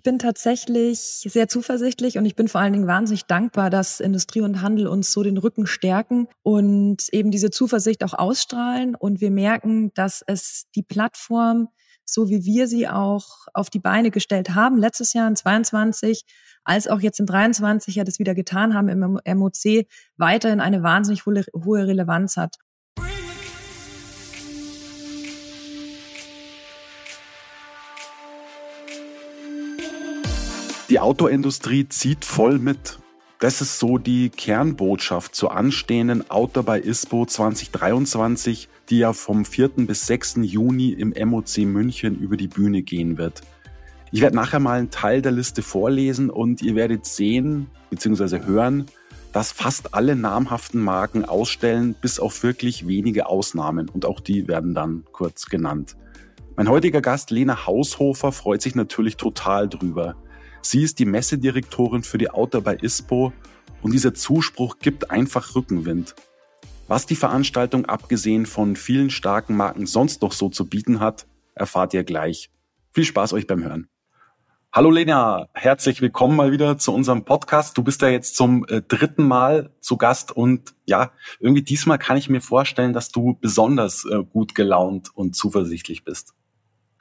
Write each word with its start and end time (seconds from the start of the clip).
Ich 0.00 0.02
bin 0.02 0.18
tatsächlich 0.18 0.98
sehr 0.98 1.46
zuversichtlich 1.46 2.16
und 2.16 2.24
ich 2.24 2.34
bin 2.34 2.48
vor 2.48 2.62
allen 2.62 2.72
Dingen 2.72 2.86
wahnsinnig 2.86 3.26
dankbar, 3.26 3.68
dass 3.68 4.00
Industrie 4.00 4.40
und 4.40 4.62
Handel 4.62 4.86
uns 4.86 5.12
so 5.12 5.22
den 5.22 5.36
Rücken 5.36 5.66
stärken 5.66 6.26
und 6.42 7.12
eben 7.12 7.30
diese 7.30 7.50
Zuversicht 7.50 8.02
auch 8.02 8.14
ausstrahlen. 8.14 8.94
Und 8.94 9.20
wir 9.20 9.30
merken, 9.30 9.92
dass 9.92 10.24
es 10.26 10.64
die 10.74 10.82
Plattform, 10.82 11.68
so 12.06 12.30
wie 12.30 12.46
wir 12.46 12.66
sie 12.66 12.88
auch 12.88 13.46
auf 13.52 13.68
die 13.68 13.78
Beine 13.78 14.10
gestellt 14.10 14.54
haben, 14.54 14.78
letztes 14.78 15.12
Jahr 15.12 15.28
in 15.28 15.36
22, 15.36 16.24
als 16.64 16.88
auch 16.88 17.00
jetzt 17.00 17.20
in 17.20 17.26
23 17.26 17.96
ja 17.96 18.04
das 18.04 18.18
wieder 18.18 18.34
getan 18.34 18.72
haben 18.72 18.88
im 18.88 19.00
MOC, 19.38 19.84
weiterhin 20.16 20.60
eine 20.60 20.82
wahnsinnig 20.82 21.26
hohe 21.26 21.86
Relevanz 21.86 22.38
hat. 22.38 22.56
Die 31.00 31.04
Autoindustrie 31.04 31.88
zieht 31.88 32.26
voll 32.26 32.58
mit. 32.58 32.98
Das 33.38 33.62
ist 33.62 33.78
so 33.78 33.96
die 33.96 34.28
Kernbotschaft 34.28 35.34
zur 35.34 35.56
anstehenden 35.56 36.30
Auto 36.30 36.62
bei 36.62 36.78
ISPO 36.78 37.24
2023, 37.24 38.68
die 38.90 38.98
ja 38.98 39.14
vom 39.14 39.46
4. 39.46 39.68
bis 39.86 40.06
6. 40.06 40.40
Juni 40.42 40.90
im 40.90 41.14
MOC 41.26 41.56
München 41.60 42.20
über 42.20 42.36
die 42.36 42.48
Bühne 42.48 42.82
gehen 42.82 43.16
wird. 43.16 43.40
Ich 44.12 44.20
werde 44.20 44.36
nachher 44.36 44.60
mal 44.60 44.78
einen 44.78 44.90
Teil 44.90 45.22
der 45.22 45.32
Liste 45.32 45.62
vorlesen 45.62 46.28
und 46.28 46.60
ihr 46.60 46.74
werdet 46.74 47.06
sehen 47.06 47.68
bzw. 47.88 48.44
hören, 48.44 48.84
dass 49.32 49.52
fast 49.52 49.94
alle 49.94 50.16
namhaften 50.16 50.82
Marken 50.82 51.24
ausstellen, 51.24 51.94
bis 51.98 52.20
auf 52.20 52.42
wirklich 52.42 52.86
wenige 52.86 53.24
Ausnahmen. 53.24 53.88
Und 53.88 54.04
auch 54.04 54.20
die 54.20 54.48
werden 54.48 54.74
dann 54.74 55.04
kurz 55.12 55.46
genannt. 55.46 55.96
Mein 56.56 56.68
heutiger 56.68 57.00
Gast 57.00 57.30
Lena 57.30 57.64
Haushofer 57.66 58.32
freut 58.32 58.60
sich 58.60 58.74
natürlich 58.74 59.16
total 59.16 59.66
drüber. 59.66 60.14
Sie 60.62 60.82
ist 60.82 60.98
die 60.98 61.06
Messedirektorin 61.06 62.02
für 62.02 62.18
die 62.18 62.30
Auto 62.30 62.60
bei 62.60 62.76
ISPO 62.76 63.32
und 63.80 63.92
dieser 63.92 64.12
Zuspruch 64.12 64.78
gibt 64.78 65.10
einfach 65.10 65.54
Rückenwind. 65.54 66.14
Was 66.86 67.06
die 67.06 67.16
Veranstaltung 67.16 67.86
abgesehen 67.86 68.44
von 68.44 68.76
vielen 68.76 69.10
starken 69.10 69.56
Marken 69.56 69.86
sonst 69.86 70.20
noch 70.20 70.32
so 70.32 70.50
zu 70.50 70.68
bieten 70.68 71.00
hat, 71.00 71.26
erfahrt 71.54 71.94
ihr 71.94 72.04
gleich. 72.04 72.50
Viel 72.92 73.04
Spaß 73.04 73.32
euch 73.32 73.46
beim 73.46 73.64
Hören. 73.64 73.88
Hallo 74.72 74.90
Lena, 74.90 75.48
herzlich 75.54 76.00
willkommen 76.02 76.36
mal 76.36 76.52
wieder 76.52 76.78
zu 76.78 76.92
unserem 76.92 77.24
Podcast. 77.24 77.76
Du 77.78 77.82
bist 77.82 78.02
ja 78.02 78.08
jetzt 78.08 78.36
zum 78.36 78.64
äh, 78.68 78.82
dritten 78.82 79.26
Mal 79.26 79.74
zu 79.80 79.96
Gast 79.96 80.30
und 80.30 80.74
ja, 80.84 81.10
irgendwie 81.40 81.62
diesmal 81.62 81.98
kann 81.98 82.18
ich 82.18 82.28
mir 82.28 82.40
vorstellen, 82.40 82.92
dass 82.92 83.08
du 83.08 83.38
besonders 83.40 84.04
äh, 84.04 84.22
gut 84.22 84.54
gelaunt 84.54 85.10
und 85.14 85.34
zuversichtlich 85.34 86.04
bist. 86.04 86.34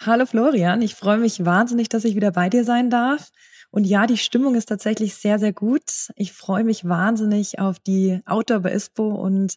Hallo 0.02 0.25
Florian, 0.25 0.81
ich 0.81 0.95
freue 0.95 1.17
mich 1.17 1.44
wahnsinnig, 1.44 1.89
dass 1.89 2.05
ich 2.05 2.16
wieder 2.16 2.31
bei 2.31 2.50
dir 2.50 2.64
sein 2.64 2.89
darf. 2.89 3.31
Und 3.69 3.83
ja, 3.83 4.08
die 4.08 4.17
Stimmung 4.17 4.56
ist 4.56 4.67
tatsächlich 4.67 5.16
sehr, 5.16 5.39
sehr 5.39 5.52
gut. 5.52 6.08
Ich 6.16 6.31
freue 6.31 6.64
mich 6.64 6.88
wahnsinnig 6.88 7.59
auf 7.59 7.80
die 7.80 8.22
Outdoor 8.25 8.61
bei 8.61 8.72
ISPO 8.72 9.09
und 9.09 9.56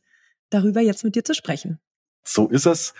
darüber 0.50 0.80
jetzt 0.80 1.04
mit 1.04 1.14
dir 1.14 1.24
zu 1.24 1.34
sprechen. 1.34 1.78
So 2.24 2.48
ist 2.48 2.66
es. 2.66 2.92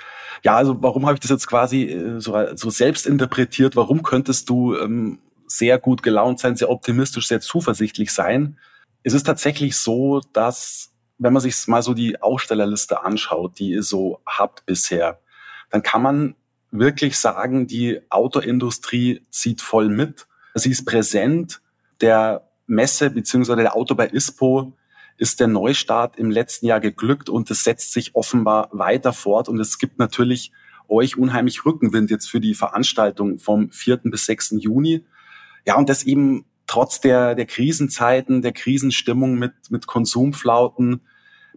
Ja, 0.44 0.54
also 0.54 0.82
warum 0.84 1.04
habe 1.04 1.14
ich 1.14 1.20
das 1.20 1.30
jetzt 1.30 1.48
quasi 1.48 1.86
äh, 1.86 2.20
so, 2.20 2.36
so 2.54 2.70
selbst 2.70 3.06
interpretiert? 3.06 3.74
Warum 3.74 4.04
könntest 4.04 4.48
du 4.48 4.76
ähm, 4.76 5.18
sehr 5.48 5.80
gut 5.80 6.04
gelaunt 6.04 6.38
sein, 6.38 6.54
sehr 6.54 6.70
optimistisch, 6.70 7.26
sehr 7.26 7.40
zuversichtlich 7.40 8.12
sein? 8.12 8.56
Es 9.02 9.14
ist 9.14 9.24
tatsächlich 9.24 9.76
so, 9.76 10.20
dass 10.32 10.92
wenn 11.18 11.32
man 11.32 11.42
sich 11.42 11.66
mal 11.66 11.82
so 11.82 11.92
die 11.92 12.22
Ausstellerliste 12.22 13.02
anschaut, 13.02 13.58
die 13.58 13.70
ihr 13.70 13.82
so 13.82 14.20
habt 14.26 14.64
bisher, 14.64 15.20
dann 15.70 15.82
kann 15.82 16.02
man 16.02 16.36
wirklich 16.72 17.18
sagen, 17.18 17.66
die 17.66 18.00
Autoindustrie 18.10 19.24
zieht 19.30 19.60
voll 19.60 19.88
mit. 19.88 20.26
Sie 20.54 20.70
ist 20.70 20.84
präsent. 20.84 21.60
Der 22.00 22.48
Messe 22.66 23.10
beziehungsweise 23.10 23.60
der 23.60 23.76
Auto 23.76 23.94
bei 23.94 24.08
ISPO 24.08 24.72
ist 25.18 25.38
der 25.38 25.46
Neustart 25.46 26.18
im 26.18 26.30
letzten 26.30 26.66
Jahr 26.66 26.80
geglückt 26.80 27.28
und 27.28 27.50
es 27.50 27.62
setzt 27.62 27.92
sich 27.92 28.14
offenbar 28.14 28.70
weiter 28.72 29.12
fort. 29.12 29.48
Und 29.48 29.60
es 29.60 29.78
gibt 29.78 29.98
natürlich 29.98 30.50
euch 30.88 31.16
unheimlich 31.16 31.64
Rückenwind 31.64 32.10
jetzt 32.10 32.28
für 32.28 32.40
die 32.40 32.54
Veranstaltung 32.54 33.38
vom 33.38 33.70
4. 33.70 33.98
bis 34.04 34.26
6. 34.26 34.56
Juni. 34.58 35.04
Ja, 35.66 35.76
und 35.76 35.88
das 35.88 36.02
eben 36.02 36.44
trotz 36.66 37.00
der, 37.00 37.34
der 37.34 37.46
Krisenzeiten, 37.46 38.42
der 38.42 38.52
Krisenstimmung 38.52 39.38
mit, 39.38 39.52
mit 39.70 39.86
Konsumflauten, 39.86 41.02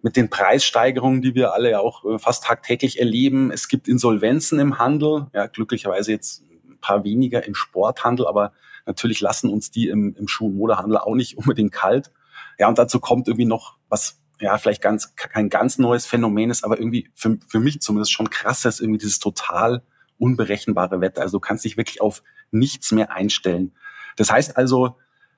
mit 0.01 0.15
den 0.15 0.29
Preissteigerungen, 0.29 1.21
die 1.21 1.35
wir 1.35 1.53
alle 1.53 1.71
ja 1.71 1.79
auch 1.79 2.05
äh, 2.05 2.19
fast 2.19 2.43
tagtäglich 2.43 2.99
erleben. 2.99 3.51
Es 3.51 3.67
gibt 3.67 3.87
Insolvenzen 3.87 4.59
im 4.59 4.77
Handel, 4.79 5.27
ja, 5.33 5.47
glücklicherweise 5.47 6.11
jetzt 6.11 6.43
ein 6.67 6.77
paar 6.79 7.03
weniger 7.03 7.45
im 7.45 7.55
Sporthandel, 7.55 8.27
aber 8.27 8.53
natürlich 8.85 9.21
lassen 9.21 9.49
uns 9.49 9.71
die 9.71 9.87
im, 9.87 10.15
im 10.15 10.27
Schuh- 10.27 10.47
und 10.47 10.57
Modehandel 10.57 10.97
auch 10.97 11.15
nicht 11.15 11.37
unbedingt 11.37 11.71
kalt. 11.71 12.11
Ja, 12.59 12.67
und 12.67 12.77
dazu 12.77 12.99
kommt 12.99 13.27
irgendwie 13.27 13.45
noch 13.45 13.77
was, 13.89 14.21
ja, 14.39 14.57
vielleicht 14.57 14.81
ganz, 14.81 15.15
kein 15.15 15.49
ganz 15.49 15.77
neues 15.77 16.05
Phänomen 16.05 16.49
ist, 16.49 16.63
aber 16.63 16.77
irgendwie 16.77 17.09
für, 17.15 17.37
für 17.47 17.59
mich 17.59 17.81
zumindest 17.81 18.11
schon 18.11 18.29
krass 18.29 18.65
ist 18.65 18.81
irgendwie 18.81 18.99
dieses 18.99 19.19
total 19.19 19.83
unberechenbare 20.17 21.01
Wetter. 21.01 21.21
Also 21.21 21.37
du 21.37 21.41
kannst 21.41 21.65
dich 21.65 21.77
wirklich 21.77 22.01
auf 22.01 22.23
nichts 22.51 22.91
mehr 22.91 23.11
einstellen. 23.11 23.73
Das 24.15 24.31
heißt 24.31 24.55
also, 24.55 24.97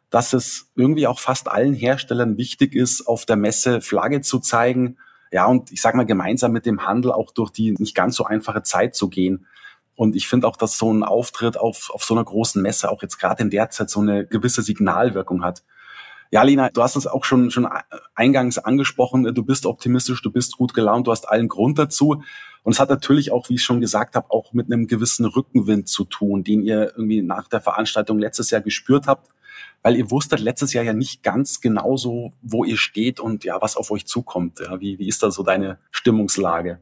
dass 0.10 0.34
es 0.34 0.72
irgendwie 0.76 1.08
auch 1.08 1.20
fast 1.20 1.50
allen 1.50 1.74
Herstellern 1.74 2.38
wichtig 2.38 2.74
ist, 2.74 3.08
auf 3.08 3.26
der 3.26 3.36
Messe 3.36 3.82
Flagge 3.82 4.22
zu 4.22 4.40
zeigen. 4.40 4.98
Ja, 5.32 5.46
und 5.46 5.72
ich 5.72 5.82
sage 5.82 5.98
mal, 5.98 6.06
gemeinsam 6.06 6.54
mit 6.54 6.66
dem 6.66 6.86
Handel 6.86 7.12
auch 7.12 7.32
durch 7.32 7.52
die 7.52 7.74
nicht 7.78 7.96
ganz 7.96 8.16
so 8.16 8.24
einfache 8.24 8.64
Zeit 8.64 8.96
zu 8.96 9.10
gehen. 9.10 9.46
Und 9.96 10.16
ich 10.16 10.28
finde 10.28 10.48
auch, 10.48 10.56
dass 10.56 10.78
so 10.78 10.94
ein 10.94 11.04
Auftritt 11.04 11.58
auf, 11.58 11.90
auf 11.92 12.04
so 12.04 12.14
einer 12.14 12.24
großen 12.24 12.62
Messe 12.62 12.90
auch 12.90 13.02
jetzt 13.02 13.18
gerade 13.18 13.44
in 13.44 13.50
der 13.50 13.70
Zeit 13.70 13.90
so 13.90 14.00
eine 14.00 14.26
gewisse 14.26 14.62
Signalwirkung 14.62 15.44
hat. 15.44 15.64
Ja, 16.30 16.44
Lina, 16.44 16.70
du 16.70 16.84
hast 16.84 16.96
es 16.96 17.08
auch 17.08 17.26
schon, 17.26 17.52
schon 17.52 17.68
eingangs 18.14 18.58
angesprochen. 18.58 19.34
Du 19.34 19.44
bist 19.44 19.66
optimistisch, 19.66 20.22
du 20.22 20.32
bist 20.32 20.58
gut 20.58 20.74
gelaunt, 20.74 21.08
du 21.08 21.12
hast 21.12 21.28
allen 21.28 21.48
Grund 21.48 21.80
dazu. 21.80 22.22
Und 22.64 22.74
es 22.74 22.80
hat 22.80 22.90
natürlich 22.90 23.32
auch, 23.32 23.50
wie 23.50 23.56
ich 23.56 23.64
schon 23.64 23.82
gesagt 23.82 24.16
habe, 24.16 24.30
auch 24.30 24.54
mit 24.54 24.72
einem 24.72 24.88
gewissen 24.88 25.26
Rückenwind 25.26 25.88
zu 25.88 26.06
tun, 26.06 26.44
den 26.44 26.62
ihr 26.62 26.94
irgendwie 26.96 27.22
nach 27.22 27.48
der 27.48 27.62
Veranstaltung 27.62 28.20
letztes 28.20 28.52
Jahr 28.52 28.62
gespürt 28.62 29.08
habt 29.08 29.30
weil 29.82 29.96
ihr 29.96 30.12
wusstet 30.12 30.40
letztes 30.40 30.74
Jahr 30.74 30.84
ja 30.84 30.94
nicht 30.94 31.24
ganz 31.24 31.62
genau 31.62 31.98
so, 31.98 32.34
wo 32.42 32.64
ihr 32.64 32.78
steht 32.78 33.20
und 33.20 33.44
ja, 33.44 33.62
was 33.62 33.78
auf 33.78 33.92
euch 33.92 34.06
zukommt. 34.06 34.60
Ja, 34.60 34.80
wie, 34.80 35.00
wie 35.00 35.08
ist 35.08 35.24
da 35.24 35.32
so 35.32 35.44
deine 35.44 35.80
Stimmungslage? 35.92 36.80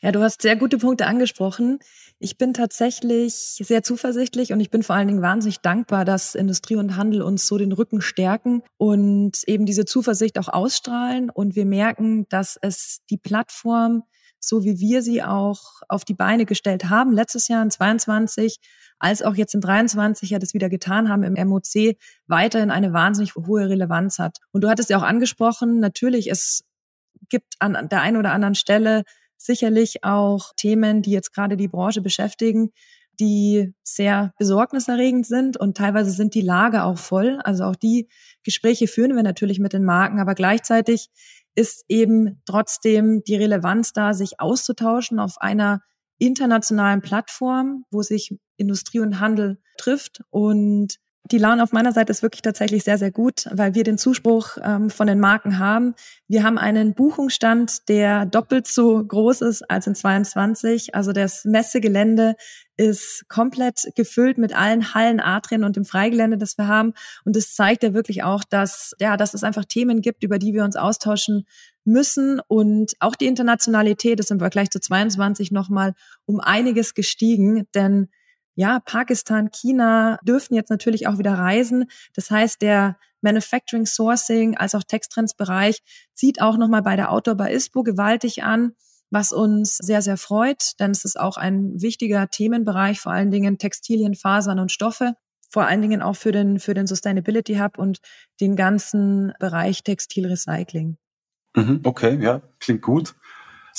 Ja, 0.00 0.12
du 0.12 0.20
hast 0.20 0.42
sehr 0.42 0.54
gute 0.54 0.78
Punkte 0.78 1.06
angesprochen. 1.06 1.80
Ich 2.20 2.38
bin 2.38 2.54
tatsächlich 2.54 3.34
sehr 3.34 3.82
zuversichtlich 3.82 4.52
und 4.52 4.60
ich 4.60 4.70
bin 4.70 4.84
vor 4.84 4.94
allen 4.94 5.08
Dingen 5.08 5.22
wahnsinnig 5.22 5.58
dankbar, 5.58 6.04
dass 6.04 6.36
Industrie 6.36 6.76
und 6.76 6.96
Handel 6.96 7.20
uns 7.20 7.48
so 7.48 7.58
den 7.58 7.72
Rücken 7.72 8.00
stärken 8.00 8.62
und 8.76 9.42
eben 9.46 9.66
diese 9.66 9.86
Zuversicht 9.86 10.38
auch 10.38 10.48
ausstrahlen. 10.48 11.30
Und 11.30 11.56
wir 11.56 11.66
merken, 11.66 12.26
dass 12.28 12.56
es 12.62 13.00
die 13.10 13.18
Plattform, 13.18 14.04
so 14.40 14.64
wie 14.64 14.78
wir 14.78 15.02
sie 15.02 15.22
auch 15.22 15.82
auf 15.88 16.04
die 16.04 16.14
Beine 16.14 16.46
gestellt 16.46 16.88
haben, 16.88 17.12
letztes 17.12 17.48
Jahr 17.48 17.62
in 17.62 17.70
22, 17.70 18.58
als 18.98 19.22
auch 19.22 19.34
jetzt 19.34 19.54
in 19.54 19.60
23 19.60 20.30
ja 20.30 20.38
das 20.38 20.54
wieder 20.54 20.68
getan 20.68 21.08
haben 21.08 21.22
im 21.22 21.48
MOC, 21.48 21.96
weiterhin 22.26 22.70
eine 22.70 22.92
wahnsinnig 22.92 23.34
hohe 23.34 23.68
Relevanz 23.68 24.18
hat. 24.18 24.38
Und 24.52 24.62
du 24.62 24.68
hattest 24.68 24.90
ja 24.90 24.98
auch 24.98 25.02
angesprochen, 25.02 25.80
natürlich, 25.80 26.30
es 26.30 26.64
gibt 27.28 27.54
an 27.58 27.88
der 27.88 28.00
einen 28.00 28.16
oder 28.16 28.32
anderen 28.32 28.54
Stelle 28.54 29.04
sicherlich 29.36 30.04
auch 30.04 30.52
Themen, 30.56 31.02
die 31.02 31.12
jetzt 31.12 31.32
gerade 31.32 31.56
die 31.56 31.68
Branche 31.68 32.00
beschäftigen, 32.00 32.72
die 33.20 33.74
sehr 33.82 34.32
besorgniserregend 34.38 35.26
sind 35.26 35.56
und 35.56 35.76
teilweise 35.76 36.10
sind 36.10 36.34
die 36.34 36.40
Lager 36.40 36.84
auch 36.84 36.98
voll. 36.98 37.40
Also 37.42 37.64
auch 37.64 37.76
die 37.76 38.08
Gespräche 38.44 38.86
führen 38.86 39.16
wir 39.16 39.22
natürlich 39.22 39.58
mit 39.58 39.72
den 39.72 39.84
Marken, 39.84 40.20
aber 40.20 40.34
gleichzeitig 40.34 41.08
ist 41.58 41.84
eben 41.88 42.40
trotzdem 42.46 43.24
die 43.26 43.34
Relevanz 43.34 43.92
da, 43.92 44.14
sich 44.14 44.38
auszutauschen 44.38 45.18
auf 45.18 45.38
einer 45.38 45.80
internationalen 46.18 47.02
Plattform, 47.02 47.84
wo 47.90 48.02
sich 48.02 48.38
Industrie 48.56 49.00
und 49.00 49.18
Handel 49.18 49.60
trifft. 49.76 50.22
Und 50.30 50.98
Die 51.30 51.38
Laune 51.38 51.62
auf 51.62 51.72
meiner 51.72 51.92
Seite 51.92 52.10
ist 52.10 52.22
wirklich 52.22 52.40
tatsächlich 52.40 52.84
sehr, 52.84 52.96
sehr 52.96 53.10
gut, 53.10 53.46
weil 53.50 53.74
wir 53.74 53.84
den 53.84 53.98
Zuspruch 53.98 54.56
ähm, 54.62 54.88
von 54.88 55.06
den 55.06 55.20
Marken 55.20 55.58
haben. 55.58 55.94
Wir 56.26 56.42
haben 56.42 56.56
einen 56.56 56.94
Buchungsstand, 56.94 57.88
der 57.90 58.24
doppelt 58.24 58.66
so 58.66 59.04
groß 59.04 59.42
ist 59.42 59.70
als 59.70 59.86
in 59.86 59.94
22. 59.94 60.94
Also 60.94 61.12
das 61.12 61.44
Messegelände 61.44 62.34
ist 62.78 63.28
komplett 63.28 63.90
gefüllt 63.94 64.38
mit 64.38 64.56
allen 64.56 64.94
Hallen, 64.94 65.20
Atrien 65.20 65.64
und 65.64 65.76
dem 65.76 65.84
Freigelände, 65.84 66.38
das 66.38 66.56
wir 66.56 66.66
haben. 66.66 66.94
Und 67.26 67.36
das 67.36 67.54
zeigt 67.54 67.82
ja 67.82 67.92
wirklich 67.92 68.22
auch, 68.22 68.42
dass, 68.44 68.94
ja, 68.98 69.18
dass 69.18 69.34
es 69.34 69.44
einfach 69.44 69.66
Themen 69.66 70.00
gibt, 70.00 70.22
über 70.24 70.38
die 70.38 70.54
wir 70.54 70.64
uns 70.64 70.76
austauschen 70.76 71.46
müssen. 71.84 72.40
Und 72.48 72.92
auch 73.00 73.16
die 73.16 73.26
Internationalität 73.26 74.18
ist 74.18 74.30
im 74.30 74.38
Vergleich 74.38 74.70
zu 74.70 74.80
22 74.80 75.50
nochmal 75.50 75.92
um 76.24 76.40
einiges 76.40 76.94
gestiegen, 76.94 77.66
denn 77.74 78.08
ja, 78.58 78.80
Pakistan, 78.80 79.52
China 79.52 80.18
dürfen 80.24 80.56
jetzt 80.56 80.68
natürlich 80.68 81.06
auch 81.06 81.18
wieder 81.18 81.34
reisen. 81.34 81.84
Das 82.12 82.28
heißt, 82.28 82.60
der 82.60 82.98
Manufacturing 83.20 83.86
Sourcing 83.86 84.56
als 84.56 84.74
auch 84.74 84.82
Texttrends 84.82 85.34
Bereich 85.34 85.78
zieht 86.12 86.42
auch 86.42 86.56
nochmal 86.56 86.82
bei 86.82 86.96
der 86.96 87.12
Outdoor 87.12 87.36
bei 87.36 87.52
ISPO 87.52 87.84
gewaltig 87.84 88.42
an, 88.42 88.72
was 89.10 89.30
uns 89.30 89.76
sehr, 89.76 90.02
sehr 90.02 90.16
freut, 90.16 90.72
denn 90.80 90.90
es 90.90 91.04
ist 91.04 91.20
auch 91.20 91.36
ein 91.36 91.80
wichtiger 91.80 92.30
Themenbereich, 92.30 92.98
vor 93.00 93.12
allen 93.12 93.30
Dingen 93.30 93.58
Textilien, 93.58 94.16
Fasern 94.16 94.58
und 94.58 94.72
Stoffe. 94.72 95.14
Vor 95.48 95.64
allen 95.64 95.80
Dingen 95.80 96.02
auch 96.02 96.16
für 96.16 96.32
den, 96.32 96.58
für 96.58 96.74
den 96.74 96.88
Sustainability 96.88 97.58
Hub 97.58 97.78
und 97.78 98.00
den 98.40 98.56
ganzen 98.56 99.34
Bereich 99.38 99.84
Textilrecycling. 99.84 100.96
Mhm, 101.54 101.82
okay, 101.84 102.18
ja, 102.20 102.42
klingt 102.58 102.82
gut. 102.82 103.14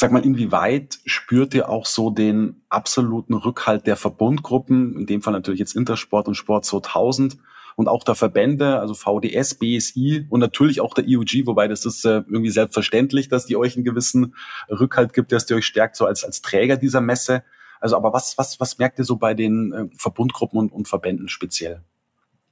Sag 0.01 0.13
mal, 0.13 0.23
inwieweit 0.23 0.99
spürt 1.05 1.53
ihr 1.53 1.67
auch 1.67 1.85
so 1.85 2.09
den 2.09 2.61
absoluten 2.69 3.33
Rückhalt 3.33 3.85
der 3.85 3.97
Verbundgruppen, 3.97 4.95
in 4.97 5.05
dem 5.07 5.21
Fall 5.21 5.33
natürlich 5.33 5.59
jetzt 5.59 5.75
Intersport 5.75 6.29
und 6.29 6.35
Sport 6.35 6.63
2000 6.63 7.35
und 7.75 7.89
auch 7.89 8.05
der 8.05 8.15
Verbände, 8.15 8.79
also 8.79 8.93
VDS, 8.93 9.55
BSI 9.55 10.25
und 10.29 10.39
natürlich 10.39 10.79
auch 10.79 10.93
der 10.93 11.05
IUG, 11.05 11.45
wobei 11.47 11.67
das 11.67 11.83
ist 11.83 12.05
äh, 12.05 12.23
irgendwie 12.29 12.49
selbstverständlich, 12.49 13.27
dass 13.27 13.45
die 13.45 13.57
euch 13.57 13.75
einen 13.75 13.83
gewissen 13.83 14.35
Rückhalt 14.69 15.11
gibt, 15.11 15.33
dass 15.33 15.45
die 15.45 15.53
euch 15.55 15.65
stärkt, 15.65 15.97
so 15.97 16.05
als, 16.05 16.23
als 16.23 16.41
Träger 16.41 16.77
dieser 16.77 17.01
Messe. 17.01 17.43
Also, 17.81 17.97
aber 17.97 18.13
was, 18.13 18.37
was, 18.37 18.57
was 18.61 18.77
merkt 18.77 18.99
ihr 18.99 19.05
so 19.05 19.17
bei 19.17 19.33
den 19.33 19.73
äh, 19.73 19.85
Verbundgruppen 19.97 20.59
und, 20.59 20.71
und 20.71 20.87
Verbänden 20.87 21.27
speziell? 21.27 21.83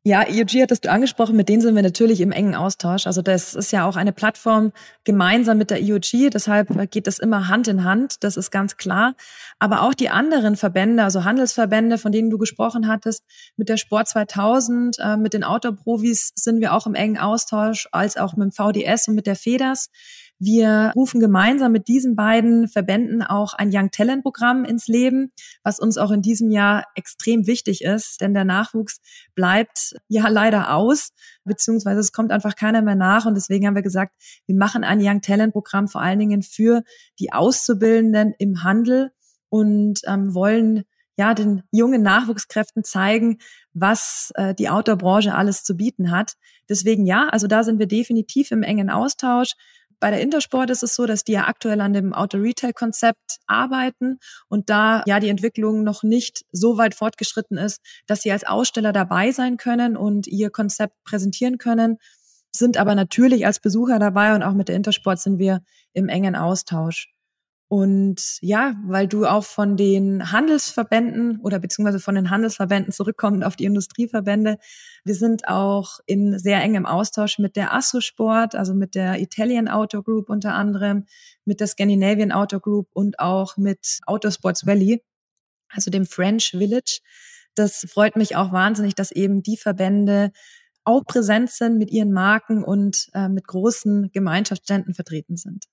Ja, 0.07 0.21
EUG 0.25 0.61
hattest 0.61 0.85
du 0.85 0.89
angesprochen, 0.89 1.35
mit 1.35 1.49
denen 1.49 1.61
sind 1.61 1.75
wir 1.75 1.83
natürlich 1.83 2.21
im 2.21 2.31
engen 2.31 2.55
Austausch. 2.55 3.07
Also 3.07 3.21
das 3.21 3.53
ist 3.53 3.73
ja 3.73 3.85
auch 3.85 3.97
eine 3.97 4.13
Plattform 4.13 4.71
gemeinsam 5.03 5.57
mit 5.57 5.69
der 5.69 5.79
EUG, 5.81 6.29
deshalb 6.31 6.69
geht 6.91 7.07
das 7.07 7.19
immer 7.19 7.49
Hand 7.49 7.67
in 7.67 7.83
Hand, 7.83 8.23
das 8.23 8.37
ist 8.37 8.49
ganz 8.49 8.77
klar. 8.77 9.15
Aber 9.59 9.81
auch 9.81 9.93
die 9.93 10.07
anderen 10.07 10.55
Verbände, 10.55 11.03
also 11.03 11.25
Handelsverbände, 11.25 11.97
von 11.97 12.13
denen 12.13 12.29
du 12.29 12.37
gesprochen 12.37 12.87
hattest, 12.87 13.25
mit 13.57 13.67
der 13.67 13.75
Sport 13.75 14.07
2000, 14.07 14.97
äh, 14.97 15.17
mit 15.17 15.33
den 15.33 15.43
Outdoor-Profis 15.43 16.31
sind 16.35 16.61
wir 16.61 16.73
auch 16.73 16.87
im 16.87 16.95
engen 16.95 17.17
Austausch, 17.17 17.89
als 17.91 18.15
auch 18.15 18.37
mit 18.37 18.45
dem 18.45 18.51
VDS 18.53 19.09
und 19.09 19.15
mit 19.15 19.27
der 19.27 19.35
FEDAS. 19.35 19.89
Wir 20.39 20.91
rufen 20.95 21.19
gemeinsam 21.19 21.71
mit 21.71 21.87
diesen 21.87 22.15
beiden 22.15 22.67
Verbänden 22.67 23.23
auch 23.23 23.55
ein 23.55 23.71
Young 23.73 23.89
Talent 23.89 24.21
Programm 24.21 24.65
ins 24.65 24.87
Leben, 24.87 25.31
was 25.63 25.79
uns 25.79 25.97
auch 25.97 26.11
in 26.11 26.21
diesem 26.21 26.51
Jahr 26.51 26.85
extrem 26.93 27.47
wichtig 27.47 27.83
ist, 27.83 28.21
denn 28.21 28.35
der 28.35 28.45
Nachwuchs 28.45 29.01
bleibt 29.33 29.95
ja 30.07 30.27
leider 30.27 30.75
aus, 30.75 31.09
beziehungsweise 31.43 32.01
es 32.01 32.11
kommt 32.11 32.31
einfach 32.31 32.55
keiner 32.55 32.83
mehr 32.83 32.95
nach 32.95 33.25
und 33.25 33.33
deswegen 33.33 33.65
haben 33.65 33.75
wir 33.75 33.81
gesagt, 33.81 34.13
wir 34.45 34.55
machen 34.55 34.83
ein 34.83 34.99
Young 35.01 35.21
Talent 35.21 35.53
Programm 35.53 35.87
vor 35.87 36.01
allen 36.01 36.19
Dingen 36.19 36.43
für 36.43 36.83
die 37.19 37.33
Auszubildenden 37.33 38.33
im 38.37 38.63
Handel 38.63 39.11
und 39.49 40.01
ähm, 40.05 40.35
wollen 40.35 40.83
ja 41.17 41.33
den 41.33 41.63
jungen 41.71 42.03
Nachwuchskräften 42.03 42.83
zeigen, 42.83 43.39
was 43.73 44.31
äh, 44.35 44.53
die 44.53 44.69
Outdoor-Branche 44.69 45.33
alles 45.33 45.63
zu 45.63 45.75
bieten 45.75 46.11
hat. 46.11 46.33
Deswegen 46.69 47.07
ja, 47.07 47.27
also 47.29 47.47
da 47.47 47.63
sind 47.63 47.79
wir 47.79 47.87
definitiv 47.87 48.51
im 48.51 48.61
engen 48.61 48.91
Austausch. 48.91 49.53
Bei 49.99 50.11
der 50.11 50.21
Intersport 50.21 50.69
ist 50.69 50.83
es 50.83 50.93
so, 50.93 51.07
dass 51.07 51.23
die 51.23 51.31
ja 51.31 51.47
aktuell 51.47 51.81
an 51.81 51.93
dem 51.93 52.13
Auto-Retail-Konzept 52.13 53.39
arbeiten 53.47 54.19
und 54.47 54.69
da 54.69 55.03
ja 55.07 55.19
die 55.19 55.29
Entwicklung 55.29 55.83
noch 55.83 56.03
nicht 56.03 56.45
so 56.51 56.77
weit 56.77 56.93
fortgeschritten 56.93 57.57
ist, 57.57 57.81
dass 58.05 58.21
sie 58.21 58.31
als 58.31 58.43
Aussteller 58.45 58.93
dabei 58.93 59.31
sein 59.31 59.57
können 59.57 59.97
und 59.97 60.27
ihr 60.27 60.51
Konzept 60.51 60.93
präsentieren 61.03 61.57
können, 61.57 61.97
sind 62.51 62.77
aber 62.77 62.93
natürlich 62.93 63.45
als 63.45 63.59
Besucher 63.59 63.97
dabei 63.97 64.35
und 64.35 64.43
auch 64.43 64.53
mit 64.53 64.67
der 64.67 64.75
Intersport 64.75 65.19
sind 65.19 65.39
wir 65.39 65.61
im 65.93 66.09
engen 66.09 66.35
Austausch. 66.35 67.11
Und 67.69 68.37
ja, 68.39 68.75
weil 68.85 69.07
du 69.09 69.25
auch 69.25 69.43
von 69.43 69.75
den 69.75 70.31
Handelsverbänden 70.31 71.41
oder 71.41 71.59
beziehungsweise 71.59 71.99
von 71.99 72.15
den 72.15 72.29
Handelsverbänden 72.29 72.93
zurückkommend 72.93 73.43
auf 73.43 73.57
die 73.57 73.65
Industrieverbände, 73.65 74.57
wir 75.03 75.15
sind 75.15 75.49
auch 75.49 75.99
in 76.05 76.39
sehr 76.39 76.61
engem 76.61 76.85
Austausch 76.85 77.39
mit 77.39 77.57
der 77.57 77.73
Asso 77.73 77.99
Sport, 77.99 78.55
also 78.55 78.73
mit 78.73 78.95
der 78.95 79.19
Italian 79.19 79.67
Auto 79.67 80.01
Group 80.01 80.29
unter 80.29 80.53
anderem, 80.53 81.07
mit 81.43 81.59
der 81.59 81.67
Scandinavian 81.67 82.31
Auto 82.31 82.61
Group 82.61 82.87
und 82.93 83.19
auch 83.19 83.57
mit 83.57 83.99
Autosports 84.05 84.65
Valley, 84.65 85.03
also 85.69 85.91
dem 85.91 86.05
French 86.05 86.51
Village. 86.51 87.01
Das 87.53 87.85
freut 87.91 88.15
mich 88.15 88.37
auch 88.37 88.53
wahnsinnig, 88.53 88.95
dass 88.95 89.11
eben 89.11 89.43
die 89.43 89.57
Verbände 89.57 90.31
auch 90.85 91.03
präsent 91.03 91.49
sind 91.49 91.77
mit 91.77 91.91
ihren 91.91 92.13
Marken 92.13 92.63
und 92.63 93.09
äh, 93.13 93.27
mit 93.27 93.45
großen 93.45 94.09
Gemeinschaftsständen 94.13 94.93
vertreten 94.93 95.35
sind 95.35 95.65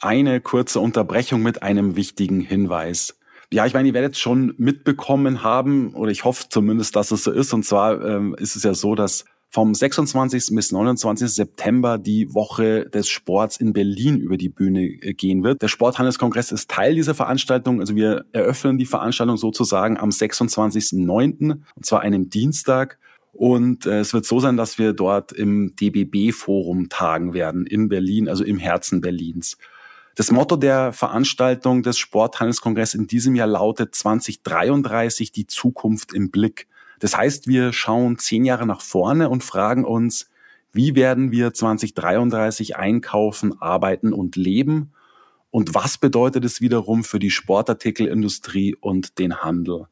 eine 0.00 0.40
kurze 0.40 0.80
Unterbrechung 0.80 1.42
mit 1.42 1.62
einem 1.62 1.96
wichtigen 1.96 2.40
Hinweis. 2.40 3.18
Ja, 3.52 3.66
ich 3.66 3.74
meine, 3.74 3.88
ihr 3.88 3.94
werdet 3.94 4.16
schon 4.16 4.54
mitbekommen 4.56 5.42
haben, 5.42 5.94
oder 5.94 6.10
ich 6.10 6.24
hoffe 6.24 6.46
zumindest, 6.48 6.96
dass 6.96 7.10
es 7.10 7.24
so 7.24 7.30
ist. 7.30 7.52
Und 7.52 7.64
zwar 7.64 8.04
ähm, 8.04 8.34
ist 8.38 8.56
es 8.56 8.64
ja 8.64 8.74
so, 8.74 8.94
dass 8.94 9.24
vom 9.54 9.72
26. 9.72 10.56
bis 10.56 10.72
29. 10.72 11.28
September 11.28 11.96
die 11.96 12.34
Woche 12.34 12.90
des 12.90 13.08
Sports 13.08 13.56
in 13.56 13.72
Berlin 13.72 14.16
über 14.16 14.36
die 14.36 14.48
Bühne 14.48 14.82
äh, 14.82 15.14
gehen 15.14 15.44
wird. 15.44 15.62
Der 15.62 15.68
Sporthandelskongress 15.68 16.50
ist 16.50 16.68
Teil 16.68 16.96
dieser 16.96 17.14
Veranstaltung. 17.14 17.78
Also 17.78 17.94
wir 17.94 18.24
eröffnen 18.32 18.78
die 18.78 18.86
Veranstaltung 18.86 19.36
sozusagen 19.36 19.96
am 19.96 20.08
26.09., 20.08 21.58
und 21.76 21.86
zwar 21.86 22.00
einem 22.00 22.30
Dienstag. 22.30 22.98
Und 23.32 23.86
äh, 23.86 24.00
es 24.00 24.12
wird 24.12 24.26
so 24.26 24.40
sein, 24.40 24.56
dass 24.56 24.78
wir 24.78 24.92
dort 24.92 25.30
im 25.30 25.76
DBB-Forum 25.76 26.88
tagen 26.88 27.32
werden 27.32 27.64
in 27.66 27.88
Berlin, 27.88 28.28
also 28.28 28.42
im 28.42 28.58
Herzen 28.58 29.00
Berlins. 29.00 29.56
Das 30.16 30.30
Motto 30.30 30.54
der 30.54 30.92
Veranstaltung 30.92 31.82
des 31.82 31.98
Sporthandelskongresses 31.98 32.94
in 32.94 33.08
diesem 33.08 33.34
Jahr 33.34 33.48
lautet 33.48 33.96
2033 33.96 35.32
die 35.32 35.48
Zukunft 35.48 36.12
im 36.12 36.30
Blick. 36.30 36.68
Das 37.00 37.16
heißt, 37.16 37.48
wir 37.48 37.72
schauen 37.72 38.18
zehn 38.18 38.44
Jahre 38.44 38.64
nach 38.64 38.80
vorne 38.80 39.28
und 39.28 39.42
fragen 39.42 39.84
uns, 39.84 40.30
wie 40.72 40.94
werden 40.94 41.32
wir 41.32 41.52
2033 41.52 42.76
einkaufen, 42.76 43.60
arbeiten 43.60 44.12
und 44.12 44.36
leben? 44.36 44.92
Und 45.50 45.74
was 45.74 45.98
bedeutet 45.98 46.44
es 46.44 46.60
wiederum 46.60 47.02
für 47.02 47.18
die 47.18 47.30
Sportartikelindustrie 47.30 48.76
und 48.76 49.18
den 49.18 49.42
Handel? 49.42 49.86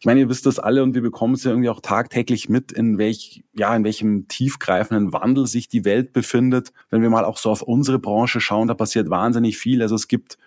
Ich 0.00 0.06
meine, 0.06 0.20
ihr 0.20 0.28
wisst 0.28 0.46
das 0.46 0.58
alle 0.58 0.82
und 0.82 0.94
wir 0.94 1.02
bekommen 1.02 1.34
es 1.34 1.44
ja 1.44 1.50
irgendwie 1.50 1.68
auch 1.68 1.80
tagtäglich 1.80 2.48
mit, 2.48 2.72
in 2.72 2.98
welch, 2.98 3.42
ja, 3.54 3.74
in 3.74 3.84
welchem 3.84 4.28
tiefgreifenden 4.28 5.12
Wandel 5.12 5.46
sich 5.46 5.68
die 5.68 5.84
Welt 5.84 6.12
befindet. 6.12 6.72
Wenn 6.90 7.02
wir 7.02 7.10
mal 7.10 7.24
auch 7.24 7.38
so 7.38 7.50
auf 7.50 7.62
unsere 7.62 7.98
Branche 7.98 8.40
schauen, 8.40 8.68
da 8.68 8.74
passiert 8.74 9.10
wahnsinnig 9.10 9.58
viel. 9.58 9.82
Also 9.82 9.94
es 9.94 10.08
gibt 10.08 10.38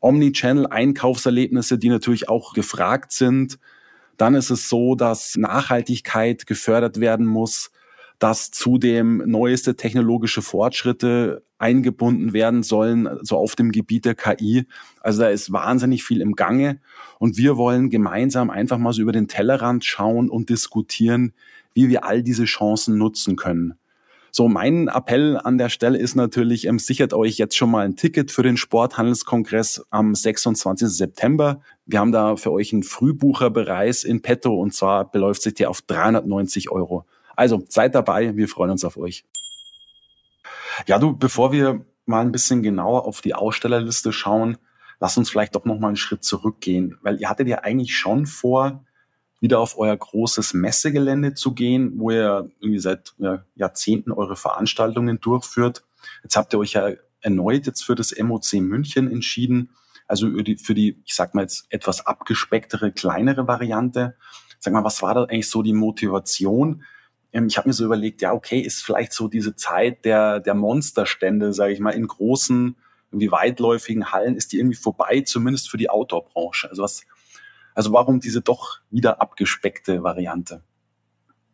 Omnichannel-Einkaufserlebnisse, 0.00 1.78
die 1.78 1.88
natürlich 1.88 2.28
auch 2.28 2.52
gefragt 2.54 3.12
sind. 3.12 3.58
Dann 4.16 4.34
ist 4.34 4.50
es 4.50 4.68
so, 4.68 4.94
dass 4.94 5.36
Nachhaltigkeit 5.36 6.46
gefördert 6.46 7.00
werden 7.00 7.26
muss, 7.26 7.70
dass 8.22 8.52
zudem 8.52 9.20
neueste 9.26 9.74
technologische 9.74 10.42
Fortschritte 10.42 11.44
eingebunden 11.58 12.32
werden 12.32 12.62
sollen, 12.62 13.08
so 13.22 13.36
auf 13.36 13.56
dem 13.56 13.72
Gebiet 13.72 14.04
der 14.04 14.14
KI. 14.14 14.66
Also 15.00 15.22
da 15.22 15.28
ist 15.28 15.52
wahnsinnig 15.52 16.04
viel 16.04 16.20
im 16.20 16.36
Gange. 16.36 16.80
Und 17.18 17.36
wir 17.36 17.56
wollen 17.56 17.90
gemeinsam 17.90 18.48
einfach 18.48 18.78
mal 18.78 18.92
so 18.92 19.02
über 19.02 19.10
den 19.10 19.26
Tellerrand 19.26 19.84
schauen 19.84 20.30
und 20.30 20.50
diskutieren, 20.50 21.32
wie 21.74 21.88
wir 21.88 22.04
all 22.04 22.22
diese 22.22 22.44
Chancen 22.44 22.96
nutzen 22.96 23.34
können. 23.34 23.74
So, 24.30 24.48
mein 24.48 24.86
Appell 24.86 25.36
an 25.36 25.58
der 25.58 25.68
Stelle 25.68 25.98
ist 25.98 26.14
natürlich, 26.14 26.68
ähm, 26.68 26.78
sichert 26.78 27.12
euch 27.14 27.38
jetzt 27.38 27.56
schon 27.56 27.72
mal 27.72 27.84
ein 27.84 27.96
Ticket 27.96 28.30
für 28.30 28.44
den 28.44 28.56
Sporthandelskongress 28.56 29.84
am 29.90 30.14
26. 30.14 30.88
September. 30.88 31.60
Wir 31.86 31.98
haben 31.98 32.12
da 32.12 32.36
für 32.36 32.52
euch 32.52 32.72
einen 32.72 32.84
Frühbucherbereich 32.84 34.04
in 34.04 34.22
petto 34.22 34.54
und 34.54 34.72
zwar 34.74 35.10
beläuft 35.10 35.42
sich 35.42 35.54
der 35.54 35.70
auf 35.70 35.82
390 35.82 36.70
Euro. 36.70 37.04
Also 37.36 37.64
seid 37.68 37.94
dabei, 37.94 38.36
wir 38.36 38.48
freuen 38.48 38.70
uns 38.70 38.84
auf 38.84 38.96
euch. 38.96 39.24
Ja, 40.86 40.98
du, 40.98 41.16
bevor 41.16 41.52
wir 41.52 41.84
mal 42.06 42.20
ein 42.20 42.32
bisschen 42.32 42.62
genauer 42.62 43.06
auf 43.06 43.20
die 43.20 43.34
Ausstellerliste 43.34 44.12
schauen, 44.12 44.58
lass 45.00 45.16
uns 45.16 45.30
vielleicht 45.30 45.54
doch 45.54 45.64
noch 45.64 45.78
mal 45.78 45.88
einen 45.88 45.96
Schritt 45.96 46.24
zurückgehen, 46.24 46.98
weil 47.02 47.20
ihr 47.20 47.28
hattet 47.28 47.48
ja 47.48 47.58
eigentlich 47.58 47.96
schon 47.96 48.26
vor, 48.26 48.84
wieder 49.40 49.58
auf 49.58 49.76
euer 49.76 49.96
großes 49.96 50.54
Messegelände 50.54 51.34
zu 51.34 51.52
gehen, 51.52 51.94
wo 51.98 52.10
ihr 52.10 52.50
irgendwie 52.60 52.78
seit 52.78 53.12
ja, 53.18 53.44
Jahrzehnten 53.56 54.12
eure 54.12 54.36
Veranstaltungen 54.36 55.20
durchführt. 55.20 55.84
Jetzt 56.22 56.36
habt 56.36 56.54
ihr 56.54 56.60
euch 56.60 56.74
ja 56.74 56.90
erneut 57.20 57.66
jetzt 57.66 57.82
für 57.82 57.96
das 57.96 58.16
MOC 58.16 58.54
München 58.54 59.10
entschieden, 59.10 59.70
also 60.06 60.30
für 60.30 60.44
die, 60.44 60.56
für 60.56 60.74
die 60.74 61.02
ich 61.04 61.14
sag 61.14 61.34
mal 61.34 61.42
jetzt 61.42 61.66
etwas 61.70 62.06
abgespecktere, 62.06 62.92
kleinere 62.92 63.48
Variante. 63.48 64.16
Sag 64.60 64.72
mal, 64.72 64.84
was 64.84 65.02
war 65.02 65.14
da 65.14 65.24
eigentlich 65.24 65.50
so 65.50 65.62
die 65.62 65.72
Motivation? 65.72 66.84
Ähm, 67.32 67.46
ich 67.46 67.56
habe 67.56 67.68
mir 67.68 67.72
so 67.72 67.84
überlegt, 67.84 68.22
ja, 68.22 68.32
okay, 68.32 68.60
ist 68.60 68.82
vielleicht 68.82 69.12
so 69.12 69.28
diese 69.28 69.56
Zeit 69.56 70.04
der, 70.04 70.40
der 70.40 70.54
Monsterstände, 70.54 71.52
sage 71.52 71.72
ich 71.72 71.80
mal, 71.80 71.90
in 71.90 72.06
großen, 72.06 72.76
irgendwie 73.10 73.30
weitläufigen 73.30 74.12
Hallen, 74.12 74.36
ist 74.36 74.52
die 74.52 74.58
irgendwie 74.58 74.76
vorbei, 74.76 75.22
zumindest 75.22 75.70
für 75.70 75.76
die 75.76 75.90
Outdoor-Branche. 75.90 76.70
Also 76.70 76.82
was, 76.82 77.02
also 77.74 77.92
warum 77.92 78.20
diese 78.20 78.40
doch 78.40 78.80
wieder 78.90 79.20
abgespeckte 79.20 80.02
Variante? 80.02 80.62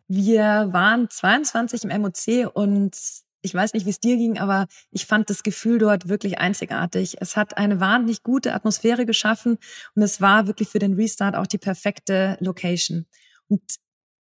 Wir 0.09 0.69
waren 0.73 1.11
22 1.11 1.85
im 1.85 2.01
MOC 2.01 2.51
und 2.55 2.97
ich 3.41 3.55
weiß 3.55 3.75
nicht, 3.75 3.87
wie 3.87 3.91
es 3.91 4.01
dir 4.01 4.17
ging, 4.17 4.39
aber 4.39 4.67
ich 4.91 5.07
fand 5.07 5.31
das 5.31 5.43
Gefühl 5.43 5.79
dort 5.79 6.09
wirklich 6.09 6.39
einzigartig. 6.39 7.17
Es 7.21 7.37
hat 7.37 7.57
eine 7.57 7.79
wahnsinnig 7.79 8.23
gute 8.23 8.55
Atmosphäre 8.55 9.07
geschaffen 9.07 9.59
und 9.95 10.03
es 10.03 10.21
war 10.21 10.47
wirklich 10.47 10.69
für 10.69 10.79
den 10.79 10.95
Restart 10.95 11.37
auch 11.37 11.47
die 11.47 11.59
perfekte 11.59 12.37
Location. 12.41 13.07
Und 13.49 13.63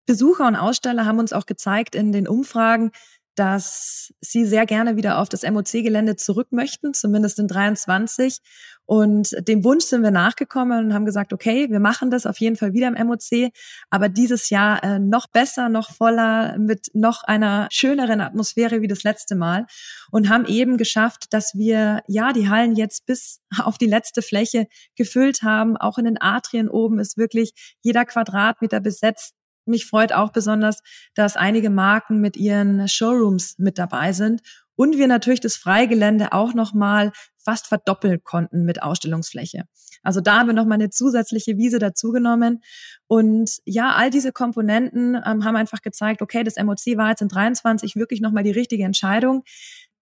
Besucher 0.08 0.46
und 0.46 0.56
Aussteller 0.56 1.04
haben 1.04 1.18
uns 1.18 1.34
auch 1.34 1.44
gezeigt 1.44 1.94
in 1.94 2.12
den 2.12 2.26
Umfragen, 2.26 2.92
dass 3.38 4.12
sie 4.20 4.46
sehr 4.46 4.66
gerne 4.66 4.96
wieder 4.96 5.18
auf 5.18 5.28
das 5.28 5.42
MOC-Gelände 5.42 6.16
zurück 6.16 6.48
möchten, 6.50 6.94
zumindest 6.94 7.38
in 7.38 7.46
23. 7.46 8.38
Und 8.84 9.36
dem 9.46 9.64
Wunsch 9.64 9.84
sind 9.84 10.02
wir 10.02 10.10
nachgekommen 10.10 10.86
und 10.86 10.94
haben 10.94 11.04
gesagt, 11.04 11.34
okay, 11.34 11.68
wir 11.70 11.78
machen 11.78 12.10
das 12.10 12.24
auf 12.24 12.40
jeden 12.40 12.56
Fall 12.56 12.72
wieder 12.72 12.88
im 12.88 13.06
MOC, 13.06 13.52
aber 13.90 14.08
dieses 14.08 14.48
Jahr 14.48 14.82
äh, 14.82 14.98
noch 14.98 15.26
besser, 15.26 15.68
noch 15.68 15.90
voller, 15.92 16.56
mit 16.58 16.88
noch 16.94 17.22
einer 17.22 17.68
schöneren 17.70 18.22
Atmosphäre 18.22 18.80
wie 18.80 18.88
das 18.88 19.02
letzte 19.02 19.36
Mal 19.36 19.66
und 20.10 20.30
haben 20.30 20.46
eben 20.46 20.78
geschafft, 20.78 21.26
dass 21.30 21.52
wir 21.54 22.00
ja 22.08 22.32
die 22.32 22.48
Hallen 22.48 22.74
jetzt 22.74 23.04
bis 23.04 23.40
auf 23.62 23.76
die 23.76 23.86
letzte 23.86 24.22
Fläche 24.22 24.66
gefüllt 24.96 25.42
haben. 25.42 25.76
Auch 25.76 25.98
in 25.98 26.06
den 26.06 26.20
Atrien 26.20 26.70
oben 26.70 26.98
ist 26.98 27.18
wirklich 27.18 27.52
jeder 27.82 28.06
Quadratmeter 28.06 28.80
besetzt 28.80 29.34
mich 29.68 29.86
freut 29.86 30.12
auch 30.12 30.32
besonders, 30.32 30.82
dass 31.14 31.36
einige 31.36 31.70
Marken 31.70 32.20
mit 32.20 32.36
ihren 32.36 32.88
Showrooms 32.88 33.56
mit 33.58 33.78
dabei 33.78 34.12
sind 34.12 34.42
und 34.74 34.96
wir 34.96 35.08
natürlich 35.08 35.40
das 35.40 35.56
Freigelände 35.56 36.32
auch 36.32 36.54
nochmal 36.54 37.12
fast 37.36 37.66
verdoppeln 37.66 38.22
konnten 38.22 38.64
mit 38.64 38.82
Ausstellungsfläche. 38.82 39.64
Also 40.02 40.20
da 40.20 40.38
haben 40.38 40.46
wir 40.46 40.54
nochmal 40.54 40.76
eine 40.76 40.90
zusätzliche 40.90 41.56
Wiese 41.56 41.78
dazugenommen. 41.78 42.62
Und 43.08 43.58
ja, 43.64 43.94
all 43.94 44.10
diese 44.10 44.32
Komponenten 44.32 45.14
ähm, 45.14 45.44
haben 45.44 45.56
einfach 45.56 45.82
gezeigt, 45.82 46.22
okay, 46.22 46.44
das 46.44 46.56
MOC 46.56 46.96
war 46.96 47.10
jetzt 47.10 47.22
in 47.22 47.28
23 47.28 47.96
wirklich 47.96 48.20
nochmal 48.20 48.44
die 48.44 48.52
richtige 48.52 48.84
Entscheidung 48.84 49.42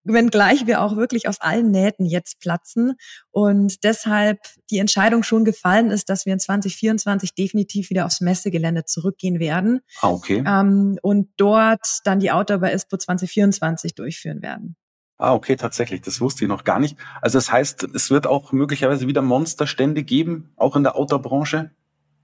wenngleich 0.07 0.67
wir 0.67 0.81
auch 0.81 0.95
wirklich 0.95 1.27
aus 1.27 1.41
allen 1.41 1.71
Nähten 1.71 2.05
jetzt 2.05 2.39
platzen 2.39 2.95
und 3.31 3.83
deshalb 3.83 4.39
die 4.69 4.79
Entscheidung 4.79 5.23
schon 5.23 5.45
gefallen 5.45 5.91
ist, 5.91 6.09
dass 6.09 6.25
wir 6.25 6.33
in 6.33 6.39
2024 6.39 7.35
definitiv 7.35 7.89
wieder 7.89 8.05
aufs 8.05 8.21
Messegelände 8.21 8.85
zurückgehen 8.85 9.39
werden. 9.39 9.81
Ah, 10.01 10.09
okay. 10.09 10.43
Ähm, 10.45 10.97
und 11.01 11.29
dort 11.37 11.87
dann 12.03 12.19
die 12.19 12.31
Outdoor 12.31 12.59
bei 12.59 12.73
ISPO 12.73 12.97
2024 12.97 13.95
durchführen 13.95 14.41
werden. 14.41 14.75
Ah, 15.17 15.33
okay, 15.33 15.55
tatsächlich. 15.55 16.01
Das 16.01 16.21
wusste 16.21 16.45
ich 16.45 16.49
noch 16.49 16.63
gar 16.63 16.79
nicht. 16.79 16.97
Also 17.21 17.39
das 17.39 17.51
heißt, 17.51 17.83
es 17.95 18.11
wird 18.11 18.27
auch 18.27 18.51
möglicherweise 18.51 19.07
wieder 19.07 19.23
Monsterstände 19.23 20.03
geben, 20.03 20.51
auch 20.57 20.75
in 20.75 20.83
der 20.83 20.95
Outdoor-Branche? 20.95 21.71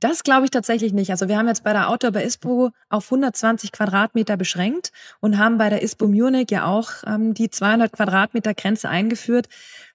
Das 0.04 0.26
glaube 0.26 0.44
ich 0.44 0.52
tatsächlich 0.52 0.92
nicht. 0.92 1.12
Also 1.12 1.30
wir 1.30 1.38
haben 1.38 1.48
jetzt 1.48 1.64
bei 1.64 1.72
der 1.72 1.90
Outdoor 1.90 2.12
bei 2.12 2.26
ISPO 2.26 2.72
auf 2.90 3.06
120 3.06 3.72
Quadratmeter 3.72 4.36
beschränkt 4.36 4.92
und 5.22 5.38
haben 5.38 5.58
bei 5.58 5.70
der 5.70 5.82
ISPO 5.82 6.10
Munich 6.10 6.52
ja 6.52 6.66
auch 6.66 6.90
ähm, 7.08 7.34
die 7.34 7.50
200 7.50 7.94
Quadratmeter 7.94 8.54
Grenze 8.54 8.90
eingeführt, 8.90 9.48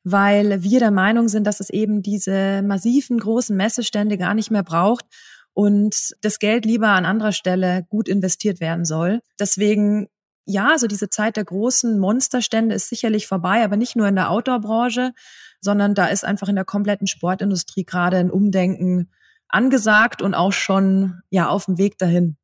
weil 0.04 0.62
wir 0.62 0.78
der 0.78 0.92
Meinung 0.92 1.28
sind, 1.28 1.46
dass 1.46 1.60
es 1.60 1.68
eben 1.68 2.00
diese 2.00 2.62
massiven 2.62 3.18
großen 3.18 3.54
Messestände 3.54 4.16
gar 4.16 4.32
nicht 4.32 4.50
mehr 4.50 4.62
braucht 4.62 5.04
und 5.52 6.14
das 6.22 6.38
Geld 6.38 6.64
lieber 6.64 6.88
an 6.88 7.04
anderer 7.04 7.32
Stelle 7.32 7.84
gut 7.90 8.08
investiert 8.08 8.60
werden 8.60 8.86
soll. 8.86 9.20
Deswegen 9.38 10.08
ja, 10.46 10.78
so 10.78 10.86
diese 10.86 11.10
Zeit 11.10 11.36
der 11.36 11.44
großen 11.44 11.98
Monsterstände 11.98 12.74
ist 12.74 12.88
sicherlich 12.88 13.26
vorbei, 13.26 13.62
aber 13.62 13.76
nicht 13.76 13.94
nur 13.94 14.08
in 14.08 14.16
der 14.16 14.30
Outdoor-Branche, 14.30 15.12
sondern 15.60 15.94
da 15.94 16.06
ist 16.06 16.24
einfach 16.24 16.48
in 16.48 16.54
der 16.54 16.64
kompletten 16.64 17.06
Sportindustrie 17.06 17.84
gerade 17.84 18.16
ein 18.16 18.30
Umdenken 18.30 19.10
angesagt 19.49 20.23
und 20.23 20.35
auch 20.35 20.52
schon 20.52 21.21
ja 21.31 21.49
auf 21.49 21.67
dem 21.67 21.78
Weg 21.78 21.99
dahin. 21.99 22.37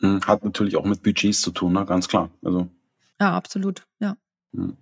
Hm, 0.00 0.20
hat 0.26 0.44
natürlich 0.44 0.76
auch 0.76 0.84
mit 0.84 1.02
Budgets 1.02 1.40
zu 1.40 1.50
tun, 1.50 1.72
ne? 1.72 1.86
ganz 1.86 2.08
klar. 2.08 2.30
Also. 2.44 2.68
Ja, 3.20 3.34
absolut, 3.36 3.86
ja. 4.00 4.16
Hm. 4.54 4.76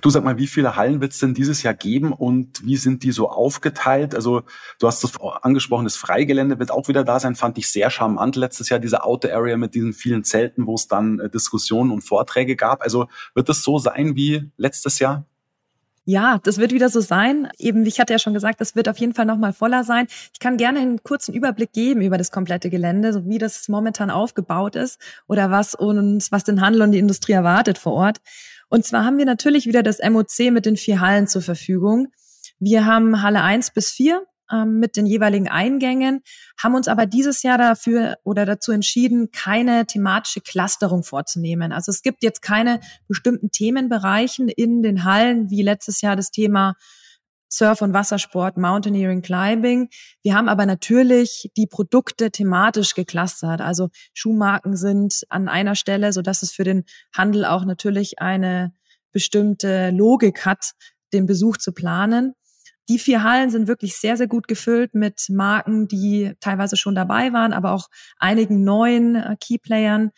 Du 0.00 0.08
sag 0.08 0.24
mal, 0.24 0.38
wie 0.38 0.46
viele 0.46 0.76
Hallen 0.76 1.02
wird 1.02 1.12
es 1.12 1.18
denn 1.18 1.34
dieses 1.34 1.62
Jahr 1.62 1.74
geben 1.74 2.12
und 2.12 2.64
wie 2.64 2.78
sind 2.78 3.02
die 3.02 3.12
so 3.12 3.28
aufgeteilt? 3.28 4.14
Also 4.14 4.44
du 4.78 4.86
hast 4.86 5.04
das 5.04 5.20
angesprochen, 5.20 5.84
das 5.84 5.96
Freigelände 5.96 6.58
wird 6.58 6.70
auch 6.70 6.88
wieder 6.88 7.04
da 7.04 7.20
sein, 7.20 7.34
fand 7.34 7.58
ich 7.58 7.68
sehr 7.68 7.90
charmant 7.90 8.36
letztes 8.36 8.70
Jahr, 8.70 8.80
diese 8.80 9.04
Auto 9.04 9.28
Area 9.28 9.58
mit 9.58 9.74
diesen 9.74 9.92
vielen 9.92 10.24
Zelten, 10.24 10.66
wo 10.66 10.74
es 10.74 10.88
dann 10.88 11.20
äh, 11.20 11.28
Diskussionen 11.28 11.90
und 11.90 12.00
Vorträge 12.00 12.56
gab. 12.56 12.82
Also 12.82 13.08
wird 13.34 13.50
das 13.50 13.62
so 13.62 13.78
sein 13.78 14.16
wie 14.16 14.50
letztes 14.56 14.98
Jahr? 14.98 15.26
Ja, 16.04 16.40
das 16.42 16.58
wird 16.58 16.72
wieder 16.72 16.88
so 16.88 17.00
sein. 17.00 17.48
Eben, 17.58 17.86
ich 17.86 18.00
hatte 18.00 18.12
ja 18.12 18.18
schon 18.18 18.34
gesagt, 18.34 18.60
das 18.60 18.74
wird 18.74 18.88
auf 18.88 18.98
jeden 18.98 19.14
Fall 19.14 19.24
nochmal 19.24 19.52
voller 19.52 19.84
sein. 19.84 20.08
Ich 20.32 20.40
kann 20.40 20.56
gerne 20.56 20.80
einen 20.80 21.02
kurzen 21.04 21.32
Überblick 21.32 21.72
geben 21.72 22.02
über 22.02 22.18
das 22.18 22.32
komplette 22.32 22.70
Gelände, 22.70 23.12
so 23.12 23.24
wie 23.26 23.38
das 23.38 23.68
momentan 23.68 24.10
aufgebaut 24.10 24.74
ist 24.74 25.00
oder 25.28 25.52
was 25.52 25.74
uns, 25.74 26.32
was 26.32 26.42
den 26.42 26.60
Handel 26.60 26.82
und 26.82 26.90
die 26.90 26.98
Industrie 26.98 27.32
erwartet 27.32 27.78
vor 27.78 27.92
Ort. 27.92 28.18
Und 28.68 28.84
zwar 28.84 29.04
haben 29.04 29.18
wir 29.18 29.26
natürlich 29.26 29.66
wieder 29.66 29.84
das 29.84 29.98
MOC 29.98 30.50
mit 30.50 30.66
den 30.66 30.76
vier 30.76 31.00
Hallen 31.00 31.28
zur 31.28 31.42
Verfügung. 31.42 32.08
Wir 32.58 32.84
haben 32.84 33.22
Halle 33.22 33.42
1 33.42 33.70
bis 33.70 33.92
4 33.92 34.22
ähm, 34.50 34.78
mit 34.78 34.96
den 34.96 35.06
jeweiligen 35.06 35.48
Eingängen, 35.48 36.22
haben 36.60 36.74
uns 36.74 36.88
aber 36.88 37.06
dieses 37.06 37.42
Jahr 37.42 37.58
dafür 37.58 38.16
oder 38.24 38.46
dazu 38.46 38.72
entschieden, 38.72 39.30
keine 39.30 39.86
thematische 39.86 40.40
Clusterung 40.40 41.04
vorzunehmen. 41.04 41.72
Also 41.72 41.90
es 41.90 42.02
gibt 42.02 42.22
jetzt 42.22 42.42
keine 42.42 42.80
bestimmten 43.08 43.50
Themenbereichen 43.50 44.48
in 44.48 44.82
den 44.82 45.04
Hallen, 45.04 45.50
wie 45.50 45.62
letztes 45.62 46.00
Jahr 46.00 46.16
das 46.16 46.30
Thema 46.30 46.74
Surf- 47.52 47.82
und 47.82 47.92
Wassersport, 47.92 48.56
Mountaineering, 48.56 49.20
Climbing. 49.20 49.90
Wir 50.22 50.34
haben 50.34 50.48
aber 50.48 50.64
natürlich 50.64 51.50
die 51.56 51.66
Produkte 51.66 52.30
thematisch 52.30 52.94
geclustert. 52.94 53.60
Also 53.60 53.90
Schuhmarken 54.14 54.74
sind 54.74 55.24
an 55.28 55.48
einer 55.48 55.74
Stelle, 55.74 56.14
so 56.14 56.22
dass 56.22 56.42
es 56.42 56.50
für 56.50 56.64
den 56.64 56.84
Handel 57.14 57.44
auch 57.44 57.66
natürlich 57.66 58.20
eine 58.20 58.72
bestimmte 59.12 59.90
Logik 59.90 60.46
hat, 60.46 60.72
den 61.12 61.26
Besuch 61.26 61.58
zu 61.58 61.72
planen. 61.72 62.34
Die 62.88 62.98
vier 62.98 63.22
Hallen 63.22 63.50
sind 63.50 63.68
wirklich 63.68 63.96
sehr, 63.96 64.16
sehr 64.16 64.26
gut 64.26 64.48
gefüllt 64.48 64.94
mit 64.94 65.26
Marken, 65.28 65.86
die 65.88 66.34
teilweise 66.40 66.76
schon 66.76 66.94
dabei 66.94 67.32
waren, 67.32 67.52
aber 67.52 67.72
auch 67.72 67.88
einigen 68.18 68.64
neuen 68.64 69.14
äh, 69.14 69.36
Keyplayern. 69.38 70.10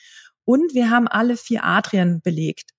Und 0.45 0.75
wir 0.75 0.91
haben 0.91 1.09
alle 1.09 1.37
vier 1.37 1.65
Atrien 1.65 2.21
belegt. 2.23 2.71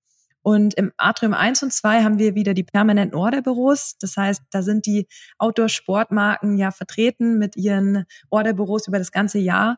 Und 0.41 0.75
im 0.75 0.91
Atrium 0.97 1.33
1 1.33 1.63
und 1.63 1.73
2 1.73 2.03
haben 2.03 2.19
wir 2.19 2.35
wieder 2.35 2.53
die 2.53 2.63
permanenten 2.63 3.17
Orderbüros. 3.17 3.95
Das 3.99 4.15
heißt, 4.15 4.43
da 4.51 4.61
sind 4.61 4.85
die 4.85 5.07
Outdoor-Sportmarken 5.39 6.57
ja 6.57 6.69
vertreten 6.69 7.39
mit 7.39 7.55
ihren 7.55 8.05
Orderbüros 8.29 8.87
über 8.87 8.99
das 8.99 9.11
ganze 9.11 9.39
Jahr 9.39 9.77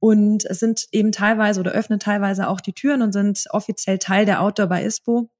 und 0.00 0.42
sind 0.50 0.86
eben 0.90 1.12
teilweise 1.12 1.60
oder 1.60 1.70
öffnen 1.70 2.00
teilweise 2.00 2.48
auch 2.48 2.60
die 2.60 2.72
Türen 2.72 3.02
und 3.02 3.12
sind 3.12 3.44
offiziell 3.50 3.98
Teil 3.98 4.26
der 4.26 4.42
Outdoor 4.42 4.66
bei 4.66 4.84
ISPO. 4.84 5.30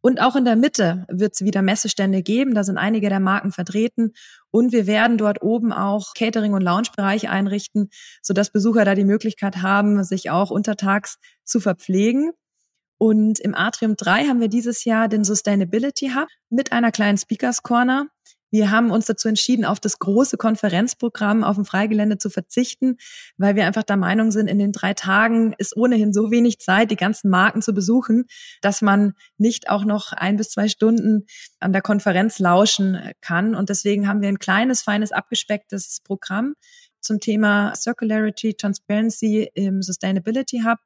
Und 0.00 0.20
auch 0.20 0.36
in 0.36 0.44
der 0.44 0.56
Mitte 0.56 1.04
wird 1.08 1.34
es 1.34 1.40
wieder 1.40 1.60
Messestände 1.62 2.22
geben. 2.22 2.54
Da 2.54 2.62
sind 2.62 2.78
einige 2.78 3.08
der 3.08 3.20
Marken 3.20 3.50
vertreten. 3.50 4.12
Und 4.50 4.72
wir 4.72 4.86
werden 4.86 5.18
dort 5.18 5.42
oben 5.42 5.72
auch 5.72 6.14
Catering- 6.16 6.54
und 6.54 6.62
Loungebereiche 6.62 7.30
einrichten, 7.30 7.90
sodass 8.22 8.50
Besucher 8.50 8.84
da 8.84 8.94
die 8.94 9.04
Möglichkeit 9.04 9.56
haben, 9.62 10.04
sich 10.04 10.30
auch 10.30 10.50
untertags 10.50 11.18
zu 11.44 11.58
verpflegen. 11.60 12.30
Und 12.98 13.38
im 13.40 13.54
Atrium 13.54 13.96
3 13.96 14.26
haben 14.26 14.40
wir 14.40 14.48
dieses 14.48 14.84
Jahr 14.84 15.08
den 15.08 15.24
Sustainability 15.24 16.10
Hub 16.14 16.28
mit 16.50 16.72
einer 16.72 16.90
kleinen 16.90 17.18
Speakers 17.18 17.62
Corner. 17.62 18.06
Wir 18.50 18.70
haben 18.70 18.90
uns 18.90 19.06
dazu 19.06 19.28
entschieden, 19.28 19.64
auf 19.64 19.80
das 19.80 19.98
große 19.98 20.36
Konferenzprogramm 20.36 21.44
auf 21.44 21.56
dem 21.56 21.64
Freigelände 21.64 22.18
zu 22.18 22.30
verzichten, 22.30 22.96
weil 23.36 23.56
wir 23.56 23.66
einfach 23.66 23.82
der 23.82 23.96
Meinung 23.96 24.30
sind, 24.30 24.48
in 24.48 24.58
den 24.58 24.72
drei 24.72 24.94
Tagen 24.94 25.54
ist 25.58 25.76
ohnehin 25.76 26.12
so 26.12 26.30
wenig 26.30 26.58
Zeit, 26.58 26.90
die 26.90 26.96
ganzen 26.96 27.30
Marken 27.30 27.62
zu 27.62 27.74
besuchen, 27.74 28.24
dass 28.62 28.80
man 28.80 29.12
nicht 29.36 29.68
auch 29.68 29.84
noch 29.84 30.12
ein 30.12 30.36
bis 30.36 30.50
zwei 30.50 30.68
Stunden 30.68 31.26
an 31.60 31.72
der 31.72 31.82
Konferenz 31.82 32.38
lauschen 32.38 32.98
kann. 33.20 33.54
Und 33.54 33.68
deswegen 33.68 34.08
haben 34.08 34.22
wir 34.22 34.28
ein 34.28 34.38
kleines, 34.38 34.82
feines, 34.82 35.12
abgespecktes 35.12 36.00
Programm 36.04 36.54
zum 37.00 37.20
Thema 37.20 37.74
Circularity, 37.74 38.54
Transparency 38.54 39.50
im 39.54 39.82
Sustainability 39.82 40.62
Hub 40.64 40.78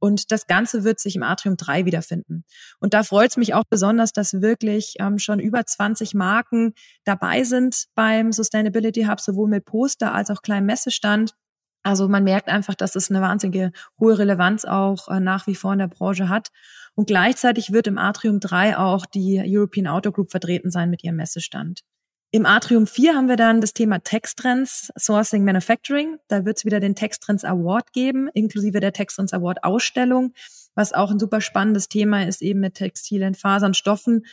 und 0.00 0.32
das 0.32 0.46
Ganze 0.46 0.82
wird 0.82 0.98
sich 0.98 1.14
im 1.14 1.22
Atrium 1.22 1.56
3 1.56 1.84
wiederfinden. 1.84 2.44
Und 2.80 2.94
da 2.94 3.02
freut 3.04 3.30
es 3.30 3.36
mich 3.36 3.54
auch 3.54 3.64
besonders, 3.68 4.12
dass 4.12 4.40
wirklich 4.40 4.94
ähm, 4.98 5.18
schon 5.18 5.38
über 5.38 5.64
20 5.64 6.14
Marken 6.14 6.72
dabei 7.04 7.44
sind 7.44 7.84
beim 7.94 8.32
Sustainability 8.32 9.04
Hub, 9.04 9.20
sowohl 9.20 9.48
mit 9.48 9.66
Poster 9.66 10.12
als 10.14 10.30
auch 10.30 10.42
kleinem 10.42 10.66
Messestand. 10.66 11.34
Also 11.82 12.08
man 12.08 12.24
merkt 12.24 12.48
einfach, 12.48 12.74
dass 12.74 12.96
es 12.96 13.10
eine 13.10 13.20
wahnsinnige 13.20 13.72
hohe 13.98 14.18
Relevanz 14.18 14.64
auch 14.64 15.08
äh, 15.08 15.20
nach 15.20 15.46
wie 15.46 15.54
vor 15.54 15.72
in 15.74 15.78
der 15.78 15.88
Branche 15.88 16.28
hat. 16.28 16.48
Und 16.94 17.06
gleichzeitig 17.06 17.72
wird 17.72 17.86
im 17.86 17.98
Atrium 17.98 18.40
3 18.40 18.78
auch 18.78 19.06
die 19.06 19.40
European 19.44 19.86
Auto 19.86 20.12
Group 20.12 20.30
vertreten 20.30 20.70
sein 20.70 20.90
mit 20.90 21.04
ihrem 21.04 21.16
Messestand. 21.16 21.82
Im 22.32 22.46
Atrium 22.46 22.86
4 22.86 23.16
haben 23.16 23.28
wir 23.28 23.34
dann 23.34 23.60
das 23.60 23.72
Thema 23.72 23.98
Texttrends, 23.98 24.92
Sourcing 24.96 25.44
Manufacturing. 25.44 26.18
Da 26.28 26.44
wird 26.44 26.58
es 26.58 26.64
wieder 26.64 26.78
den 26.78 26.94
Texttrends 26.94 27.44
Award 27.44 27.92
geben, 27.92 28.28
inklusive 28.32 28.78
der 28.78 28.92
Texttrends 28.92 29.32
Award 29.32 29.64
Ausstellung, 29.64 30.32
was 30.76 30.92
auch 30.92 31.10
ein 31.10 31.18
super 31.18 31.40
spannendes 31.40 31.88
Thema 31.88 32.28
ist, 32.28 32.40
eben 32.40 32.60
mit 32.60 32.74
Textilien, 32.74 33.34
Fasern, 33.34 33.74
Stoffen. 33.74 34.26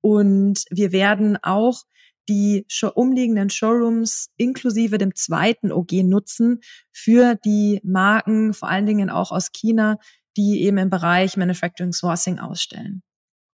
Und 0.00 0.64
wir 0.70 0.90
werden 0.90 1.38
auch 1.42 1.84
die 2.28 2.66
umliegenden 2.94 3.50
Showrooms 3.50 4.30
inklusive 4.36 4.98
dem 4.98 5.14
zweiten 5.14 5.70
OG 5.70 5.92
nutzen 6.02 6.58
für 6.90 7.36
die 7.44 7.80
Marken, 7.84 8.52
vor 8.52 8.68
allen 8.68 8.86
Dingen 8.86 9.10
auch 9.10 9.30
aus 9.30 9.52
China, 9.52 9.98
die 10.36 10.62
eben 10.62 10.78
im 10.78 10.90
Bereich 10.90 11.36
Manufacturing 11.36 11.92
Sourcing 11.92 12.40
ausstellen. 12.40 13.04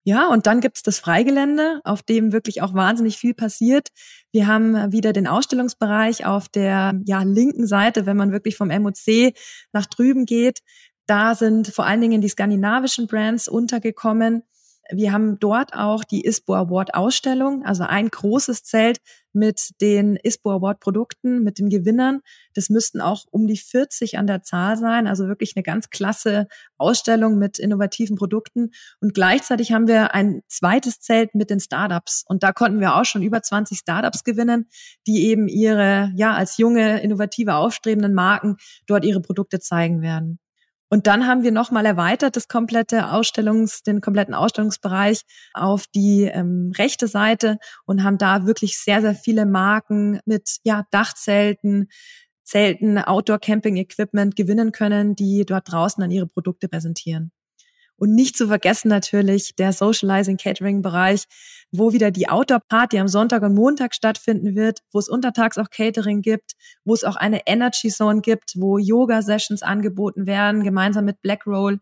Ja, 0.07 0.29
und 0.29 0.47
dann 0.47 0.61
gibt's 0.61 0.83
das 0.83 0.99
Freigelände, 0.99 1.81
auf 1.83 2.01
dem 2.01 2.31
wirklich 2.31 2.61
auch 2.61 2.73
wahnsinnig 2.73 3.17
viel 3.17 3.33
passiert. 3.33 3.89
Wir 4.31 4.47
haben 4.47 4.93
wieder 4.93 5.11
den 5.11 5.27
Ausstellungsbereich 5.27 6.25
auf 6.25 6.47
der 6.47 6.97
ja, 7.03 7.23
linken 7.23 7.67
Seite, 7.67 8.05
wenn 8.05 8.15
man 8.15 8.31
wirklich 8.31 8.55
vom 8.55 8.69
MOC 8.69 9.33
nach 9.73 9.85
drüben 9.85 10.25
geht. 10.25 10.59
Da 11.07 11.35
sind 11.35 11.67
vor 11.67 11.85
allen 11.85 11.99
Dingen 11.99 12.21
die 12.21 12.29
skandinavischen 12.29 13.07
Brands 13.07 13.49
untergekommen. 13.49 14.43
Wir 14.91 15.11
haben 15.11 15.39
dort 15.39 15.73
auch 15.73 16.03
die 16.03 16.25
ISPO 16.25 16.53
Award 16.53 16.93
Ausstellung, 16.93 17.65
also 17.65 17.83
ein 17.83 18.09
großes 18.09 18.63
Zelt 18.63 18.99
mit 19.33 19.71
den 19.81 20.15
ISPO 20.15 20.51
Award 20.51 20.79
Produkten, 20.79 21.43
mit 21.43 21.59
den 21.59 21.69
Gewinnern. 21.69 22.21
Das 22.53 22.69
müssten 22.69 23.01
auch 23.01 23.25
um 23.29 23.47
die 23.47 23.57
40 23.57 24.17
an 24.17 24.27
der 24.27 24.41
Zahl 24.41 24.77
sein, 24.77 25.07
also 25.07 25.27
wirklich 25.27 25.53
eine 25.55 25.63
ganz 25.63 25.89
klasse 25.89 26.47
Ausstellung 26.77 27.37
mit 27.37 27.59
innovativen 27.59 28.15
Produkten. 28.15 28.71
Und 28.99 29.13
gleichzeitig 29.13 29.71
haben 29.71 29.87
wir 29.87 30.13
ein 30.13 30.41
zweites 30.47 30.99
Zelt 30.99 31.35
mit 31.35 31.49
den 31.49 31.59
Startups. 31.59 32.23
Und 32.27 32.43
da 32.43 32.51
konnten 32.51 32.79
wir 32.79 32.95
auch 32.95 33.05
schon 33.05 33.23
über 33.23 33.41
20 33.41 33.77
Startups 33.77 34.23
gewinnen, 34.23 34.67
die 35.05 35.27
eben 35.27 35.47
ihre, 35.47 36.11
ja, 36.15 36.33
als 36.33 36.57
junge, 36.57 37.01
innovative, 37.01 37.55
aufstrebenden 37.55 38.13
Marken 38.13 38.57
dort 38.87 39.05
ihre 39.05 39.21
Produkte 39.21 39.59
zeigen 39.59 40.01
werden. 40.01 40.39
Und 40.89 41.07
dann 41.07 41.27
haben 41.27 41.43
wir 41.43 41.51
nochmal 41.51 41.85
erweitert 41.85 42.35
das 42.35 42.47
komplette 42.47 43.11
Ausstellungs, 43.11 43.83
den 43.83 43.99
kompletten 43.99 44.33
Ausstellungsbereich 44.33 45.21
auf 45.53 45.85
die 45.87 46.23
ähm, 46.23 46.71
rechte 46.77 47.07
Seite 47.07 47.57
und 47.85 48.03
haben 48.03 48.17
da 48.17 48.45
wirklich 48.45 48.77
sehr, 48.77 49.01
sehr 49.01 49.15
viele 49.15 49.45
Marken 49.45 50.19
mit 50.25 50.57
ja, 50.63 50.85
Dachzelten, 50.91 51.89
Zelten, 52.43 52.97
Outdoor-Camping-Equipment 52.97 54.37
gewinnen 54.37 54.71
können, 54.71 55.15
die 55.15 55.45
dort 55.45 55.69
draußen 55.71 55.99
dann 55.99 56.11
ihre 56.11 56.27
Produkte 56.27 56.69
präsentieren. 56.69 57.31
Und 57.97 58.13
nicht 58.13 58.37
zu 58.37 58.47
vergessen 58.47 58.89
natürlich 58.89 59.55
der 59.55 59.73
Socializing 59.73 60.37
Catering 60.37 60.81
Bereich, 60.81 61.25
wo 61.71 61.93
wieder 61.93 62.11
die 62.11 62.29
Outdoor 62.29 62.59
Party 62.59 62.99
am 62.99 63.07
Sonntag 63.07 63.41
und 63.43 63.55
Montag 63.55 63.93
stattfinden 63.93 64.55
wird, 64.55 64.79
wo 64.91 64.99
es 64.99 65.09
untertags 65.09 65.57
auch 65.57 65.69
Catering 65.69 66.21
gibt, 66.21 66.53
wo 66.85 66.93
es 66.93 67.03
auch 67.03 67.15
eine 67.15 67.45
Energy 67.47 67.89
Zone 67.89 68.21
gibt, 68.21 68.53
wo 68.55 68.77
Yoga 68.77 69.21
Sessions 69.21 69.63
angeboten 69.63 70.27
werden, 70.27 70.63
gemeinsam 70.63 71.05
mit 71.05 71.21
Black 71.21 71.45
Roll. 71.45 71.79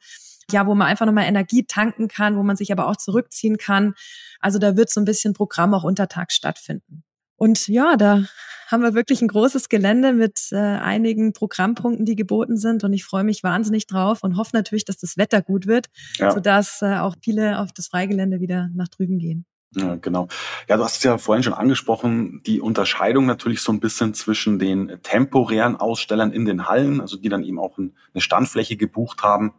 Ja, 0.52 0.68
wo 0.68 0.76
man 0.76 0.88
einfach 0.88 1.08
nochmal 1.08 1.26
Energie 1.26 1.66
tanken 1.66 2.08
kann, 2.08 2.38
wo 2.38 2.44
man 2.44 2.56
sich 2.56 2.72
aber 2.72 2.88
auch 2.88 2.98
zurückziehen 2.98 3.58
kann. 3.58 3.96
Also 4.40 4.60
da 4.60 4.78
wird 4.78 4.92
so 4.92 5.02
ein 5.02 5.06
bisschen 5.06 5.34
Programm 5.34 5.74
auch 5.74 5.84
untertags 5.84 6.36
stattfinden. 6.36 7.05
Und 7.38 7.68
ja, 7.68 7.96
da 7.98 8.24
haben 8.68 8.82
wir 8.82 8.94
wirklich 8.94 9.22
ein 9.22 9.28
großes 9.28 9.70
Gelände 9.70 10.14
mit 10.14 10.40
äh, 10.52 10.58
einigen 10.58 11.34
Programmpunkten, 11.34 12.06
die 12.06 12.16
geboten 12.16 12.58
sind. 12.58 12.84
Und 12.84 12.94
ich 12.94 13.06
freue 13.06 13.24
mich 13.24 13.44
wahnsinnig 13.44 13.88
drauf 13.88 14.24
und 14.24 14.38
hoffe 14.38 14.52
natürlich, 14.54 14.86
dass 14.86 14.98
das 14.98 15.18
Wetter 15.18 15.42
gut 15.42 15.68
wird, 15.68 15.88
ja. 16.18 16.32
sodass 16.32 16.82
äh, 16.82 16.98
auch 16.98 17.16
viele 17.22 17.60
auf 17.60 17.72
das 17.74 17.88
Freigelände 17.88 18.40
wieder 18.40 18.70
nach 18.74 18.88
drüben 18.88 19.20
gehen. 19.20 19.46
Ja, 19.76 19.96
genau. 19.96 20.30
Ja, 20.70 20.78
du 20.78 20.84
hast 20.84 20.98
es 20.98 21.04
ja 21.04 21.18
vorhin 21.18 21.44
schon 21.44 21.54
angesprochen, 21.54 22.42
die 22.46 22.62
Unterscheidung 22.62 23.26
natürlich 23.26 23.60
so 23.62 23.74
ein 23.74 23.82
bisschen 23.82 24.14
zwischen 24.14 24.58
den 24.58 25.00
temporären 25.04 25.76
Ausstellern 25.76 26.32
in 26.32 26.46
den 26.46 26.68
Hallen, 26.68 27.02
also 27.02 27.18
die 27.18 27.28
dann 27.28 27.44
eben 27.44 27.60
auch 27.60 27.78
eine 27.78 27.92
Standfläche 28.22 28.78
gebucht 28.78 29.22
haben, 29.22 29.54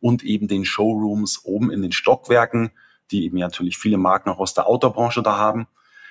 und 0.00 0.22
eben 0.22 0.48
den 0.48 0.64
Showrooms 0.64 1.44
oben 1.44 1.70
in 1.70 1.82
den 1.82 1.92
Stockwerken, 1.92 2.70
die 3.10 3.24
eben 3.24 3.38
natürlich 3.38 3.78
viele 3.78 3.98
Marken 3.98 4.30
auch 4.30 4.38
aus 4.38 4.54
der 4.54 4.66
Autobranche 4.66 5.22
da 5.22 5.36
haben. 5.36 5.66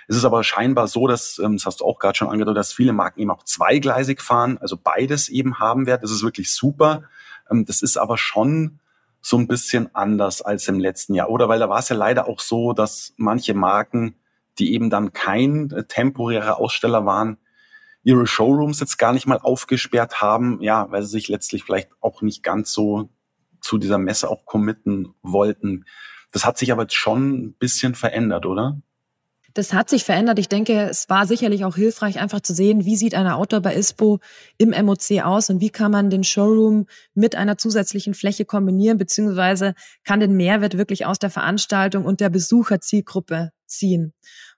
Es 0.07 0.15
ist 0.15 0.25
aber 0.25 0.43
scheinbar 0.43 0.87
so, 0.87 1.07
dass, 1.07 1.39
ähm, 1.39 1.57
das 1.57 1.65
hast 1.65 1.81
du 1.81 1.85
auch 1.85 1.99
gerade 1.99 2.17
schon 2.17 2.29
angedeutet, 2.29 2.57
dass 2.57 2.73
viele 2.73 2.93
Marken 2.93 3.19
eben 3.19 3.31
auch 3.31 3.43
zweigleisig 3.43 4.21
fahren, 4.21 4.57
also 4.59 4.77
beides 4.77 5.29
eben 5.29 5.59
haben 5.59 5.85
werden. 5.85 6.01
Das 6.01 6.11
ist 6.11 6.23
wirklich 6.23 6.53
super. 6.53 7.03
Ähm, 7.51 7.65
das 7.65 7.81
ist 7.81 7.97
aber 7.97 8.17
schon 8.17 8.79
so 9.21 9.37
ein 9.37 9.47
bisschen 9.47 9.93
anders 9.93 10.41
als 10.41 10.67
im 10.67 10.79
letzten 10.79 11.13
Jahr. 11.13 11.29
Oder 11.29 11.49
weil 11.49 11.59
da 11.59 11.69
war 11.69 11.79
es 11.79 11.89
ja 11.89 11.95
leider 11.95 12.27
auch 12.27 12.39
so, 12.39 12.71
dass 12.71 13.13
manche 13.17 13.53
Marken, 13.53 14.15
die 14.59 14.73
eben 14.73 14.89
dann 14.89 15.11
kein 15.11 15.71
äh, 15.71 15.83
temporärer 15.83 16.57
Aussteller 16.57 17.05
waren, 17.05 17.37
ihre 18.03 18.25
Showrooms 18.25 18.79
jetzt 18.79 18.97
gar 18.97 19.11
nicht 19.11 19.27
mal 19.27 19.39
aufgesperrt 19.39 20.21
haben, 20.21 20.61
ja, 20.61 20.89
weil 20.91 21.03
sie 21.03 21.09
sich 21.09 21.27
letztlich 21.27 21.65
vielleicht 21.65 21.89
auch 21.99 22.21
nicht 22.21 22.41
ganz 22.41 22.71
so 22.71 23.09
zu 23.59 23.77
dieser 23.77 23.97
Messe 23.97 24.29
auch 24.29 24.45
committen 24.45 25.13
wollten. 25.21 25.83
Das 26.31 26.45
hat 26.45 26.57
sich 26.57 26.71
aber 26.71 26.83
jetzt 26.83 26.95
schon 26.95 27.31
ein 27.31 27.53
bisschen 27.53 27.95
verändert, 27.95 28.45
oder? 28.45 28.79
Das 29.57 29.73
hat 29.73 29.89
sich 29.89 30.03
verändert. 30.03 30.37
Ich 30.37 30.49
denke, 30.49 30.87
es 30.87 31.09
war 31.09 31.25
sicherlich 31.25 31.65
auch 31.65 31.75
hilfreich, 31.75 32.19
einfach 32.19 32.41
zu 32.41 32.53
sehen, 32.53 32.85
wie 32.85 32.95
sieht 32.95 33.15
eine 33.15 33.37
Outdoor 33.37 33.61
bei 33.61 33.75
ISPO 33.75 34.19
im 34.59 34.69
MOC 34.69 35.23
aus 35.23 35.49
und 35.49 35.61
wie 35.61 35.71
kann 35.71 35.91
man 35.91 36.11
den 36.11 36.23
Showroom 36.23 36.85
mit 37.15 37.35
einer 37.35 37.57
zusätzlichen 37.57 38.13
Fläche 38.13 38.45
kombinieren, 38.45 38.99
beziehungsweise 38.99 39.73
kann 40.03 40.19
den 40.19 40.37
Mehrwert 40.37 40.77
wirklich 40.77 41.07
aus 41.07 41.17
der 41.17 41.31
Veranstaltung 41.31 42.05
und 42.05 42.19
der 42.19 42.29
Besucherzielgruppe 42.29 43.51
ziehen. 43.65 44.13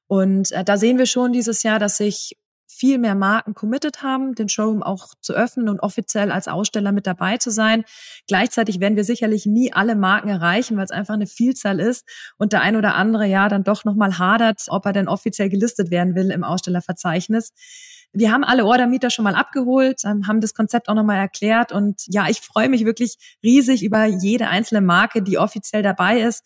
Und 0.08 0.52
äh, 0.52 0.66
da 0.66 0.76
sehen 0.76 0.98
wir 0.98 1.06
schon 1.06 1.32
dieses 1.32 1.64
Jahr, 1.64 1.80
dass 1.80 1.96
sich 1.96 2.36
viel 2.72 3.00
mehr 3.00 3.16
Marken 3.16 3.56
committed 3.56 4.04
haben, 4.04 4.36
den 4.36 4.48
Showroom 4.48 4.84
auch 4.84 5.16
zu 5.22 5.34
öffnen 5.34 5.70
und 5.70 5.80
offiziell 5.80 6.32
als 6.32 6.48
Aussteller 6.48 6.92
mit 6.92 7.08
dabei 7.08 7.38
zu 7.38 7.50
sein. 7.50 7.84
Gleichzeitig 8.28 8.80
werden 8.80 8.96
wir 8.96 9.04
sicherlich 9.04 9.48
nie 9.48 9.74
alle 9.74 9.96
Marken 9.96 10.30
erreichen, 10.30 10.78
weil 10.78 10.86
es 10.86 10.92
einfach 10.92 11.16
eine 11.16 11.28
Vielzahl 11.28 11.80
ist 11.80 12.08
und 12.38 12.54
der 12.54 12.62
ein 12.62 12.76
oder 12.76 12.94
andere 12.94 13.26
ja 13.26 13.50
dann 13.50 13.64
doch 13.64 13.86
nochmal 13.86 14.20
hadert, 14.20 14.66
ob 14.68 14.86
er 14.86 14.94
denn 14.94 15.08
offiziell 15.08 15.50
gelistet 15.50 15.90
werden 15.90 16.14
will 16.14 16.30
im 16.30 16.44
Ausstellerverzeichnis. 16.44 17.52
Wir 18.12 18.32
haben 18.32 18.44
alle 18.44 18.66
Ordermieter 18.66 19.12
schon 19.12 19.24
mal 19.24 19.36
abgeholt, 19.36 20.02
ähm, 20.04 20.28
haben 20.28 20.42
das 20.42 20.56
Konzept 20.56 20.90
auch 20.90 20.96
nochmal 20.96 21.18
erklärt 21.18 21.72
und 21.72 22.02
ja, 22.08 22.28
ich 22.28 22.42
freue 22.42 22.70
mich 22.70 22.86
wirklich 22.86 23.18
riesig 23.44 23.84
über 23.84 24.06
jede 24.06 24.48
einzelne 24.48 24.82
Marke, 24.82 25.22
die 25.22 25.38
offiziell 25.38 25.84
dabei 25.84 26.22
ist, 26.22 26.44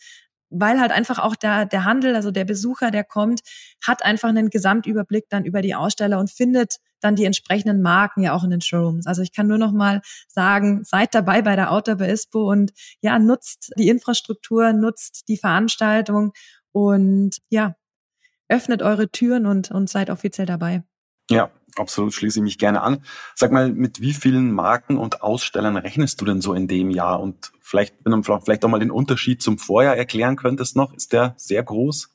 weil 0.53 0.79
halt 0.79 0.91
einfach 0.91 1.19
auch 1.19 1.35
der, 1.35 1.65
der 1.65 1.83
Handel, 1.85 2.15
also 2.15 2.31
der 2.31 2.45
Besucher, 2.45 2.91
der 2.91 3.03
kommt, 3.03 3.41
hat 3.85 4.03
einfach 4.05 4.29
einen 4.29 4.49
Gesamtüberblick 4.49 5.25
dann 5.29 5.45
über 5.45 5.61
die 5.61 5.75
Aussteller 5.75 6.19
und 6.19 6.31
findet 6.31 6.77
dann 6.99 7.15
die 7.15 7.25
entsprechenden 7.25 7.81
Marken 7.81 8.21
ja 8.21 8.33
auch 8.33 8.43
in 8.43 8.51
den 8.51 8.61
Showrooms. 8.61 9.07
Also 9.07 9.21
ich 9.21 9.33
kann 9.33 9.47
nur 9.47 9.57
noch 9.57 9.71
mal 9.71 10.01
sagen, 10.27 10.83
seid 10.83 11.13
dabei 11.13 11.41
bei 11.41 11.55
der 11.55 11.71
Outdoor 11.71 11.95
bei 11.95 12.09
ISPO 12.09 12.49
und 12.49 12.71
ja, 13.01 13.19
nutzt 13.19 13.73
die 13.77 13.89
Infrastruktur, 13.89 14.71
nutzt 14.73 15.27
die 15.27 15.37
Veranstaltung 15.37 16.31
und 16.71 17.37
ja, 17.49 17.75
öffnet 18.47 18.81
eure 18.81 19.09
Türen 19.09 19.45
und, 19.45 19.71
und 19.71 19.89
seid 19.89 20.09
offiziell 20.09 20.47
dabei. 20.47 20.83
Ja, 21.29 21.51
absolut, 21.77 22.13
schließe 22.13 22.39
ich 22.39 22.43
mich 22.43 22.57
gerne 22.57 22.81
an. 22.81 23.03
Sag 23.35 23.51
mal, 23.51 23.71
mit 23.71 24.01
wie 24.01 24.13
vielen 24.13 24.51
Marken 24.51 24.97
und 24.97 25.21
Ausstellern 25.21 25.77
rechnest 25.77 26.21
du 26.21 26.25
denn 26.25 26.41
so 26.41 26.53
in 26.53 26.67
dem 26.67 26.89
Jahr? 26.89 27.21
Und 27.21 27.51
vielleicht, 27.61 27.95
wenn 28.03 28.11
du 28.11 28.39
vielleicht 28.39 28.65
auch 28.65 28.69
mal 28.69 28.79
den 28.79 28.91
Unterschied 28.91 29.41
zum 29.41 29.57
Vorjahr 29.57 29.97
erklären 29.97 30.35
könntest 30.35 30.75
noch, 30.75 30.93
ist 30.93 31.13
der 31.13 31.33
sehr 31.37 31.63
groß? 31.63 32.09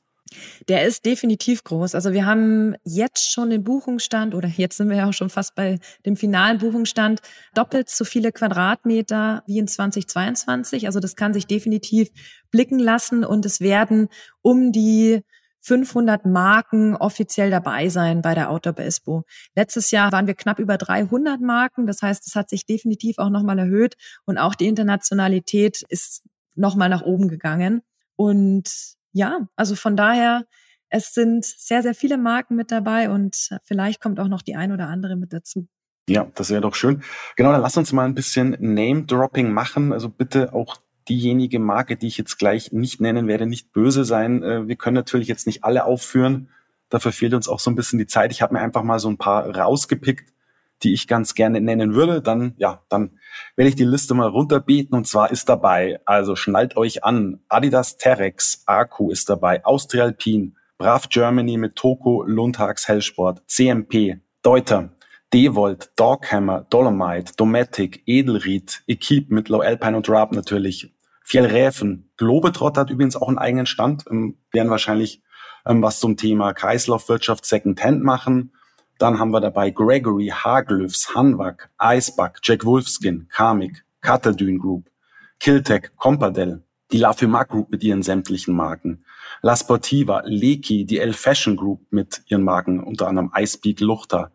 Der 0.69 0.87
ist 0.87 1.07
definitiv 1.07 1.65
groß. 1.65 1.95
Also 1.95 2.13
wir 2.13 2.27
haben 2.27 2.75
jetzt 2.85 3.33
schon 3.33 3.51
den 3.51 3.65
Buchungsstand 3.65 4.35
oder 4.35 4.49
jetzt 4.49 4.77
sind 4.77 4.89
wir 4.89 4.97
ja 4.97 5.09
auch 5.09 5.13
schon 5.13 5.31
fast 5.31 5.55
bei 5.55 5.79
dem 6.05 6.17
finalen 6.17 6.59
Buchungsstand 6.59 7.21
doppelt 7.55 7.89
so 7.89 8.05
viele 8.05 8.33
Quadratmeter 8.33 9.43
wie 9.47 9.59
in 9.59 9.69
2022. 9.69 10.87
Also 10.87 11.01
das 11.01 11.17
kann 11.17 11.33
sich 11.33 11.47
definitiv 11.47 12.11
blicken 12.51 12.79
lassen 12.79 13.25
und 13.25 13.47
es 13.47 13.61
werden 13.61 14.09
um 14.43 14.73
die 14.73 15.23
500 15.61 16.25
Marken 16.27 16.97
offiziell 16.97 17.51
dabei 17.51 17.89
sein 17.89 18.23
bei 18.23 18.35
der 18.35 18.51
Outdoor 18.51 18.79
Expo. 18.79 19.25
Letztes 19.55 19.91
Jahr 19.91 20.13
waren 20.13 20.27
wir 20.27 20.35
knapp 20.35 20.59
über 20.59 20.79
300 20.79 21.41
Marken. 21.41 21.87
Das 21.87 22.03
heißt, 22.03 22.27
es 22.27 22.35
hat 22.35 22.49
sich 22.49 22.67
definitiv 22.67 23.19
auch 23.19 23.31
nochmal 23.31 23.59
erhöht 23.59 23.97
und 24.25 24.39
auch 24.39 24.55
die 24.55 24.67
Internationalität 24.67 25.83
ist 25.89 26.23
nochmal 26.55 26.89
nach 26.89 27.03
oben 27.03 27.29
gegangen. 27.29 27.83
Und 28.17 28.97
ja, 29.13 29.49
also 29.57 29.75
von 29.75 29.97
daher, 29.97 30.45
es 30.91 31.13
sind 31.13 31.45
sehr, 31.45 31.83
sehr 31.83 31.95
viele 31.95 32.19
Marken 32.19 32.57
mit 32.57 32.71
dabei 32.71 33.11
und 33.11 33.51
vielleicht 33.65 34.01
kommt 34.01 34.21
auch 34.21 34.29
noch 34.29 34.43
die 34.43 34.57
ein 34.57 34.73
oder 34.73 34.89
andere 34.89 35.17
mit 35.17 35.33
dazu. 35.33 35.69
Ja, 36.09 36.31
das 36.35 36.51
wäre 36.51 36.63
doch 36.63 36.75
schön. 36.75 37.03
Genau, 37.37 37.53
dann 37.53 37.61
lass 37.61 37.77
uns 37.77 37.93
mal 37.93 38.07
ein 38.07 38.15
bisschen 38.15 38.57
Name-Dropping 38.59 39.53
machen. 39.53 39.93
Also 39.93 40.09
bitte 40.09 40.55
auch 40.55 40.79
diejenige 41.09 41.59
Marke, 41.59 41.97
die 41.97 42.07
ich 42.07 42.19
jetzt 42.19 42.39
gleich 42.39 42.73
nicht 42.73 43.01
nennen 43.01 43.27
werde, 43.27 43.47
nicht 43.47 43.73
böse 43.73 44.05
sein. 44.05 44.43
Äh, 44.43 44.69
wir 44.69 44.77
können 44.77 44.95
natürlich 44.95 45.29
jetzt 45.29 45.47
nicht 45.47 45.65
alle 45.65 45.85
aufführen. 45.85 46.49
Dafür 46.89 47.13
fehlt 47.13 47.35
uns 47.35 47.49
auch 47.49 47.61
so 47.61 47.71
ein 47.71 47.75
bisschen 47.75 47.99
die 47.99 48.07
Zeit. 48.07 48.33
Ich 48.33 48.43
habe 48.43 48.55
mir 48.55 48.61
einfach 48.61 48.83
mal 48.83 48.99
so 48.99 49.09
ein 49.09 49.19
paar 49.19 49.49
rausgepickt, 49.49 50.33
die 50.83 50.93
ich 50.93 51.09
ganz 51.09 51.35
gerne 51.35 51.61
nennen 51.61 51.95
würde. 51.95 52.23
Dann, 52.23 52.55
ja, 52.57 52.83
dann 52.89 53.19
werde 53.57 53.69
ich 53.69 53.77
die 53.77 53.85
Liste 53.85 54.15
mal 54.15 54.29
runterbeten. 54.29 54.97
Und 54.97 55.07
zwar 55.07 55.31
ist 55.31 55.49
dabei, 55.49 56.01
also 56.05 56.37
schnallt 56.37 56.77
euch 56.77 57.05
an, 57.05 57.41
Adidas 57.49 57.99
Terex, 57.99 58.63
Aku 58.67 59.11
ist 59.11 59.29
dabei, 59.29 59.65
Austrialpin, 59.65 60.57
Brav 60.79 61.09
Germany 61.09 61.57
mit 61.57 61.77
Toko, 61.77 62.23
Lundhags 62.23 62.87
Hellsport, 62.89 63.43
CMP, 63.49 64.21
Deuter, 64.43 64.91
Devolt, 65.33 65.91
Doghammer, 65.97 66.67
Dolomite, 66.71 67.35
Dometic, 67.37 68.03
Edelried, 68.07 68.83
Equipe 68.87 69.35
mit 69.35 69.49
Low 69.49 69.61
Alpine 69.61 69.97
und 69.97 70.09
Raab 70.09 70.33
natürlich, 70.33 70.95
Fjellräfen, 71.29 72.11
Globetrotter 72.17 72.81
hat 72.81 72.91
übrigens 72.91 73.15
auch 73.15 73.29
einen 73.29 73.37
eigenen 73.37 73.67
Stand, 73.67 74.05
ähm, 74.11 74.39
werden 74.51 74.71
wahrscheinlich 74.71 75.23
ähm, 75.67 75.83
was 75.83 76.01
zum 76.01 76.17
Thema 76.17 76.55
Kreislaufwirtschaft 76.55 77.45
Secondhand 77.45 78.03
machen. 78.03 78.55
Dann 78.97 79.19
haben 79.19 79.31
wir 79.31 79.43
dabei 79.43 79.71
Gregory, 79.71 80.33
Haglyphs, 80.35 81.15
Hanwag, 81.15 81.69
Icebuck, 81.79 82.39
Jack 82.43 82.65
Wolfskin, 82.65 83.29
Karmic, 83.29 83.85
Catadune 84.01 84.59
Group, 84.59 84.89
Kiltech, 85.39 85.91
Compadel, 85.99 86.63
die 86.93 86.97
La 86.97 87.13
Fuma 87.13 87.43
Group 87.43 87.71
mit 87.73 87.85
ihren 87.85 88.03
sämtlichen 88.03 88.57
Marken, 88.57 89.05
La 89.43 89.55
Sportiva, 89.55 90.23
Leki, 90.25 90.87
die 90.87 90.99
L 90.99 91.13
Fashion 91.13 91.57
Group 91.57 91.83
mit 91.91 92.23
ihren 92.29 92.43
Marken, 92.43 92.83
unter 92.83 93.07
anderem 93.07 93.31
Icepeak, 93.37 93.81
Luchter. 93.81 94.33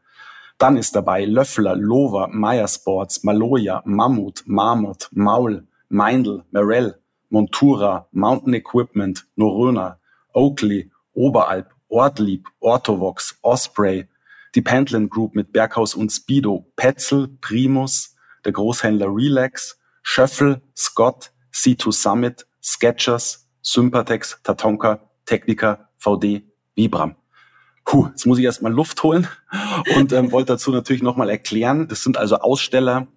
Dann 0.60 0.78
ist 0.78 0.96
dabei 0.96 1.26
Löffler, 1.26 1.76
Lover, 1.76 2.28
Meyer 2.28 2.68
Sports, 2.68 3.24
Maloja, 3.24 3.82
Mammut, 3.84 4.44
Marmot, 4.46 5.10
Maul, 5.12 5.66
Meindl, 5.94 6.44
Merell, 6.50 6.96
Montura, 7.30 8.08
Mountain 8.12 8.56
Equipment, 8.56 9.28
Noröna, 9.36 10.00
Oakley, 10.34 10.92
Oberalp, 11.14 11.70
Ortlieb, 11.88 12.48
Orthovox, 12.60 13.38
Osprey, 13.44 14.08
die 14.56 14.64
Pentland 14.64 15.12
Group 15.12 15.36
mit 15.36 15.54
Berghaus 15.54 15.94
und 15.94 16.10
Speedo, 16.12 16.66
Petzel, 16.76 17.28
Primus, 17.42 18.16
der 18.44 18.54
Großhändler 18.54 19.06
Relax, 19.08 19.80
Schöffel, 20.02 20.64
Scott, 20.76 21.32
C2 21.54 21.92
Summit, 21.92 22.48
Sketchers, 22.64 23.48
Sympatex, 23.62 24.40
Tatonka, 24.42 25.12
Technica, 25.26 25.90
VD, 26.00 26.42
Vibram. 26.74 27.16
Puh, 27.86 28.08
jetzt 28.08 28.26
muss 28.26 28.40
ich 28.40 28.46
erstmal 28.46 28.74
Luft 28.74 29.04
holen 29.04 29.28
und 29.96 30.12
ähm, 30.12 30.32
wollte 30.32 30.54
dazu 30.54 30.72
natürlich 30.72 31.04
nochmal 31.04 31.30
erklären. 31.30 31.88
Das 31.88 32.02
sind 32.02 32.18
also 32.18 32.38
Aussteller, 32.38 33.08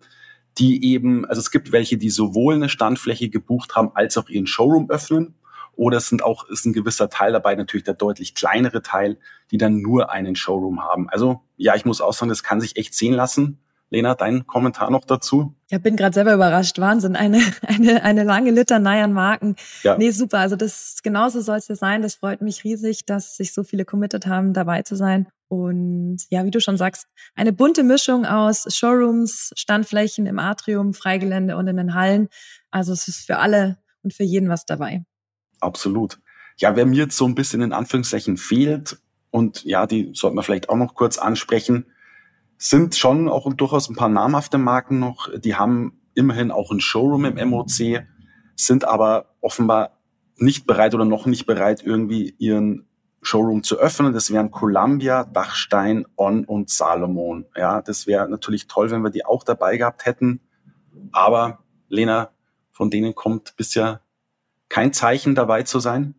die 0.59 0.85
eben, 0.93 1.25
also 1.27 1.41
es 1.41 1.51
gibt 1.51 1.73
welche, 1.73 1.99
die 1.99 2.11
sowohl 2.11 2.55
eine 2.55 2.69
Standfläche 2.69 3.29
gebucht 3.29 3.77
haben, 3.77 3.91
als 3.95 4.17
auch 4.17 4.29
ihren 4.29 4.47
Showroom 4.47 4.91
öffnen. 4.91 5.35
Oder 5.75 5.99
es 5.99 6.09
sind 6.09 6.25
auch, 6.25 6.49
ist 6.49 6.65
ein 6.65 6.73
gewisser 6.73 7.11
Teil 7.11 7.33
dabei, 7.33 7.55
natürlich 7.55 7.85
der 7.85 7.95
deutlich 7.95 8.35
kleinere 8.35 8.81
Teil, 8.81 9.19
die 9.51 9.59
dann 9.59 9.83
nur 9.83 10.11
einen 10.11 10.35
Showroom 10.35 10.83
haben. 10.83 11.11
Also 11.11 11.43
ja, 11.59 11.75
ich 11.75 11.85
muss 11.85 12.01
auch 12.01 12.15
sagen, 12.15 12.31
das 12.31 12.43
kann 12.43 12.63
sich 12.63 12.77
echt 12.77 12.95
sehen 12.95 13.13
lassen. 13.13 13.59
Lena, 13.89 14.15
dein 14.15 14.47
Kommentar 14.47 14.91
noch 14.91 15.05
dazu? 15.05 15.55
Ja, 15.71 15.79
bin 15.79 15.97
gerade 15.97 16.15
selber 16.15 16.35
überrascht. 16.35 16.79
Wahnsinn. 16.79 17.15
Eine, 17.15 17.41
eine, 17.63 18.03
eine 18.03 18.25
lange 18.25 18.51
Litanei 18.51 19.03
an 19.03 19.13
Marken. 19.13 19.57
Ja. 19.83 19.97
Nee, 19.97 20.11
super. 20.11 20.39
Also 20.39 20.57
das 20.57 21.01
genauso 21.03 21.41
soll 21.41 21.59
es 21.59 21.69
ja 21.69 21.77
sein. 21.77 22.03
Das 22.03 22.17
freut 22.17 22.41
mich 22.41 22.65
riesig, 22.65 23.05
dass 23.07 23.37
sich 23.37 23.53
so 23.53 23.63
viele 23.63 23.85
committed 23.85 24.27
haben, 24.27 24.53
dabei 24.53 24.83
zu 24.83 24.97
sein. 24.97 25.29
Und 25.49 26.19
ja, 26.31 26.45
wie 26.45 26.51
du 26.51 26.61
schon 26.61 26.77
sagst, 26.77 27.07
eine 27.37 27.53
bunte 27.53 27.85
Mischung 27.85 28.27
aus 28.27 28.67
Showrooms, 28.75 29.53
Standflächen 29.57 30.27
im 30.27 30.41
Atrium, 30.41 30.93
Freigelände 30.93 31.57
und 31.57 31.69
in 31.69 31.77
den 31.77 31.95
Hallen. 31.95 32.29
Also 32.73 32.93
es 32.93 33.07
ist 33.07 33.27
für 33.27 33.39
alle 33.39 33.79
und 34.03 34.13
für 34.13 34.25
jeden 34.25 34.49
was 34.49 34.67
dabei. 34.67 35.05
Absolut. 35.61 36.19
Ja, 36.59 36.75
wer 36.75 36.87
mir 36.87 36.97
jetzt 36.97 37.17
so 37.17 37.27
ein 37.27 37.35
bisschen 37.35 37.63
in 37.63 37.73
Anführungszeichen 37.73 38.37
fehlt, 38.37 38.99
und 39.37 39.65
ja, 39.65 39.87
die 39.87 40.13
sollten 40.15 40.37
wir 40.37 40.43
vielleicht 40.43 40.71
auch 40.71 40.77
noch 40.77 40.95
kurz 40.95 41.19
ansprechen, 41.19 41.85
sind 42.59 42.97
schon 42.97 43.29
auch 43.29 43.53
durchaus 43.53 43.89
ein 43.89 43.97
paar 43.97 44.09
namhafte 44.09 44.59
Marken 44.59 44.99
noch. 44.99 45.29
Die 45.39 45.57
haben 45.57 46.01
immerhin 46.15 46.51
auch 46.51 46.71
ein 46.71 46.81
Showroom 46.81 47.25
im 47.27 47.51
MOC, 47.51 48.05
sind 48.55 48.85
aber 48.85 49.35
offenbar 49.41 49.99
nicht 50.37 50.67
bereit 50.67 50.95
oder 50.95 51.05
noch 51.05 51.27
nicht 51.27 51.47
bereit, 51.47 51.83
irgendwie 51.85 52.35
ihren 52.39 52.87
Showroom 53.23 53.63
zu 53.63 53.79
öffnen. 53.79 54.13
Das 54.13 54.31
wären 54.31 54.51
Columbia, 54.51 55.25
Dachstein, 55.25 56.07
On 56.17 56.45
und 56.45 56.71
Salomon. 56.71 57.47
Ja, 57.57 57.83
das 57.83 58.07
wäre 58.07 58.29
natürlich 58.29 58.67
toll, 58.67 58.91
wenn 58.91 59.03
wir 59.03 59.11
die 59.11 59.25
auch 59.25 59.45
dabei 59.45 59.77
gehabt 59.77 60.07
hätten. 60.07 60.41
Aber 61.13 61.65
Lena, 61.89 62.31
von 62.71 62.91
denen 62.91 63.15
kommt 63.15 63.57
bisher 63.57 64.01
kein 64.69 64.93
Zeichen 64.93 65.35
dabei 65.35 65.63
zu 65.63 65.81
sein. 65.81 66.15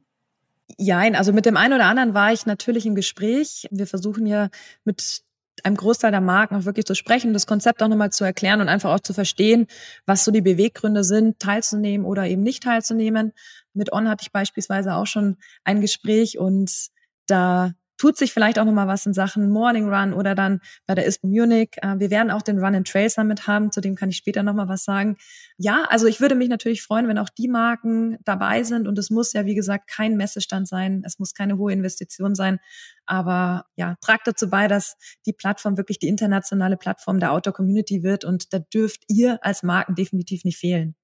Ja, 0.78 1.00
also 1.00 1.32
mit 1.32 1.45
dem 1.45 1.56
einen 1.56 1.73
oder 1.73 1.86
anderen 1.86 2.13
war 2.13 2.34
ich 2.34 2.45
natürlich 2.45 2.86
im 2.86 2.95
Gespräch. 2.95 3.67
Wir 3.71 3.88
versuchen 3.88 4.26
ja 4.26 4.50
mit 4.84 5.23
einem 5.65 5.76
Großteil 5.76 6.12
der 6.12 6.22
Marken 6.22 6.56
auch 6.56 6.65
wirklich 6.65 6.86
zu 6.86 6.96
sprechen, 6.96 7.34
das 7.34 7.48
Konzept 7.48 7.82
auch 7.82 7.88
nochmal 7.88 8.12
zu 8.12 8.24
erklären 8.24 8.62
und 8.62 8.70
einfach 8.70 8.93
auch 8.93 9.00
zu 9.00 9.13
verstehen, 9.13 9.67
was 10.06 10.24
so 10.24 10.32
die 10.32 10.41
Beweggründe 10.41 11.04
sind, 11.04 11.39
teilzunehmen 11.39 12.06
oder 12.06 12.26
eben 12.28 12.43
nicht 12.43 12.63
teilzunehmen. 12.63 13.34
Mit 13.74 13.91
On 13.93 14.10
hatte 14.10 14.24
ich 14.24 14.32
beispielsweise 14.32 14.96
auch 14.96 15.08
schon 15.08 15.38
ein 15.63 15.82
Gespräch 15.82 16.38
und 16.38 16.72
da 17.28 17.74
tut 17.98 18.18
sich 18.18 18.34
vielleicht 18.34 18.60
auch 18.60 18.66
nochmal 18.66 18.88
was 18.88 19.06
in 19.06 19.14
Sachen 19.14 19.50
Morning 19.50 19.90
Run 19.90 20.14
oder 20.14 20.36
dann 20.36 20.62
bei 20.86 20.96
der 20.96 21.06
ISPO 21.06 21.28
Munich. 21.28 21.72
Äh, 21.82 22.00
wir 22.00 22.10
werden 22.12 22.32
auch 22.32 22.42
den 22.42 22.60
Run 22.60 22.76
and 22.76 22.88
Trail 22.88 23.10
Summit 23.10 23.48
haben, 23.48 23.72
zu 23.72 23.82
dem 23.82 23.96
kann 23.96 24.10
ich 24.10 24.18
später 24.18 24.44
nochmal 24.44 24.68
was 24.68 24.84
sagen. 24.84 25.18
Ja, 25.58 25.86
also 25.90 26.08
ich 26.08 26.22
würde 26.22 26.36
mich 26.36 26.50
natürlich 26.50 26.82
freuen, 26.82 27.08
wenn 27.08 27.18
auch 27.18 27.30
die 27.30 27.48
Marken 27.48 28.18
dabei 28.24 28.64
sind 28.64 28.88
und 28.88 28.98
es 28.98 29.10
muss 29.10 29.34
ja, 29.34 29.46
wie 29.46 29.56
gesagt, 29.56 29.90
kein 29.90 30.16
Messestand 30.18 30.68
sein, 30.68 31.02
es 31.06 31.20
muss 31.20 31.34
keine 31.34 31.58
hohe 31.58 31.74
Investition 31.74 32.36
sein, 32.36 32.60
aber 33.06 33.66
ja, 33.76 33.96
tragt 34.02 34.28
dazu 34.28 34.50
bei, 34.50 34.68
dass 34.68 34.96
die 35.26 35.34
Plattform 35.34 35.78
wirklich 35.78 36.00
die 36.00 36.08
internationale 36.08 36.78
Plattform 36.78 37.20
der 37.20 37.32
Outdoor 37.32 37.54
Community 37.54 38.04
wird 38.04 38.26
und 38.26 38.54
da 38.54 38.60
dürft 38.60 39.04
ihr 39.08 39.44
als 39.44 39.64
Marken 39.64 39.96
definitiv 39.96 40.44
nicht 40.44 40.58
fehlen. 40.58 40.96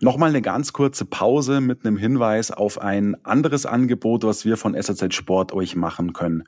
Nochmal 0.00 0.28
eine 0.28 0.42
ganz 0.42 0.74
kurze 0.74 1.06
Pause 1.06 1.60
mit 1.62 1.86
einem 1.86 1.96
Hinweis 1.96 2.50
auf 2.50 2.78
ein 2.80 3.16
anderes 3.24 3.64
Angebot, 3.64 4.24
was 4.24 4.44
wir 4.44 4.58
von 4.58 4.80
SAZ 4.80 5.14
Sport 5.14 5.52
euch 5.52 5.74
machen 5.74 6.12
können. 6.12 6.44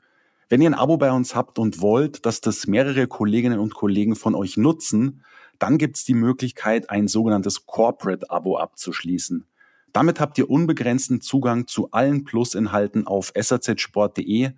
Wenn 0.49 0.61
ihr 0.61 0.69
ein 0.69 0.75
Abo 0.75 0.97
bei 0.97 1.11
uns 1.11 1.33
habt 1.35 1.57
und 1.57 1.81
wollt, 1.81 2.25
dass 2.25 2.41
das 2.41 2.67
mehrere 2.67 3.07
Kolleginnen 3.07 3.59
und 3.59 3.73
Kollegen 3.73 4.15
von 4.15 4.35
euch 4.35 4.57
nutzen, 4.57 5.23
dann 5.57 5.77
gibt's 5.77 6.05
die 6.05 6.13
Möglichkeit, 6.13 6.89
ein 6.89 7.07
sogenanntes 7.07 7.65
Corporate-Abo 7.65 8.57
abzuschließen. 8.57 9.45
Damit 9.93 10.19
habt 10.19 10.37
ihr 10.37 10.49
unbegrenzten 10.49 11.19
Zugang 11.19 11.65
zu 11.65 11.89
allen 11.91 12.23
Plus-Inhalten 12.23 13.07
auf 13.07 13.31
sazsport.de, 13.35 14.51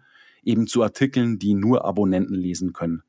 eben 0.44 0.68
zu 0.68 0.84
Artikeln, 0.84 1.40
die 1.40 1.54
nur 1.54 1.86
Abonnenten 1.86 2.36
lesen 2.36 2.74
können. 2.74 3.04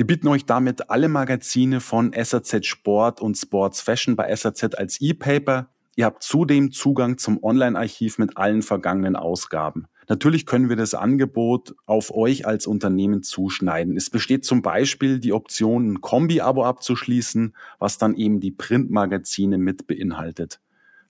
Wir 0.00 0.06
bieten 0.06 0.28
euch 0.28 0.46
damit 0.46 0.88
alle 0.88 1.10
Magazine 1.10 1.78
von 1.78 2.14
SAZ 2.14 2.64
Sport 2.64 3.20
und 3.20 3.36
Sports 3.36 3.82
Fashion 3.82 4.16
bei 4.16 4.34
SAZ 4.34 4.74
als 4.74 4.98
E-Paper. 4.98 5.68
Ihr 5.94 6.06
habt 6.06 6.22
zudem 6.22 6.72
Zugang 6.72 7.18
zum 7.18 7.44
Online-Archiv 7.44 8.16
mit 8.16 8.38
allen 8.38 8.62
vergangenen 8.62 9.14
Ausgaben. 9.14 9.88
Natürlich 10.08 10.46
können 10.46 10.70
wir 10.70 10.76
das 10.76 10.94
Angebot 10.94 11.74
auf 11.84 12.14
euch 12.14 12.46
als 12.46 12.66
Unternehmen 12.66 13.22
zuschneiden. 13.22 13.94
Es 13.94 14.08
besteht 14.08 14.46
zum 14.46 14.62
Beispiel 14.62 15.18
die 15.18 15.34
Option, 15.34 15.92
ein 15.92 16.00
Kombi-Abo 16.00 16.64
abzuschließen, 16.64 17.54
was 17.78 17.98
dann 17.98 18.14
eben 18.14 18.40
die 18.40 18.52
Printmagazine 18.52 19.58
mit 19.58 19.86
beinhaltet. 19.86 20.60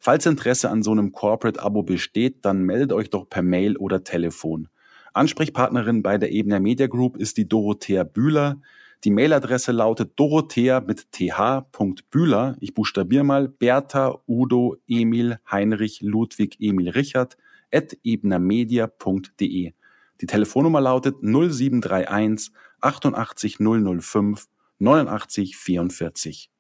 Falls 0.01 0.27
Interesse 0.27 0.69
an 0.69 0.83
so 0.83 0.91
einem 0.91 1.13
Corporate-Abo 1.13 1.85
besteht, 1.85 2.45
dann 2.45 2.65
meldet 2.65 2.93
euch 2.93 3.09
doch 3.09 3.29
per 3.29 3.43
Mail 3.43 3.77
oder 3.77 4.03
Telefon. 4.03 4.67
Ansprechpartnerin 5.13 6.03
bei 6.03 6.19
der 6.19 6.33
Ebner 6.33 6.59
Media 6.59 6.89
Group 6.89 7.17
ist 7.17 7.37
die 7.37 7.49
Dorothea 7.49 8.03
Bühler. 8.03 8.61
Die 9.05 9.11
Mailadresse 9.11 9.73
lautet 9.73 10.13
dorothea 10.17 10.81
mit 10.81 11.11
th.bühler, 11.13 12.57
ich 12.61 12.75
buchstabiere 12.75 13.25
mal, 13.25 13.49
Bertha, 13.49 14.21
Udo, 14.29 14.77
Emil, 14.87 15.39
Heinrich, 15.51 16.03
Ludwig, 16.03 16.57
Emil, 16.61 16.91
Richard, 16.91 17.39
at 17.73 17.97
ebnermedia.de. 18.05 19.73
Die 20.21 20.27
Telefonnummer 20.27 20.83
lautet 20.83 21.23
0731 21.23 22.53
88 22.83 23.59
005 23.59 24.49
89 24.79 25.57
44. 25.57 26.51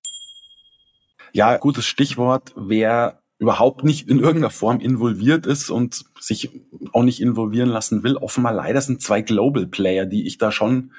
Ja, 1.32 1.58
gutes 1.58 1.84
Stichwort. 1.84 2.54
Wer 2.56 3.22
überhaupt 3.38 3.84
nicht 3.84 4.08
in 4.08 4.18
irgendeiner 4.18 4.50
Form 4.50 4.80
involviert 4.80 5.46
ist 5.46 5.70
und 5.70 6.04
sich 6.18 6.50
auch 6.92 7.02
nicht 7.02 7.20
involvieren 7.20 7.68
lassen 7.68 8.02
will, 8.02 8.16
offenbar 8.16 8.54
leider 8.54 8.80
sind 8.80 9.02
zwei 9.02 9.20
Global 9.22 9.66
Player, 9.66 10.06
die 10.06 10.26
ich 10.26 10.38
da 10.38 10.52
schon 10.52 10.92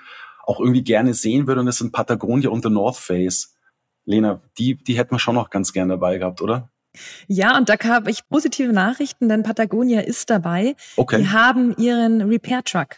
auch 0.51 0.59
irgendwie 0.59 0.83
gerne 0.83 1.13
sehen 1.13 1.47
würde. 1.47 1.61
Und 1.61 1.67
das 1.67 1.77
sind 1.77 1.91
Patagonia 1.91 2.49
und 2.49 2.63
The 2.63 2.69
North 2.69 2.97
Face. 2.97 3.55
Lena, 4.05 4.41
die, 4.57 4.75
die 4.75 4.97
hätten 4.97 5.11
wir 5.11 5.19
schon 5.19 5.35
noch 5.35 5.49
ganz 5.49 5.73
gerne 5.73 5.93
dabei 5.93 6.17
gehabt, 6.17 6.41
oder? 6.41 6.69
Ja, 7.27 7.57
und 7.57 7.69
da 7.69 7.75
habe 7.83 8.11
ich 8.11 8.27
positive 8.27 8.73
Nachrichten, 8.73 9.29
denn 9.29 9.43
Patagonia 9.43 10.01
ist 10.01 10.29
dabei. 10.29 10.75
Okay. 10.97 11.21
Die 11.21 11.29
haben 11.29 11.75
ihren 11.77 12.21
Repair 12.21 12.63
Truck. 12.63 12.97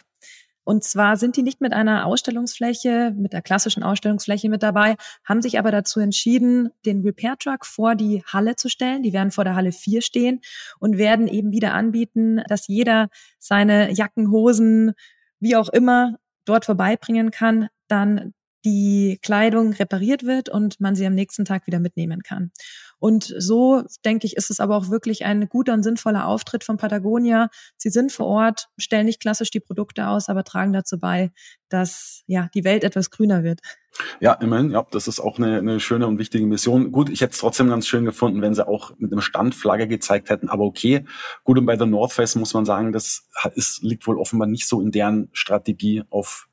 Und 0.64 0.82
zwar 0.82 1.18
sind 1.18 1.36
die 1.36 1.42
nicht 1.42 1.60
mit 1.60 1.74
einer 1.74 2.06
Ausstellungsfläche, 2.06 3.12
mit 3.14 3.34
der 3.34 3.42
klassischen 3.42 3.82
Ausstellungsfläche 3.82 4.48
mit 4.48 4.62
dabei, 4.62 4.96
haben 5.22 5.42
sich 5.42 5.58
aber 5.58 5.70
dazu 5.70 6.00
entschieden, 6.00 6.70
den 6.86 7.02
Repair 7.02 7.36
Truck 7.38 7.66
vor 7.66 7.94
die 7.94 8.22
Halle 8.24 8.56
zu 8.56 8.70
stellen. 8.70 9.02
Die 9.02 9.12
werden 9.12 9.30
vor 9.30 9.44
der 9.44 9.56
Halle 9.56 9.72
4 9.72 10.00
stehen 10.00 10.40
und 10.80 10.96
werden 10.96 11.28
eben 11.28 11.52
wieder 11.52 11.74
anbieten, 11.74 12.42
dass 12.48 12.66
jeder 12.66 13.08
seine 13.38 13.92
Jacken, 13.92 14.30
Hosen, 14.30 14.94
wie 15.38 15.54
auch 15.54 15.68
immer 15.68 16.16
dort 16.44 16.64
vorbeibringen 16.66 17.30
kann, 17.30 17.68
dann 17.88 18.34
die 18.64 19.18
Kleidung 19.22 19.72
repariert 19.74 20.24
wird 20.24 20.48
und 20.48 20.80
man 20.80 20.94
sie 20.96 21.06
am 21.06 21.14
nächsten 21.14 21.44
Tag 21.44 21.66
wieder 21.66 21.80
mitnehmen 21.80 22.22
kann. 22.22 22.50
Und 22.98 23.34
so, 23.38 23.82
denke 24.04 24.26
ich, 24.26 24.36
ist 24.36 24.50
es 24.50 24.60
aber 24.60 24.76
auch 24.76 24.90
wirklich 24.90 25.24
ein 25.24 25.48
guter 25.48 25.74
und 25.74 25.82
sinnvoller 25.82 26.26
Auftritt 26.26 26.64
von 26.64 26.76
Patagonia. 26.76 27.48
Sie 27.76 27.90
sind 27.90 28.12
vor 28.12 28.26
Ort, 28.26 28.68
stellen 28.78 29.06
nicht 29.06 29.20
klassisch 29.20 29.50
die 29.50 29.60
Produkte 29.60 30.08
aus, 30.08 30.28
aber 30.28 30.44
tragen 30.44 30.72
dazu 30.72 30.98
bei, 30.98 31.32
dass 31.68 32.22
ja 32.26 32.48
die 32.54 32.64
Welt 32.64 32.84
etwas 32.84 33.10
grüner 33.10 33.42
wird. 33.42 33.60
Ja, 34.20 34.32
immerhin, 34.34 34.70
ja, 34.70 34.84
das 34.90 35.06
ist 35.06 35.20
auch 35.20 35.38
eine, 35.38 35.58
eine 35.58 35.80
schöne 35.80 36.06
und 36.06 36.18
wichtige 36.18 36.46
Mission. 36.46 36.90
Gut, 36.90 37.10
ich 37.10 37.20
hätte 37.20 37.32
es 37.32 37.38
trotzdem 37.38 37.68
ganz 37.68 37.86
schön 37.86 38.04
gefunden, 38.04 38.42
wenn 38.42 38.54
sie 38.54 38.66
auch 38.66 38.92
mit 38.98 39.12
einem 39.12 39.20
Standflagge 39.20 39.86
gezeigt 39.86 40.30
hätten, 40.30 40.48
aber 40.48 40.64
okay. 40.64 41.04
Gut, 41.44 41.58
und 41.58 41.66
bei 41.66 41.76
der 41.76 41.86
North 41.86 42.12
Face 42.12 42.34
muss 42.34 42.54
man 42.54 42.64
sagen, 42.64 42.92
das 42.92 43.28
ist, 43.54 43.82
liegt 43.82 44.06
wohl 44.06 44.18
offenbar 44.18 44.48
nicht 44.48 44.66
so 44.66 44.80
in 44.80 44.90
deren 44.90 45.28
Strategie, 45.32 46.02
auf 46.10 46.48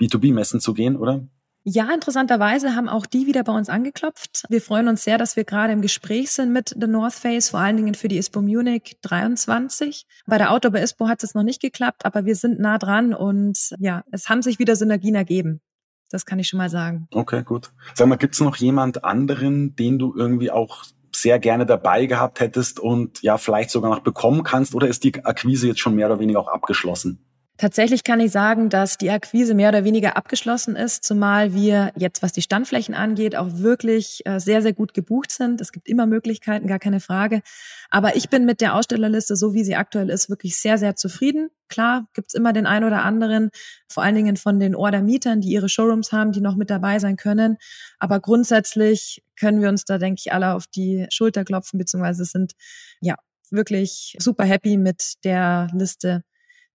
B2B-Messen 0.00 0.60
zu 0.60 0.74
gehen, 0.74 0.96
oder? 0.96 1.26
Ja, 1.68 1.92
interessanterweise 1.92 2.76
haben 2.76 2.88
auch 2.88 3.06
die 3.06 3.26
wieder 3.26 3.42
bei 3.42 3.52
uns 3.52 3.68
angeklopft. 3.68 4.44
Wir 4.48 4.62
freuen 4.62 4.86
uns 4.86 5.02
sehr, 5.02 5.18
dass 5.18 5.34
wir 5.34 5.42
gerade 5.42 5.72
im 5.72 5.82
Gespräch 5.82 6.30
sind 6.30 6.52
mit 6.52 6.68
The 6.80 6.86
North 6.86 7.14
Face, 7.14 7.50
vor 7.50 7.58
allen 7.58 7.76
Dingen 7.76 7.96
für 7.96 8.06
die 8.06 8.18
ISPO 8.18 8.40
Munich 8.40 8.98
23. 9.02 10.06
Bei 10.26 10.38
der 10.38 10.52
Outdoor 10.52 10.70
bei 10.70 10.80
ISPO 10.80 11.08
hat 11.08 11.24
es 11.24 11.34
noch 11.34 11.42
nicht 11.42 11.60
geklappt, 11.60 12.06
aber 12.06 12.24
wir 12.24 12.36
sind 12.36 12.60
nah 12.60 12.78
dran 12.78 13.12
und 13.12 13.74
ja, 13.80 14.04
es 14.12 14.28
haben 14.28 14.42
sich 14.42 14.60
wieder 14.60 14.76
Synergien 14.76 15.16
ergeben. 15.16 15.60
Das 16.08 16.24
kann 16.24 16.38
ich 16.38 16.46
schon 16.46 16.58
mal 16.58 16.70
sagen. 16.70 17.08
Okay, 17.10 17.42
gut. 17.42 17.72
Sag 17.94 18.06
mal, 18.06 18.14
gibt's 18.14 18.38
noch 18.38 18.54
jemand 18.54 19.02
anderen, 19.02 19.74
den 19.74 19.98
du 19.98 20.14
irgendwie 20.14 20.52
auch 20.52 20.84
sehr 21.12 21.40
gerne 21.40 21.66
dabei 21.66 22.06
gehabt 22.06 22.38
hättest 22.38 22.78
und 22.78 23.22
ja, 23.22 23.38
vielleicht 23.38 23.70
sogar 23.70 23.90
noch 23.90 24.04
bekommen 24.04 24.44
kannst? 24.44 24.72
Oder 24.76 24.86
ist 24.86 25.02
die 25.02 25.24
Akquise 25.24 25.66
jetzt 25.66 25.80
schon 25.80 25.96
mehr 25.96 26.06
oder 26.06 26.20
weniger 26.20 26.38
auch 26.38 26.46
abgeschlossen? 26.46 27.25
Tatsächlich 27.58 28.04
kann 28.04 28.20
ich 28.20 28.32
sagen, 28.32 28.68
dass 28.68 28.98
die 28.98 29.10
Akquise 29.10 29.54
mehr 29.54 29.70
oder 29.70 29.82
weniger 29.82 30.16
abgeschlossen 30.16 30.76
ist, 30.76 31.04
zumal 31.04 31.54
wir 31.54 31.90
jetzt, 31.96 32.22
was 32.22 32.32
die 32.32 32.42
Standflächen 32.42 32.94
angeht, 32.94 33.34
auch 33.34 33.48
wirklich 33.50 34.20
äh, 34.26 34.38
sehr, 34.40 34.60
sehr 34.60 34.74
gut 34.74 34.92
gebucht 34.92 35.32
sind. 35.32 35.62
Es 35.62 35.72
gibt 35.72 35.88
immer 35.88 36.04
Möglichkeiten, 36.04 36.66
gar 36.66 36.78
keine 36.78 37.00
Frage. 37.00 37.40
Aber 37.88 38.14
ich 38.14 38.28
bin 38.28 38.44
mit 38.44 38.60
der 38.60 38.74
Ausstellerliste, 38.74 39.36
so 39.36 39.54
wie 39.54 39.64
sie 39.64 39.74
aktuell 39.74 40.10
ist, 40.10 40.28
wirklich 40.28 40.58
sehr, 40.58 40.76
sehr 40.76 40.96
zufrieden. 40.96 41.48
Klar, 41.68 42.06
gibt's 42.12 42.34
immer 42.34 42.52
den 42.52 42.66
einen 42.66 42.84
oder 42.84 43.02
anderen, 43.04 43.48
vor 43.88 44.02
allen 44.02 44.16
Dingen 44.16 44.36
von 44.36 44.60
den 44.60 44.74
Order-Mietern, 44.74 45.40
die 45.40 45.48
ihre 45.48 45.70
Showrooms 45.70 46.12
haben, 46.12 46.32
die 46.32 46.42
noch 46.42 46.56
mit 46.56 46.68
dabei 46.68 46.98
sein 46.98 47.16
können. 47.16 47.56
Aber 47.98 48.20
grundsätzlich 48.20 49.22
können 49.34 49.62
wir 49.62 49.70
uns 49.70 49.86
da, 49.86 49.96
denke 49.96 50.20
ich, 50.22 50.32
alle 50.32 50.52
auf 50.52 50.66
die 50.66 51.06
Schulter 51.10 51.44
klopfen, 51.44 51.78
beziehungsweise 51.78 52.26
sind 52.26 52.52
ja 53.00 53.14
wirklich 53.50 54.14
super 54.18 54.44
happy 54.44 54.76
mit 54.76 55.14
der 55.24 55.68
Liste 55.72 56.22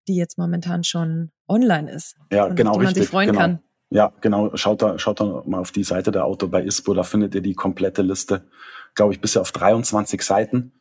die 0.08 0.16
jetzt 0.16 0.38
momentan 0.38 0.84
schon 0.84 1.30
online 1.48 1.90
ist. 1.90 2.16
Ja, 2.30 2.48
genau, 2.48 2.72
die 2.72 2.78
man 2.78 2.86
richtig. 2.86 3.04
sich 3.04 3.10
freuen 3.10 3.28
genau. 3.28 3.40
kann. 3.40 3.62
Ja, 3.90 4.12
genau. 4.20 4.56
Schaut 4.56 4.80
da, 4.80 4.98
schaut 4.98 5.20
da 5.20 5.42
mal 5.46 5.58
auf 5.58 5.70
die 5.70 5.84
Seite 5.84 6.10
der 6.12 6.24
Auto 6.24 6.48
bei 6.48 6.62
ISPO, 6.62 6.94
da 6.94 7.02
findet 7.02 7.34
ihr 7.34 7.42
die 7.42 7.54
komplette 7.54 8.02
Liste, 8.02 8.46
glaube 8.94 9.12
ich, 9.12 9.20
bisher 9.20 9.42
auf 9.42 9.52
23 9.52 10.22
Seiten. 10.22 10.72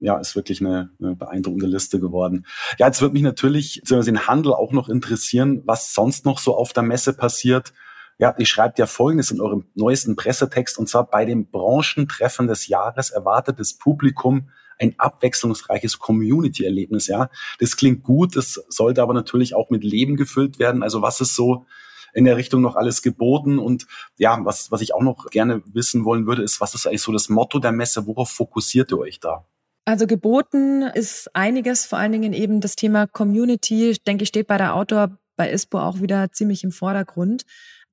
Ja, 0.00 0.18
ist 0.18 0.36
wirklich 0.36 0.60
eine, 0.60 0.90
eine 1.00 1.16
beeindruckende 1.16 1.66
Liste 1.66 1.98
geworden. 1.98 2.46
Ja, 2.78 2.86
jetzt 2.86 3.00
wird 3.00 3.14
mich 3.14 3.22
natürlich 3.22 3.82
den 3.84 4.28
Handel 4.28 4.52
auch 4.52 4.72
noch 4.72 4.88
interessieren, 4.88 5.62
was 5.64 5.92
sonst 5.92 6.24
noch 6.24 6.38
so 6.38 6.56
auf 6.56 6.72
der 6.72 6.84
Messe 6.84 7.14
passiert. 7.14 7.72
Ja, 8.18 8.34
ihr 8.36 8.46
schreibt 8.46 8.78
ja 8.78 8.86
Folgendes 8.86 9.30
in 9.30 9.40
eurem 9.40 9.64
neuesten 9.74 10.16
Pressetext, 10.16 10.76
und 10.76 10.88
zwar 10.88 11.08
bei 11.08 11.24
dem 11.24 11.50
Branchentreffen 11.50 12.48
des 12.48 12.66
Jahres 12.66 13.10
erwartet 13.10 13.60
das 13.60 13.74
Publikum 13.74 14.50
ein 14.80 14.94
abwechslungsreiches 14.98 15.98
Community-Erlebnis, 15.98 17.06
ja. 17.06 17.30
Das 17.58 17.76
klingt 17.76 18.02
gut, 18.02 18.36
das 18.36 18.64
sollte 18.68 19.02
aber 19.02 19.14
natürlich 19.14 19.54
auch 19.54 19.70
mit 19.70 19.84
Leben 19.84 20.16
gefüllt 20.16 20.58
werden. 20.58 20.82
Also 20.82 21.02
was 21.02 21.20
ist 21.20 21.34
so 21.34 21.66
in 22.12 22.24
der 22.24 22.36
Richtung 22.36 22.60
noch 22.60 22.76
alles 22.76 23.02
geboten? 23.02 23.58
Und 23.58 23.86
ja, 24.18 24.38
was, 24.42 24.70
was 24.70 24.80
ich 24.80 24.94
auch 24.94 25.02
noch 25.02 25.30
gerne 25.30 25.62
wissen 25.72 26.04
wollen 26.04 26.26
würde, 26.26 26.42
ist, 26.42 26.60
was 26.60 26.74
ist 26.74 26.86
eigentlich 26.86 27.02
so 27.02 27.12
das 27.12 27.28
Motto 27.28 27.58
der 27.58 27.72
Messe? 27.72 28.06
Worauf 28.06 28.30
fokussiert 28.30 28.92
ihr 28.92 28.98
euch 28.98 29.20
da? 29.20 29.44
Also 29.84 30.06
geboten 30.06 30.82
ist 30.82 31.34
einiges, 31.34 31.86
vor 31.86 31.98
allen 31.98 32.12
Dingen 32.12 32.32
eben 32.32 32.60
das 32.60 32.76
Thema 32.76 33.06
Community, 33.06 33.90
ich 33.90 34.02
denke, 34.04 34.26
steht 34.26 34.46
bei 34.46 34.58
der 34.58 34.74
Outdoor 34.74 35.18
bei 35.36 35.50
ISPO 35.50 35.78
auch 35.78 36.00
wieder 36.00 36.30
ziemlich 36.32 36.64
im 36.64 36.72
Vordergrund. 36.72 37.44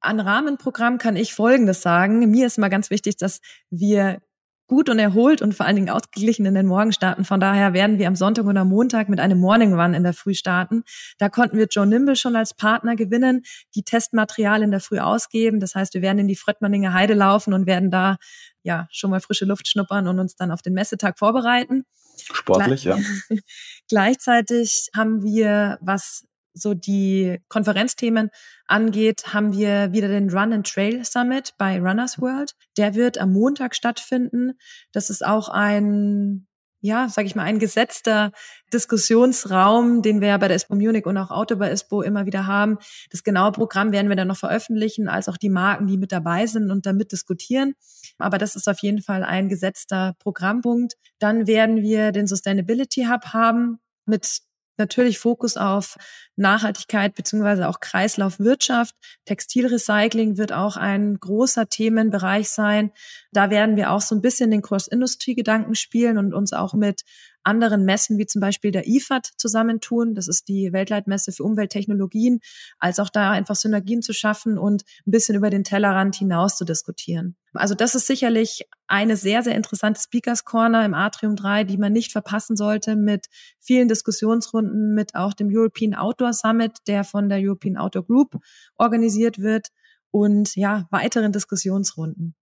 An 0.05 0.19
Rahmenprogramm 0.19 0.97
kann 0.97 1.15
ich 1.15 1.33
Folgendes 1.33 1.81
sagen. 1.81 2.19
Mir 2.29 2.47
ist 2.47 2.57
mal 2.57 2.69
ganz 2.69 2.89
wichtig, 2.89 3.17
dass 3.17 3.41
wir 3.69 4.21
gut 4.67 4.89
und 4.89 4.99
erholt 4.99 5.41
und 5.41 5.53
vor 5.53 5.65
allen 5.65 5.75
Dingen 5.75 5.89
ausgeglichen 5.89 6.45
in 6.45 6.55
den 6.55 6.65
Morgen 6.65 6.91
starten. 6.91 7.23
Von 7.23 7.39
daher 7.39 7.73
werden 7.73 7.99
wir 7.99 8.07
am 8.07 8.15
Sonntag 8.15 8.45
und 8.45 8.57
am 8.57 8.69
Montag 8.69 9.09
mit 9.09 9.19
einem 9.19 9.39
Morning 9.39 9.79
Run 9.79 9.93
in 9.93 10.03
der 10.03 10.13
Früh 10.13 10.33
starten. 10.33 10.83
Da 11.17 11.29
konnten 11.29 11.57
wir 11.57 11.67
Joe 11.69 11.85
Nimble 11.85 12.15
schon 12.15 12.35
als 12.35 12.53
Partner 12.53 12.95
gewinnen, 12.95 13.43
die 13.75 13.83
Testmaterial 13.83 14.63
in 14.63 14.71
der 14.71 14.79
Früh 14.79 14.99
ausgeben. 14.99 15.59
Das 15.59 15.75
heißt, 15.75 15.93
wir 15.93 16.01
werden 16.01 16.19
in 16.19 16.27
die 16.27 16.35
Fröttmanninger 16.35 16.93
Heide 16.93 17.13
laufen 17.13 17.53
und 17.53 17.67
werden 17.67 17.91
da 17.91 18.17
ja 18.63 18.87
schon 18.91 19.11
mal 19.11 19.19
frische 19.19 19.45
Luft 19.45 19.67
schnuppern 19.67 20.07
und 20.07 20.19
uns 20.19 20.35
dann 20.35 20.51
auf 20.51 20.61
den 20.61 20.73
Messetag 20.73 21.19
vorbereiten. 21.19 21.85
Sportlich, 22.33 22.85
ja. 22.85 22.97
Gleichzeitig 23.89 24.89
haben 24.95 25.21
wir, 25.23 25.77
was 25.81 26.25
so 26.55 26.73
die 26.73 27.39
Konferenzthemen 27.49 28.29
angeht, 28.65 29.33
haben 29.33 29.53
wir 29.53 29.91
wieder 29.91 30.07
den 30.07 30.29
Run 30.29 30.53
and 30.53 30.67
Trail 30.67 31.03
Summit 31.05 31.53
bei 31.57 31.79
Runners 31.79 32.19
World. 32.19 32.55
Der 32.77 32.95
wird 32.95 33.17
am 33.17 33.33
Montag 33.33 33.75
stattfinden. 33.75 34.53
Das 34.91 35.09
ist 35.09 35.25
auch 35.25 35.49
ein 35.49 36.47
ja, 36.85 37.09
sage 37.09 37.25
ich 37.25 37.35
mal, 37.35 37.43
ein 37.43 37.57
gesetzter 37.57 38.31
Diskussionsraum, 38.71 40.03
den 40.03 40.21
wir 40.21 40.29
ja 40.29 40.37
bei 40.37 40.47
der 40.47 40.55
ISPO 40.55 40.75
Munich 40.75 41.05
und 41.07 41.17
auch 41.17 41.31
Auto 41.31 41.55
bei 41.55 41.71
ISPO 41.71 42.03
immer 42.03 42.27
wieder 42.27 42.45
haben. 42.45 42.77
Das 43.09 43.23
genaue 43.23 43.51
Programm 43.51 43.91
werden 43.91 44.07
wir 44.07 44.15
dann 44.15 44.27
noch 44.27 44.37
veröffentlichen, 44.37 45.07
als 45.07 45.27
auch 45.27 45.37
die 45.37 45.49
Marken, 45.49 45.87
die 45.87 45.97
mit 45.97 46.11
dabei 46.11 46.45
sind 46.45 46.69
und 46.69 46.85
damit 46.85 47.11
diskutieren. 47.11 47.73
Aber 48.19 48.37
das 48.37 48.55
ist 48.55 48.69
auf 48.69 48.79
jeden 48.79 49.01
Fall 49.01 49.23
ein 49.23 49.49
gesetzter 49.49 50.13
Programmpunkt. 50.19 50.93
Dann 51.17 51.47
werden 51.47 51.81
wir 51.81 52.11
den 52.11 52.27
Sustainability 52.27 53.07
Hub 53.11 53.33
haben 53.33 53.79
mit 54.05 54.41
natürlich 54.77 55.19
Fokus 55.19 55.57
auf 55.57 55.97
Nachhaltigkeit 56.35 57.15
beziehungsweise 57.15 57.67
auch 57.67 57.79
Kreislaufwirtschaft. 57.79 58.95
Textilrecycling 59.25 60.37
wird 60.37 60.51
auch 60.51 60.77
ein 60.77 61.15
großer 61.19 61.67
Themenbereich 61.67 62.49
sein. 62.49 62.91
Da 63.31 63.49
werden 63.49 63.75
wir 63.75 63.91
auch 63.91 64.01
so 64.01 64.15
ein 64.15 64.21
bisschen 64.21 64.51
den 64.51 64.61
Cross-Industry-Gedanken 64.61 65.75
spielen 65.75 66.17
und 66.17 66.33
uns 66.33 66.53
auch 66.53 66.73
mit 66.73 67.03
anderen 67.45 67.85
Messen 67.85 68.17
wie 68.17 68.25
zum 68.25 68.41
Beispiel 68.41 68.71
der 68.71 68.87
IFAD 68.87 69.31
zusammentun. 69.37 70.15
Das 70.15 70.27
ist 70.27 70.47
die 70.47 70.73
Weltleitmesse 70.73 71.31
für 71.31 71.43
Umwelttechnologien, 71.43 72.39
als 72.79 72.99
auch 72.99 73.09
da 73.09 73.31
einfach 73.31 73.55
Synergien 73.55 74.01
zu 74.01 74.13
schaffen 74.13 74.57
und 74.57 74.83
ein 75.05 75.11
bisschen 75.11 75.35
über 75.35 75.49
den 75.49 75.63
Tellerrand 75.63 76.15
hinaus 76.15 76.57
zu 76.57 76.65
diskutieren. 76.65 77.35
Also 77.53 77.73
das 77.73 77.95
ist 77.95 78.07
sicherlich 78.07 78.67
eine 78.87 79.15
sehr, 79.15 79.43
sehr 79.43 79.55
interessante 79.55 80.01
Speakers 80.01 80.43
Corner 80.43 80.83
im 80.83 80.93
Atrium 80.93 81.35
3, 81.35 81.63
die 81.63 81.77
man 81.77 81.93
nicht 81.93 82.11
verpassen 82.11 82.55
sollte 82.55 82.95
mit 82.95 83.27
vielen 83.59 83.87
Diskussionsrunden, 83.87 84.93
mit 84.93 85.15
auch 85.15 85.33
dem 85.33 85.49
European 85.51 85.93
Outdoor 85.95 86.33
Summit, 86.33 86.79
der 86.87 87.03
von 87.03 87.29
der 87.29 87.39
European 87.39 87.77
Outdoor 87.77 88.05
Group 88.05 88.37
organisiert 88.77 89.39
wird 89.39 89.69
und 90.11 90.55
ja, 90.55 90.87
weiteren 90.91 91.31
Diskussionsrunden. 91.31 92.35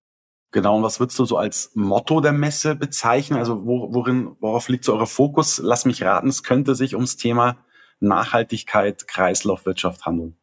Genau, 0.54 0.78
und 0.78 0.84
was 0.84 1.00
würdest 1.00 1.18
du 1.18 1.26
so 1.26 1.38
als 1.38 1.72
Motto 1.74 2.22
der 2.22 2.32
Messe 2.32 2.76
bezeichnen? 2.76 3.40
Also 3.40 3.66
wo, 3.66 3.92
worin, 3.92 4.36
worauf 4.40 4.70
liegt 4.70 4.86
so 4.86 4.96
euer 4.96 5.08
Fokus? 5.08 5.60
Lass 5.62 5.84
mich 5.86 6.04
raten, 6.04 6.30
es 6.30 6.44
könnte 6.44 6.76
sich 6.76 6.94
ums 6.94 7.18
Thema 7.18 7.58
Nachhaltigkeit, 8.00 9.08
Kreislaufwirtschaft 9.08 10.06
handeln. 10.06 10.38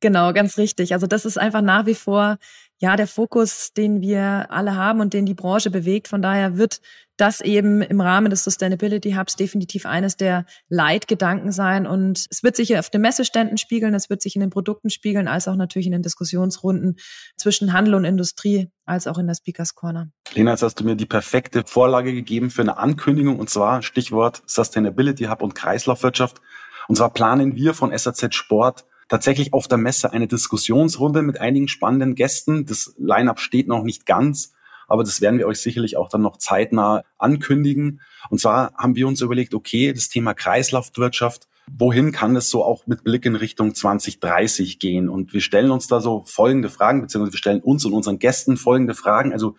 Genau, 0.00 0.34
ganz 0.34 0.58
richtig. 0.58 0.92
Also 0.92 1.06
das 1.06 1.24
ist 1.24 1.38
einfach 1.38 1.62
nach 1.62 1.86
wie 1.86 1.94
vor 1.94 2.36
ja 2.78 2.96
der 2.96 3.06
Fokus, 3.06 3.72
den 3.72 4.00
wir 4.00 4.50
alle 4.50 4.76
haben 4.76 5.00
und 5.00 5.14
den 5.14 5.26
die 5.26 5.34
Branche 5.34 5.70
bewegt. 5.70 6.08
Von 6.08 6.22
daher 6.22 6.56
wird 6.56 6.80
das 7.16 7.40
eben 7.40 7.80
im 7.80 8.00
Rahmen 8.00 8.30
des 8.30 8.42
Sustainability 8.42 9.12
Hubs 9.12 9.36
definitiv 9.36 9.86
eines 9.86 10.16
der 10.16 10.46
Leitgedanken 10.68 11.52
sein. 11.52 11.86
Und 11.86 12.26
es 12.30 12.42
wird 12.42 12.56
sich 12.56 12.76
auf 12.76 12.90
den 12.90 13.02
Messeständen 13.02 13.56
spiegeln, 13.56 13.94
es 13.94 14.10
wird 14.10 14.20
sich 14.20 14.34
in 14.34 14.40
den 14.40 14.50
Produkten 14.50 14.90
spiegeln, 14.90 15.28
als 15.28 15.46
auch 15.46 15.54
natürlich 15.54 15.86
in 15.86 15.92
den 15.92 16.02
Diskussionsrunden 16.02 16.96
zwischen 17.36 17.72
Handel 17.72 17.94
und 17.94 18.04
Industrie, 18.04 18.68
als 18.84 19.06
auch 19.06 19.18
in 19.18 19.26
der 19.28 19.34
Speakers 19.34 19.74
Corner. 19.74 20.08
Lena, 20.34 20.50
jetzt 20.50 20.62
hast 20.62 20.80
du 20.80 20.84
mir 20.84 20.96
die 20.96 21.06
perfekte 21.06 21.62
Vorlage 21.64 22.12
gegeben 22.12 22.50
für 22.50 22.62
eine 22.62 22.78
Ankündigung, 22.78 23.38
und 23.38 23.48
zwar 23.48 23.82
Stichwort 23.82 24.42
Sustainability 24.46 25.24
Hub 25.24 25.42
und 25.42 25.54
Kreislaufwirtschaft. 25.54 26.40
Und 26.88 26.96
zwar 26.96 27.12
planen 27.12 27.54
wir 27.54 27.74
von 27.74 27.96
SAZ 27.96 28.34
Sport 28.34 28.84
tatsächlich 29.14 29.52
auf 29.52 29.68
der 29.68 29.78
Messe 29.78 30.12
eine 30.12 30.26
Diskussionsrunde 30.26 31.22
mit 31.22 31.40
einigen 31.40 31.68
spannenden 31.68 32.16
Gästen. 32.16 32.66
Das 32.66 32.96
Line-up 32.98 33.38
steht 33.38 33.68
noch 33.68 33.84
nicht 33.84 34.06
ganz, 34.06 34.54
aber 34.88 35.04
das 35.04 35.20
werden 35.20 35.38
wir 35.38 35.46
euch 35.46 35.60
sicherlich 35.60 35.96
auch 35.96 36.08
dann 36.08 36.20
noch 36.20 36.36
zeitnah 36.36 37.04
ankündigen. 37.16 38.00
Und 38.28 38.40
zwar 38.40 38.74
haben 38.76 38.96
wir 38.96 39.06
uns 39.06 39.20
überlegt, 39.20 39.54
okay, 39.54 39.92
das 39.92 40.08
Thema 40.08 40.34
Kreislaufwirtschaft, 40.34 41.46
wohin 41.70 42.10
kann 42.10 42.34
es 42.34 42.50
so 42.50 42.64
auch 42.64 42.88
mit 42.88 43.04
Blick 43.04 43.24
in 43.24 43.36
Richtung 43.36 43.76
2030 43.76 44.80
gehen? 44.80 45.08
Und 45.08 45.32
wir 45.32 45.40
stellen 45.40 45.70
uns 45.70 45.86
da 45.86 46.00
so 46.00 46.24
folgende 46.26 46.68
Fragen, 46.68 47.00
beziehungsweise 47.00 47.34
wir 47.34 47.38
stellen 47.38 47.60
uns 47.60 47.84
und 47.84 47.92
unseren 47.92 48.18
Gästen 48.18 48.56
folgende 48.56 48.94
Fragen. 48.94 49.32
Also, 49.32 49.54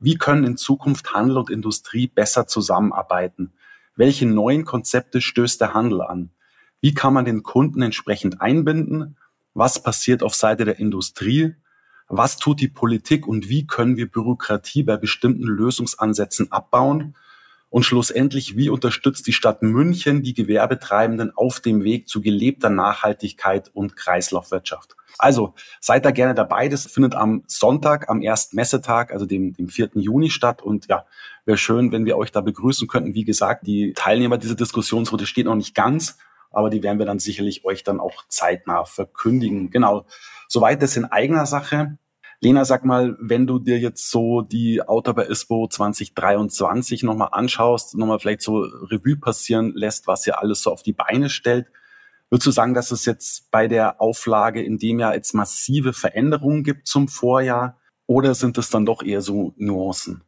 wie 0.00 0.16
können 0.16 0.42
in 0.42 0.56
Zukunft 0.56 1.14
Handel 1.14 1.38
und 1.38 1.50
Industrie 1.50 2.08
besser 2.08 2.48
zusammenarbeiten? 2.48 3.52
Welche 3.94 4.26
neuen 4.26 4.64
Konzepte 4.64 5.20
stößt 5.20 5.60
der 5.60 5.72
Handel 5.72 6.02
an? 6.02 6.30
Wie 6.80 6.94
kann 6.94 7.14
man 7.14 7.24
den 7.24 7.42
Kunden 7.42 7.82
entsprechend 7.82 8.40
einbinden? 8.40 9.16
Was 9.54 9.82
passiert 9.82 10.22
auf 10.22 10.34
Seite 10.34 10.64
der 10.64 10.78
Industrie? 10.78 11.54
Was 12.08 12.36
tut 12.36 12.60
die 12.60 12.68
Politik 12.68 13.26
und 13.26 13.48
wie 13.48 13.66
können 13.66 13.96
wir 13.96 14.10
Bürokratie 14.10 14.82
bei 14.82 14.96
bestimmten 14.96 15.44
Lösungsansätzen 15.44 16.52
abbauen? 16.52 17.14
Und 17.70 17.82
schlussendlich, 17.82 18.56
wie 18.56 18.70
unterstützt 18.70 19.26
die 19.26 19.34
Stadt 19.34 19.62
München 19.62 20.22
die 20.22 20.32
Gewerbetreibenden 20.32 21.36
auf 21.36 21.60
dem 21.60 21.84
Weg 21.84 22.08
zu 22.08 22.22
gelebter 22.22 22.70
Nachhaltigkeit 22.70 23.70
und 23.74 23.94
Kreislaufwirtschaft? 23.94 24.96
Also 25.18 25.54
seid 25.80 26.06
da 26.06 26.10
gerne 26.10 26.34
dabei. 26.34 26.68
Das 26.68 26.86
findet 26.86 27.14
am 27.14 27.42
Sonntag, 27.46 28.08
am 28.08 28.22
ersten 28.22 28.56
Messetag, 28.56 29.12
also 29.12 29.26
dem, 29.26 29.52
dem 29.52 29.68
4. 29.68 29.90
Juni 29.94 30.30
statt. 30.30 30.62
Und 30.62 30.86
ja, 30.88 31.04
wäre 31.44 31.58
schön, 31.58 31.92
wenn 31.92 32.06
wir 32.06 32.16
euch 32.16 32.32
da 32.32 32.40
begrüßen 32.40 32.88
könnten. 32.88 33.14
Wie 33.14 33.24
gesagt, 33.24 33.66
die 33.66 33.92
Teilnehmer 33.92 34.38
dieser 34.38 34.54
Diskussionsrunde 34.54 35.26
stehen 35.26 35.44
noch 35.44 35.54
nicht 35.54 35.74
ganz, 35.74 36.16
aber 36.50 36.70
die 36.70 36.82
werden 36.82 36.98
wir 36.98 37.06
dann 37.06 37.18
sicherlich 37.18 37.64
euch 37.64 37.84
dann 37.84 38.00
auch 38.00 38.26
zeitnah 38.28 38.84
verkündigen. 38.84 39.70
Genau. 39.70 40.06
Soweit 40.48 40.82
das 40.82 40.96
in 40.96 41.04
eigener 41.04 41.46
Sache. 41.46 41.98
Lena, 42.40 42.64
sag 42.64 42.84
mal, 42.84 43.16
wenn 43.20 43.48
du 43.48 43.58
dir 43.58 43.78
jetzt 43.80 44.10
so 44.10 44.42
die 44.42 44.80
Auto 44.80 45.12
bei 45.12 45.24
ISPO 45.24 45.66
2023 45.68 47.02
nochmal 47.02 47.30
anschaust, 47.32 47.96
nochmal 47.96 48.20
vielleicht 48.20 48.42
so 48.42 48.60
Revue 48.60 49.16
passieren 49.16 49.72
lässt, 49.74 50.06
was 50.06 50.24
ihr 50.26 50.40
alles 50.40 50.62
so 50.62 50.70
auf 50.70 50.84
die 50.84 50.92
Beine 50.92 51.30
stellt, 51.30 51.66
würdest 52.30 52.46
du 52.46 52.50
sagen, 52.52 52.74
dass 52.74 52.92
es 52.92 53.06
jetzt 53.06 53.50
bei 53.50 53.66
der 53.66 54.00
Auflage 54.00 54.62
in 54.62 54.78
dem 54.78 55.00
Jahr 55.00 55.14
jetzt 55.14 55.34
massive 55.34 55.92
Veränderungen 55.92 56.62
gibt 56.62 56.86
zum 56.86 57.08
Vorjahr 57.08 57.80
oder 58.06 58.34
sind 58.34 58.56
es 58.56 58.70
dann 58.70 58.86
doch 58.86 59.02
eher 59.02 59.20
so 59.20 59.52
Nuancen? 59.56 60.22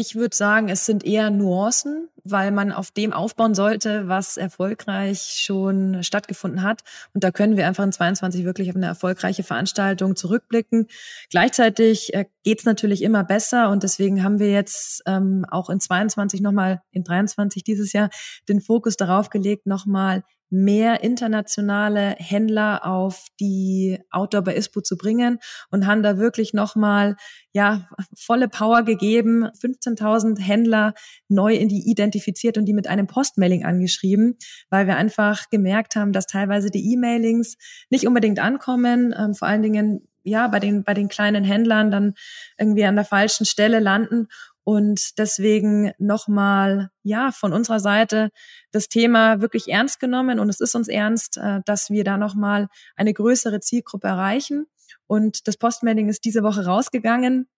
Ich 0.00 0.14
würde 0.14 0.34
sagen, 0.34 0.70
es 0.70 0.86
sind 0.86 1.04
eher 1.04 1.28
Nuancen, 1.28 2.08
weil 2.24 2.52
man 2.52 2.72
auf 2.72 2.90
dem 2.90 3.12
aufbauen 3.12 3.54
sollte, 3.54 4.08
was 4.08 4.38
erfolgreich 4.38 5.42
schon 5.44 6.02
stattgefunden 6.02 6.62
hat. 6.62 6.80
Und 7.12 7.22
da 7.22 7.30
können 7.30 7.58
wir 7.58 7.66
einfach 7.66 7.84
in 7.84 7.92
22 7.92 8.46
wirklich 8.46 8.70
auf 8.70 8.76
eine 8.76 8.86
erfolgreiche 8.86 9.42
Veranstaltung 9.42 10.16
zurückblicken. 10.16 10.86
Gleichzeitig 11.28 12.14
äh, 12.14 12.24
geht 12.44 12.60
es 12.60 12.64
natürlich 12.64 13.02
immer 13.02 13.24
besser 13.24 13.68
und 13.68 13.82
deswegen 13.82 14.24
haben 14.24 14.38
wir 14.38 14.50
jetzt 14.50 15.02
ähm, 15.04 15.44
auch 15.50 15.68
in 15.68 15.80
22 15.80 16.40
nochmal, 16.40 16.80
in 16.92 17.04
23 17.04 17.62
dieses 17.62 17.92
Jahr, 17.92 18.08
den 18.48 18.62
Fokus 18.62 18.96
darauf 18.96 19.28
gelegt, 19.28 19.66
nochmal 19.66 20.24
mehr 20.50 21.02
internationale 21.02 22.16
Händler 22.18 22.84
auf 22.84 23.26
die 23.38 23.98
Outdoor 24.10 24.42
bei 24.42 24.56
ISPO 24.56 24.80
zu 24.80 24.96
bringen 24.96 25.38
und 25.70 25.86
haben 25.86 26.02
da 26.02 26.18
wirklich 26.18 26.52
nochmal 26.52 27.16
ja 27.52 27.88
volle 28.16 28.48
Power 28.48 28.82
gegeben, 28.82 29.46
15.000 29.46 30.40
Händler 30.40 30.94
neu 31.28 31.54
in 31.54 31.68
die 31.68 31.88
identifiziert 31.88 32.58
und 32.58 32.66
die 32.66 32.74
mit 32.74 32.88
einem 32.88 33.06
Postmailing 33.06 33.64
angeschrieben, 33.64 34.36
weil 34.70 34.86
wir 34.86 34.96
einfach 34.96 35.48
gemerkt 35.50 35.96
haben, 35.96 36.12
dass 36.12 36.26
teilweise 36.26 36.70
die 36.70 36.92
E-Mailings 36.92 37.56
nicht 37.88 38.06
unbedingt 38.06 38.40
ankommen, 38.40 39.14
ähm, 39.16 39.34
vor 39.34 39.48
allen 39.48 39.62
Dingen 39.62 40.06
ja 40.22 40.48
bei 40.48 40.60
den 40.60 40.84
bei 40.84 40.94
den 40.94 41.08
kleinen 41.08 41.44
Händlern 41.44 41.90
dann 41.90 42.14
irgendwie 42.58 42.84
an 42.84 42.96
der 42.96 43.04
falschen 43.04 43.46
Stelle 43.46 43.80
landen 43.80 44.28
und 44.64 45.18
deswegen 45.18 45.92
nochmal, 45.98 46.90
ja, 47.02 47.32
von 47.32 47.52
unserer 47.52 47.80
Seite 47.80 48.30
das 48.72 48.88
Thema 48.88 49.40
wirklich 49.40 49.68
ernst 49.68 50.00
genommen. 50.00 50.38
Und 50.38 50.48
es 50.48 50.60
ist 50.60 50.74
uns 50.74 50.88
ernst, 50.88 51.38
äh, 51.38 51.60
dass 51.64 51.90
wir 51.90 52.04
da 52.04 52.16
nochmal 52.16 52.68
eine 52.96 53.14
größere 53.14 53.60
Zielgruppe 53.60 54.08
erreichen. 54.08 54.66
Und 55.06 55.48
das 55.48 55.56
Postmelding 55.56 56.08
ist 56.08 56.24
diese 56.24 56.42
Woche 56.42 56.64
rausgegangen 56.64 57.48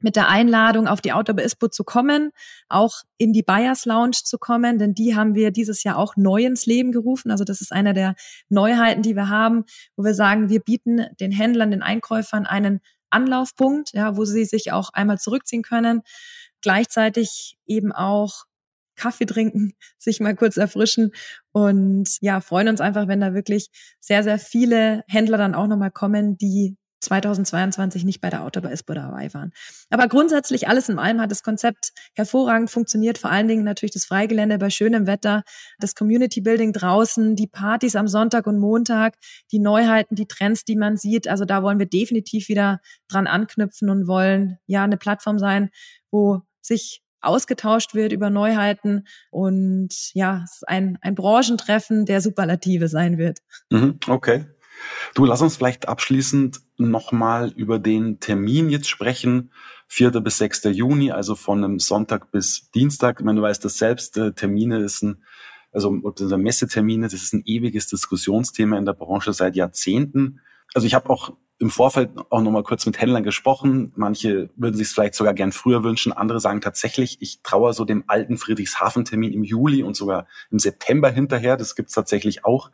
mit 0.00 0.16
der 0.16 0.28
Einladung, 0.28 0.86
auf 0.86 1.00
die 1.00 1.12
Outdoor 1.12 1.38
ISPO 1.40 1.68
zu 1.68 1.82
kommen, 1.82 2.30
auch 2.68 3.02
in 3.16 3.32
die 3.32 3.42
Buyers 3.42 3.86
Lounge 3.86 4.18
zu 4.22 4.36
kommen, 4.38 4.78
denn 4.78 4.94
die 4.94 5.16
haben 5.16 5.34
wir 5.34 5.50
dieses 5.50 5.82
Jahr 5.82 5.96
auch 5.96 6.16
neu 6.16 6.44
ins 6.44 6.66
Leben 6.66 6.92
gerufen. 6.92 7.30
Also 7.30 7.44
das 7.44 7.62
ist 7.62 7.72
eine 7.72 7.94
der 7.94 8.14
Neuheiten, 8.50 9.02
die 9.02 9.16
wir 9.16 9.30
haben, 9.30 9.64
wo 9.96 10.04
wir 10.04 10.14
sagen, 10.14 10.50
wir 10.50 10.60
bieten 10.60 11.06
den 11.20 11.32
Händlern, 11.32 11.70
den 11.70 11.82
Einkäufern 11.82 12.44
einen 12.44 12.80
Anlaufpunkt, 13.14 13.92
ja, 13.94 14.16
wo 14.16 14.24
sie 14.24 14.44
sich 14.44 14.72
auch 14.72 14.90
einmal 14.92 15.18
zurückziehen 15.18 15.62
können, 15.62 16.02
gleichzeitig 16.62 17.56
eben 17.66 17.92
auch 17.92 18.44
Kaffee 18.96 19.26
trinken, 19.26 19.72
sich 19.98 20.20
mal 20.20 20.36
kurz 20.36 20.56
erfrischen 20.56 21.12
und 21.52 22.08
ja, 22.20 22.40
freuen 22.40 22.68
uns 22.68 22.80
einfach, 22.80 23.08
wenn 23.08 23.20
da 23.20 23.34
wirklich 23.34 23.70
sehr, 24.00 24.22
sehr 24.22 24.38
viele 24.38 25.04
Händler 25.08 25.38
dann 25.38 25.54
auch 25.54 25.66
nochmal 25.66 25.90
kommen, 25.90 26.36
die 26.38 26.76
2022 27.04 28.04
nicht 28.04 28.20
bei 28.20 28.30
der 28.30 28.42
Autobahn 28.42 28.72
ISPO 28.72 28.94
dabei 28.94 29.32
waren. 29.32 29.52
Aber 29.90 30.08
grundsätzlich 30.08 30.68
alles 30.68 30.88
in 30.88 30.98
allem 30.98 31.20
hat 31.20 31.30
das 31.30 31.42
Konzept 31.42 31.92
hervorragend 32.14 32.70
funktioniert. 32.70 33.18
Vor 33.18 33.30
allen 33.30 33.48
Dingen 33.48 33.64
natürlich 33.64 33.92
das 33.92 34.04
Freigelände 34.04 34.58
bei 34.58 34.70
schönem 34.70 35.06
Wetter, 35.06 35.44
das 35.78 35.94
Community 35.94 36.40
Building 36.40 36.72
draußen, 36.72 37.36
die 37.36 37.46
Partys 37.46 37.96
am 37.96 38.08
Sonntag 38.08 38.46
und 38.46 38.58
Montag, 38.58 39.14
die 39.52 39.58
Neuheiten, 39.58 40.14
die 40.14 40.26
Trends, 40.26 40.64
die 40.64 40.76
man 40.76 40.96
sieht. 40.96 41.28
Also 41.28 41.44
da 41.44 41.62
wollen 41.62 41.78
wir 41.78 41.86
definitiv 41.86 42.48
wieder 42.48 42.80
dran 43.08 43.26
anknüpfen 43.26 43.90
und 43.90 44.06
wollen 44.06 44.58
ja 44.66 44.84
eine 44.84 44.96
Plattform 44.96 45.38
sein, 45.38 45.70
wo 46.10 46.42
sich 46.60 47.04
ausgetauscht 47.24 47.94
wird 47.94 48.12
über 48.12 48.30
Neuheiten 48.30 49.06
und 49.30 50.10
ja, 50.14 50.42
es 50.44 50.62
ein, 50.64 50.98
ein 51.00 51.14
Branchentreffen 51.14 52.06
der 52.06 52.20
Superlative 52.20 52.88
sein 52.88 53.18
wird. 53.18 53.40
Mhm, 53.70 53.98
okay. 54.08 54.46
Du, 55.14 55.24
lass 55.24 55.42
uns 55.42 55.56
vielleicht 55.56 55.88
abschließend 55.88 56.60
nochmal 56.76 57.52
über 57.56 57.78
den 57.78 58.20
Termin 58.20 58.70
jetzt 58.70 58.88
sprechen. 58.88 59.50
4. 59.88 60.10
bis 60.20 60.38
6. 60.38 60.64
Juni, 60.64 61.12
also 61.12 61.34
von 61.34 61.62
einem 61.62 61.78
Sonntag 61.78 62.30
bis 62.32 62.70
Dienstag. 62.70 63.20
Ich 63.20 63.24
meine, 63.24 63.40
du 63.40 63.42
weißt 63.42 63.64
das 63.64 63.78
selbst, 63.78 64.16
äh, 64.16 64.32
Termine 64.32 64.78
ist 64.78 65.02
ein, 65.02 65.22
also 65.72 65.90
Messetermine, 65.90 67.06
das 67.06 67.14
ist 67.14 67.34
ein 67.34 67.42
ewiges 67.44 67.88
Diskussionsthema 67.88 68.78
in 68.78 68.86
der 68.86 68.92
Branche 68.94 69.32
seit 69.32 69.56
Jahrzehnten. 69.56 70.40
Also 70.72 70.86
ich 70.86 70.94
habe 70.94 71.10
auch 71.10 71.32
im 71.58 71.70
Vorfeld 71.70 72.10
auch 72.30 72.40
nochmal 72.42 72.64
kurz 72.64 72.84
mit 72.86 73.00
Händlern 73.00 73.22
gesprochen. 73.22 73.92
Manche 73.96 74.50
würden 74.56 74.76
sich 74.76 74.88
es 74.88 74.92
vielleicht 74.92 75.14
sogar 75.14 75.34
gern 75.34 75.52
früher 75.52 75.84
wünschen. 75.84 76.12
Andere 76.12 76.40
sagen 76.40 76.60
tatsächlich, 76.60 77.18
ich 77.20 77.42
traue 77.42 77.72
so 77.72 77.84
dem 77.84 78.04
alten 78.08 78.36
Friedrichshafen-Termin 78.36 79.32
im 79.32 79.44
Juli 79.44 79.82
und 79.82 79.94
sogar 79.94 80.26
im 80.50 80.58
September 80.58 81.10
hinterher. 81.10 81.56
Das 81.56 81.76
gibt's 81.76 81.94
tatsächlich 81.94 82.44
auch. 82.44 82.70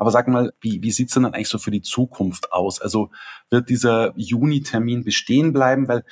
Aber 0.00 0.10
sag 0.10 0.28
mal, 0.28 0.50
wie, 0.62 0.82
wie 0.82 0.92
sieht's 0.92 1.12
denn 1.12 1.24
dann 1.24 1.34
eigentlich 1.34 1.50
so 1.50 1.58
für 1.58 1.70
die 1.70 1.82
Zukunft 1.82 2.52
aus? 2.52 2.80
Also 2.80 3.10
wird 3.50 3.68
dieser 3.68 4.14
Juni-Termin 4.16 5.04
bestehen 5.04 5.52
bleiben? 5.52 5.88
Weil 5.88 6.04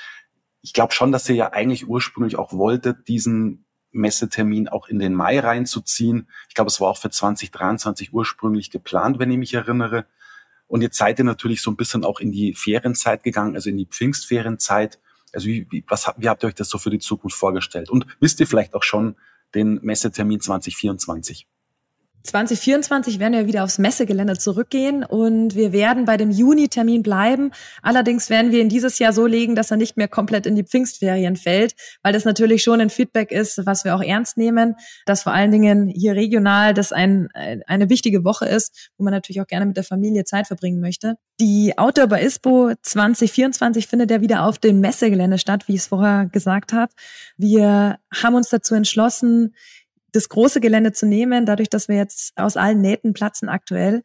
ich 0.61 0.75
glaube 0.75 0.93
schon, 0.93 1.11
dass 1.11 1.27
ihr 1.31 1.37
ja 1.37 1.53
eigentlich 1.55 1.89
ursprünglich 1.89 2.37
auch 2.37 2.53
wolltet, 2.53 3.09
diesen 3.09 3.65
Messetermin 3.91 4.69
auch 4.69 4.89
in 4.89 4.99
den 4.99 5.15
Mai 5.15 5.41
reinzuziehen. 5.41 6.29
Ich 6.51 6.55
glaube, 6.55 6.69
es 6.69 6.83
war 6.83 6.91
auch 6.91 6.99
für 6.99 7.09
2023 7.09 8.13
ursprünglich 8.13 8.71
geplant, 8.71 9.19
wenn 9.19 9.31
ich 9.31 9.39
mich 9.39 9.55
erinnere. 9.55 10.05
Und 10.67 10.83
jetzt 10.83 10.99
seid 10.99 11.19
ihr 11.19 11.25
natürlich 11.25 11.63
so 11.63 11.71
ein 11.71 11.77
bisschen 11.77 12.05
auch 12.05 12.21
in 12.21 12.31
die 12.31 12.53
Ferienzeit 12.53 13.23
gegangen, 13.23 13.55
also 13.55 13.71
in 13.71 13.79
die 13.79 13.87
Pfingstferienzeit. 13.87 15.01
Also 15.33 15.47
wie, 15.47 15.67
wie, 15.71 15.83
was, 15.89 16.13
wie 16.19 16.29
habt 16.29 16.45
ihr 16.45 16.49
euch 16.49 16.55
das 16.55 16.69
so 16.69 16.77
für 16.77 16.91
die 16.91 16.99
Zukunft 16.99 17.39
vorgestellt? 17.39 17.89
Und 17.89 18.07
wisst 18.21 18.39
ihr 18.41 18.47
vielleicht 18.47 18.75
auch 18.75 18.83
schon 18.83 19.17
den 19.55 19.81
Messetermin 19.83 20.43
2024? 20.43 21.47
2024 22.25 23.19
werden 23.19 23.35
wir 23.35 23.47
wieder 23.47 23.65
aufs 23.65 23.79
Messegelände 23.79 24.37
zurückgehen 24.37 25.05
und 25.05 25.55
wir 25.55 25.73
werden 25.73 26.05
bei 26.05 26.17
dem 26.17 26.31
Juni-Termin 26.31 27.03
bleiben. 27.03 27.53
Allerdings 27.83 28.29
werden 28.29 28.51
wir 28.51 28.61
ihn 28.61 28.69
dieses 28.69 28.99
Jahr 28.99 29.13
so 29.13 29.27
legen, 29.27 29.55
dass 29.55 29.71
er 29.71 29.77
nicht 29.77 29.97
mehr 29.97 30.09
komplett 30.09 30.47
in 30.47 30.55
die 30.55 30.65
Pfingstferien 30.65 31.37
fällt, 31.37 31.75
weil 32.03 32.13
das 32.13 32.25
natürlich 32.25 32.63
schon 32.63 32.81
ein 32.81 32.91
Feedback 32.91 33.33
ist, 33.33 33.65
was 33.65 33.85
wir 33.85 33.95
auch 33.95 34.03
ernst 34.03 34.37
nehmen, 34.37 34.75
dass 35.07 35.23
vor 35.23 35.33
allen 35.33 35.51
Dingen 35.51 35.89
hier 35.89 36.15
regional 36.15 36.75
das 36.75 36.93
ein, 36.93 37.29
eine 37.67 37.89
wichtige 37.89 38.25
Woche 38.25 38.47
ist, 38.47 38.91
wo 38.99 39.05
man 39.05 39.13
natürlich 39.13 39.41
auch 39.41 39.47
gerne 39.47 39.67
mit 39.67 39.77
der 39.77 39.85
Familie 39.85 40.25
Zeit 40.25 40.47
verbringen 40.47 40.81
möchte. 40.81 41.15
Die 41.41 41.79
Outdoor 41.79 42.09
bei 42.09 42.23
ISPO 42.23 42.73
2024 42.83 43.87
findet 43.87 44.11
ja 44.11 44.21
wieder 44.21 44.45
auf 44.45 44.59
dem 44.59 44.81
Messegelände 44.81 45.39
statt, 45.39 45.69
wie 45.69 45.75
ich 45.75 45.81
es 45.81 45.87
vorher 45.87 46.27
gesagt 46.27 46.73
habe. 46.73 46.93
Wir 47.37 47.99
haben 48.13 48.35
uns 48.35 48.49
dazu 48.49 48.75
entschlossen, 48.75 49.55
das 50.13 50.29
große 50.29 50.61
Gelände 50.61 50.93
zu 50.93 51.07
nehmen, 51.07 51.47
dadurch, 51.47 51.69
dass 51.69 51.89
wir 51.89 51.97
jetzt 51.97 52.33
aus 52.37 52.57
allen 52.57 52.81
Nähten 52.81 53.13
platzen 53.13 53.49
aktuell. 53.49 54.03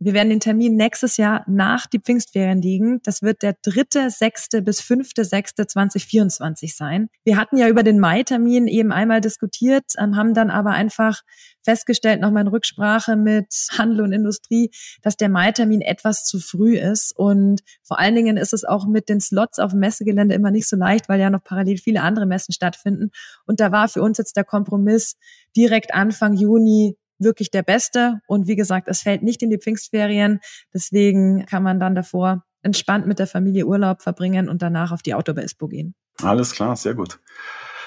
Wir 0.00 0.12
werden 0.12 0.30
den 0.30 0.40
Termin 0.40 0.76
nächstes 0.76 1.16
Jahr 1.16 1.44
nach 1.48 1.86
die 1.86 1.98
Pfingstferien 1.98 2.62
liegen. 2.62 3.00
Das 3.02 3.20
wird 3.22 3.42
der 3.42 3.56
dritte, 3.62 4.10
sechste 4.10 4.62
bis 4.62 4.80
fünfte, 4.80 5.24
sechste 5.24 5.66
2024 5.66 6.76
sein. 6.76 7.08
Wir 7.24 7.36
hatten 7.36 7.56
ja 7.56 7.68
über 7.68 7.82
den 7.82 7.98
Mai-Termin 7.98 8.68
eben 8.68 8.92
einmal 8.92 9.20
diskutiert, 9.20 9.84
ähm, 9.98 10.16
haben 10.16 10.34
dann 10.34 10.50
aber 10.50 10.70
einfach 10.70 11.22
festgestellt, 11.68 12.22
nochmal 12.22 12.44
in 12.44 12.48
Rücksprache 12.48 13.14
mit 13.14 13.52
Handel 13.76 14.00
und 14.00 14.12
Industrie, 14.12 14.70
dass 15.02 15.18
der 15.18 15.28
Mai-Termin 15.28 15.82
etwas 15.82 16.24
zu 16.24 16.40
früh 16.40 16.78
ist. 16.78 17.12
Und 17.14 17.60
vor 17.82 17.98
allen 17.98 18.14
Dingen 18.14 18.38
ist 18.38 18.54
es 18.54 18.64
auch 18.64 18.86
mit 18.86 19.10
den 19.10 19.20
Slots 19.20 19.58
auf 19.58 19.72
dem 19.72 19.80
Messegelände 19.80 20.34
immer 20.34 20.50
nicht 20.50 20.66
so 20.66 20.76
leicht, 20.76 21.10
weil 21.10 21.20
ja 21.20 21.28
noch 21.28 21.44
parallel 21.44 21.76
viele 21.76 22.00
andere 22.00 22.24
Messen 22.24 22.54
stattfinden. 22.54 23.10
Und 23.44 23.60
da 23.60 23.70
war 23.70 23.88
für 23.88 24.00
uns 24.00 24.16
jetzt 24.16 24.36
der 24.38 24.44
Kompromiss 24.44 25.16
direkt 25.54 25.92
Anfang 25.92 26.32
Juni 26.32 26.96
wirklich 27.18 27.50
der 27.50 27.62
beste. 27.62 28.20
Und 28.26 28.46
wie 28.46 28.56
gesagt, 28.56 28.88
es 28.88 29.02
fällt 29.02 29.22
nicht 29.22 29.42
in 29.42 29.50
die 29.50 29.58
Pfingstferien. 29.58 30.40
Deswegen 30.72 31.44
kann 31.44 31.62
man 31.62 31.78
dann 31.78 31.94
davor 31.94 32.44
entspannt 32.62 33.06
mit 33.06 33.18
der 33.18 33.26
Familie 33.26 33.66
Urlaub 33.66 34.00
verbringen 34.00 34.48
und 34.48 34.62
danach 34.62 34.90
auf 34.90 35.02
die 35.02 35.12
Autobahn-Expo 35.12 35.68
gehen. 35.68 35.94
Alles 36.22 36.52
klar, 36.52 36.76
sehr 36.76 36.94
gut. 36.94 37.20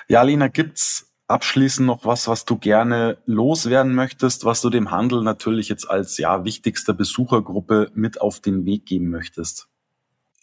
Ja, 0.08 0.22
Lena, 0.22 0.50
gibt's 0.50 1.11
abschließend 1.32 1.88
noch 1.88 2.06
was, 2.06 2.28
was 2.28 2.46
du 2.46 2.58
gerne 2.58 3.18
loswerden 3.26 3.96
möchtest, 3.96 4.46
was 4.46 4.62
du 4.62 4.70
dem 4.70 4.92
Handel 4.92 5.24
natürlich 5.24 5.70
jetzt 5.70 5.90
als 5.90 6.18
ja 6.18 6.46
wichtigster 6.46 6.94
Besuchergruppe 6.94 7.92
mit 7.94 8.22
auf 8.22 8.40
den 8.40 8.66
Weg 8.66 8.86
geben 8.86 9.10
möchtest? 9.10 9.68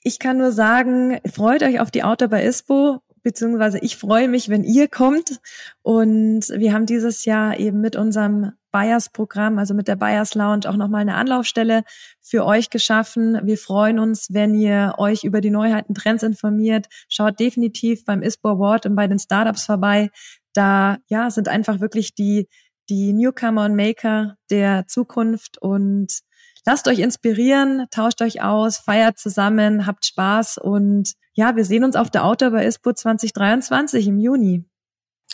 Ich 0.03 0.19
kann 0.19 0.39
nur 0.39 0.53
sagen, 0.53 1.21
freut 1.31 1.63
euch 1.63 1.81
auf 1.81 1.91
die 1.91 2.03
Outdoor 2.03 2.29
bei 2.29 2.45
ISPO, 2.45 3.01
beziehungsweise 3.23 3.79
ich 3.79 3.97
freue 3.97 4.29
mich, 4.29 4.49
wenn 4.49 4.65
ihr 4.65 4.89
kommt. 4.89 5.41
Und 5.83 6.49
wir 6.49 6.73
haben 6.73 6.87
dieses 6.87 7.25
Jahr 7.25 7.59
eben 7.59 7.81
mit 7.81 7.97
unserem 7.97 8.53
Buyers-Programm, 8.71 9.59
also 9.59 9.75
mit 9.75 9.89
der 9.89 9.97
Buyers 9.97 10.35
Lounge, 10.35 10.69
auch 10.69 10.77
nochmal 10.77 11.01
eine 11.01 11.15
Anlaufstelle 11.15 11.85
für 12.21 12.45
euch 12.45 12.71
geschaffen. 12.71 13.41
Wir 13.43 13.59
freuen 13.59 13.99
uns, 13.99 14.29
wenn 14.31 14.55
ihr 14.55 14.95
euch 14.99 15.25
über 15.25 15.41
die 15.41 15.51
Neuheiten, 15.51 15.95
Trends 15.95 16.23
informiert. 16.23 16.87
Schaut 17.09 17.41
definitiv 17.41 18.05
beim 18.05 18.23
ISPO 18.23 18.51
Award 18.51 18.87
und 18.87 18.95
bei 18.95 19.07
den 19.07 19.19
Startups 19.19 19.65
vorbei. 19.65 20.11
Da 20.55 20.99
ja 21.09 21.31
sind 21.31 21.49
einfach 21.49 21.81
wirklich 21.81 22.15
die 22.15 22.49
die 22.91 23.13
Newcomer 23.13 23.67
und 23.67 23.77
Maker 23.77 24.37
der 24.51 24.87
Zukunft 24.87 25.61
und 25.61 26.21
lasst 26.65 26.89
euch 26.89 27.01
inspirieren, 27.01 27.87
tauscht 27.91 28.23
euch 28.23 28.43
aus, 28.43 28.79
feiert 28.79 29.19
zusammen, 29.19 29.87
habt 29.87 30.07
Spaß 30.07 30.59
und 30.59 31.13
ja, 31.35 31.55
wir 31.55 31.65
sehen 31.65 31.85
uns 31.85 31.97
auf 31.97 32.11
der 32.11 32.25
Outdoor 32.25 32.51
bei 32.51 32.67
ISPO 32.67 32.93
2023 32.93 34.09
im 34.09 34.19
Juni. 34.19 34.65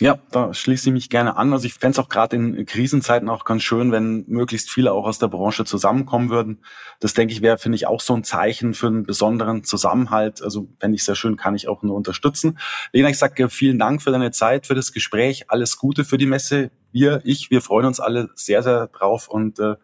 Ja, 0.01 0.19
da 0.33 0.53
schließe 0.53 0.89
ich 0.89 0.93
mich 0.93 1.09
gerne 1.09 1.37
an. 1.37 1.53
Also 1.53 1.67
ich 1.67 1.75
fände 1.75 1.93
es 1.93 2.05
auch 2.05 2.09
gerade 2.09 2.35
in 2.35 2.67
Krisenzeiten 2.67 3.29
auch 3.29 3.45
ganz 3.45 3.63
schön, 3.63 3.93
wenn 3.93 4.25
möglichst 4.27 4.69
viele 4.69 4.93
auch 4.93 5.07
aus 5.07 5.21
der 5.21 5.29
Branche 5.29 5.65
zusammenkommen 5.65 6.31
würden. 6.31 6.65
Das 6.99 7.15
denke 7.15 7.33
ich 7.33 7.43
wäre, 7.43 7.59
finde 7.59 7.77
ich, 7.77 7.87
auch 7.87 8.01
so 8.01 8.13
ein 8.13 8.25
Zeichen 8.25 8.75
für 8.75 8.89
einen 8.89 9.05
besonderen 9.05 9.63
Zusammenhalt. 9.63 10.43
Also 10.43 10.69
fände 10.81 10.97
ich 10.97 11.05
sehr 11.05 11.15
schön, 11.15 11.37
kann 11.37 11.55
ich 11.55 11.69
auch 11.69 11.85
nur 11.85 11.95
unterstützen. 11.95 12.59
Lena, 12.93 13.09
ich 13.09 13.19
sage 13.19 13.49
vielen 13.49 13.79
Dank 13.79 14.03
für 14.03 14.11
deine 14.11 14.33
Zeit, 14.33 14.67
für 14.67 14.75
das 14.75 14.93
Gespräch. 14.93 15.49
Alles 15.49 15.79
Gute 15.79 16.05
für 16.05 16.19
die 16.19 16.27
Messe. 16.27 16.73
Wir, 16.91 17.21
ich, 17.23 17.51
wir 17.53 17.63
freuen 17.63 17.87
uns 17.87 18.01
alle 18.01 18.31
sehr, 18.35 18.65
sehr 18.65 18.89
drauf 18.89 19.29
und 19.29 19.61
äh, 19.61 19.77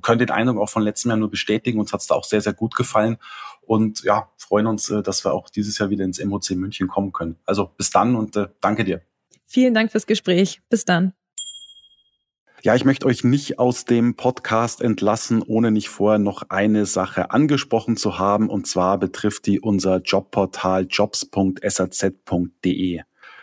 können 0.00 0.18
den 0.18 0.30
Eindruck 0.30 0.58
auch 0.58 0.70
von 0.70 0.82
letztem 0.82 1.10
Jahr 1.10 1.18
nur 1.18 1.30
bestätigen. 1.30 1.78
Uns 1.78 1.92
hat 1.92 2.00
es 2.00 2.08
da 2.08 2.16
auch 2.16 2.24
sehr, 2.24 2.40
sehr 2.40 2.52
gut 2.52 2.74
gefallen. 2.74 3.18
Und 3.60 4.02
ja, 4.02 4.28
freuen 4.38 4.66
uns, 4.66 4.90
äh, 4.90 5.04
dass 5.04 5.24
wir 5.24 5.32
auch 5.32 5.50
dieses 5.50 5.78
Jahr 5.78 5.88
wieder 5.88 6.04
ins 6.04 6.22
MOC 6.24 6.50
München 6.50 6.88
kommen 6.88 7.12
können. 7.12 7.36
Also 7.46 7.70
bis 7.76 7.90
dann 7.90 8.16
und 8.16 8.34
äh, 8.34 8.48
danke 8.60 8.82
dir. 8.82 9.02
Vielen 9.52 9.74
Dank 9.74 9.92
fürs 9.92 10.06
Gespräch. 10.06 10.62
Bis 10.70 10.86
dann. 10.86 11.12
Ja, 12.62 12.74
ich 12.74 12.86
möchte 12.86 13.04
euch 13.04 13.22
nicht 13.22 13.58
aus 13.58 13.84
dem 13.84 14.16
Podcast 14.16 14.80
entlassen, 14.80 15.42
ohne 15.42 15.70
nicht 15.70 15.90
vorher 15.90 16.18
noch 16.18 16.48
eine 16.48 16.86
Sache 16.86 17.32
angesprochen 17.32 17.98
zu 17.98 18.18
haben. 18.18 18.48
Und 18.48 18.66
zwar 18.66 18.96
betrifft 18.98 19.44
die 19.44 19.60
unser 19.60 19.98
Jobportal 19.98 20.86
jobs.saz.de. 20.88 21.60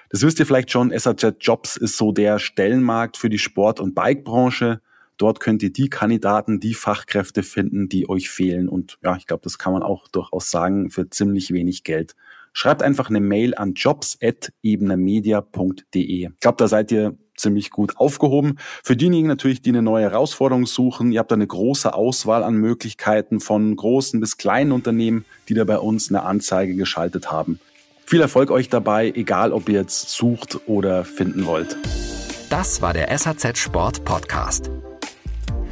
Das 0.09 0.23
wisst 0.23 0.39
ihr 0.39 0.47
vielleicht 0.47 0.71
schon, 0.71 0.91
SAZ 0.97 1.35
Jobs 1.41 1.77
ist 1.77 1.95
so 1.95 2.11
der 2.11 2.39
Stellenmarkt 2.39 3.15
für 3.15 3.29
die 3.29 3.37
Sport- 3.37 3.79
und 3.79 3.93
Bikebranche. 3.93 4.81
Dort 5.17 5.39
könnt 5.39 5.61
ihr 5.61 5.71
die 5.71 5.89
Kandidaten, 5.89 6.59
die 6.59 6.73
Fachkräfte 6.73 7.43
finden, 7.43 7.87
die 7.87 8.09
euch 8.09 8.31
fehlen. 8.31 8.67
Und 8.67 8.97
ja, 9.03 9.15
ich 9.15 9.27
glaube, 9.27 9.43
das 9.43 9.59
kann 9.59 9.73
man 9.73 9.83
auch 9.83 10.07
durchaus 10.07 10.49
sagen, 10.49 10.89
für 10.89 11.07
ziemlich 11.07 11.53
wenig 11.53 11.83
Geld. 11.83 12.15
Schreibt 12.59 12.83
einfach 12.83 13.09
eine 13.09 13.21
Mail 13.21 13.55
an 13.55 13.73
jobs.ebenermedia.de. 13.73 16.03
Ich 16.03 16.29
glaube, 16.41 16.57
da 16.57 16.67
seid 16.67 16.91
ihr 16.91 17.17
ziemlich 17.37 17.69
gut 17.69 17.95
aufgehoben. 17.95 18.57
Für 18.83 18.97
diejenigen 18.97 19.29
natürlich, 19.29 19.61
die 19.61 19.69
eine 19.69 19.81
neue 19.81 20.03
Herausforderung 20.03 20.65
suchen, 20.65 21.13
ihr 21.13 21.19
habt 21.19 21.31
da 21.31 21.35
eine 21.35 21.47
große 21.47 21.93
Auswahl 21.93 22.43
an 22.43 22.55
Möglichkeiten 22.55 23.39
von 23.39 23.73
großen 23.73 24.19
bis 24.19 24.35
kleinen 24.35 24.73
Unternehmen, 24.73 25.23
die 25.47 25.53
da 25.53 25.63
bei 25.63 25.79
uns 25.79 26.09
eine 26.09 26.23
Anzeige 26.23 26.75
geschaltet 26.75 27.31
haben. 27.31 27.61
Viel 28.05 28.19
Erfolg 28.19 28.51
euch 28.51 28.67
dabei, 28.67 29.13
egal 29.15 29.53
ob 29.53 29.69
ihr 29.69 29.79
jetzt 29.79 30.09
sucht 30.09 30.59
oder 30.67 31.05
finden 31.05 31.45
wollt. 31.45 31.77
Das 32.49 32.81
war 32.81 32.91
der 32.91 33.17
SAZ 33.17 33.57
Sport 33.57 34.03
Podcast. 34.03 34.69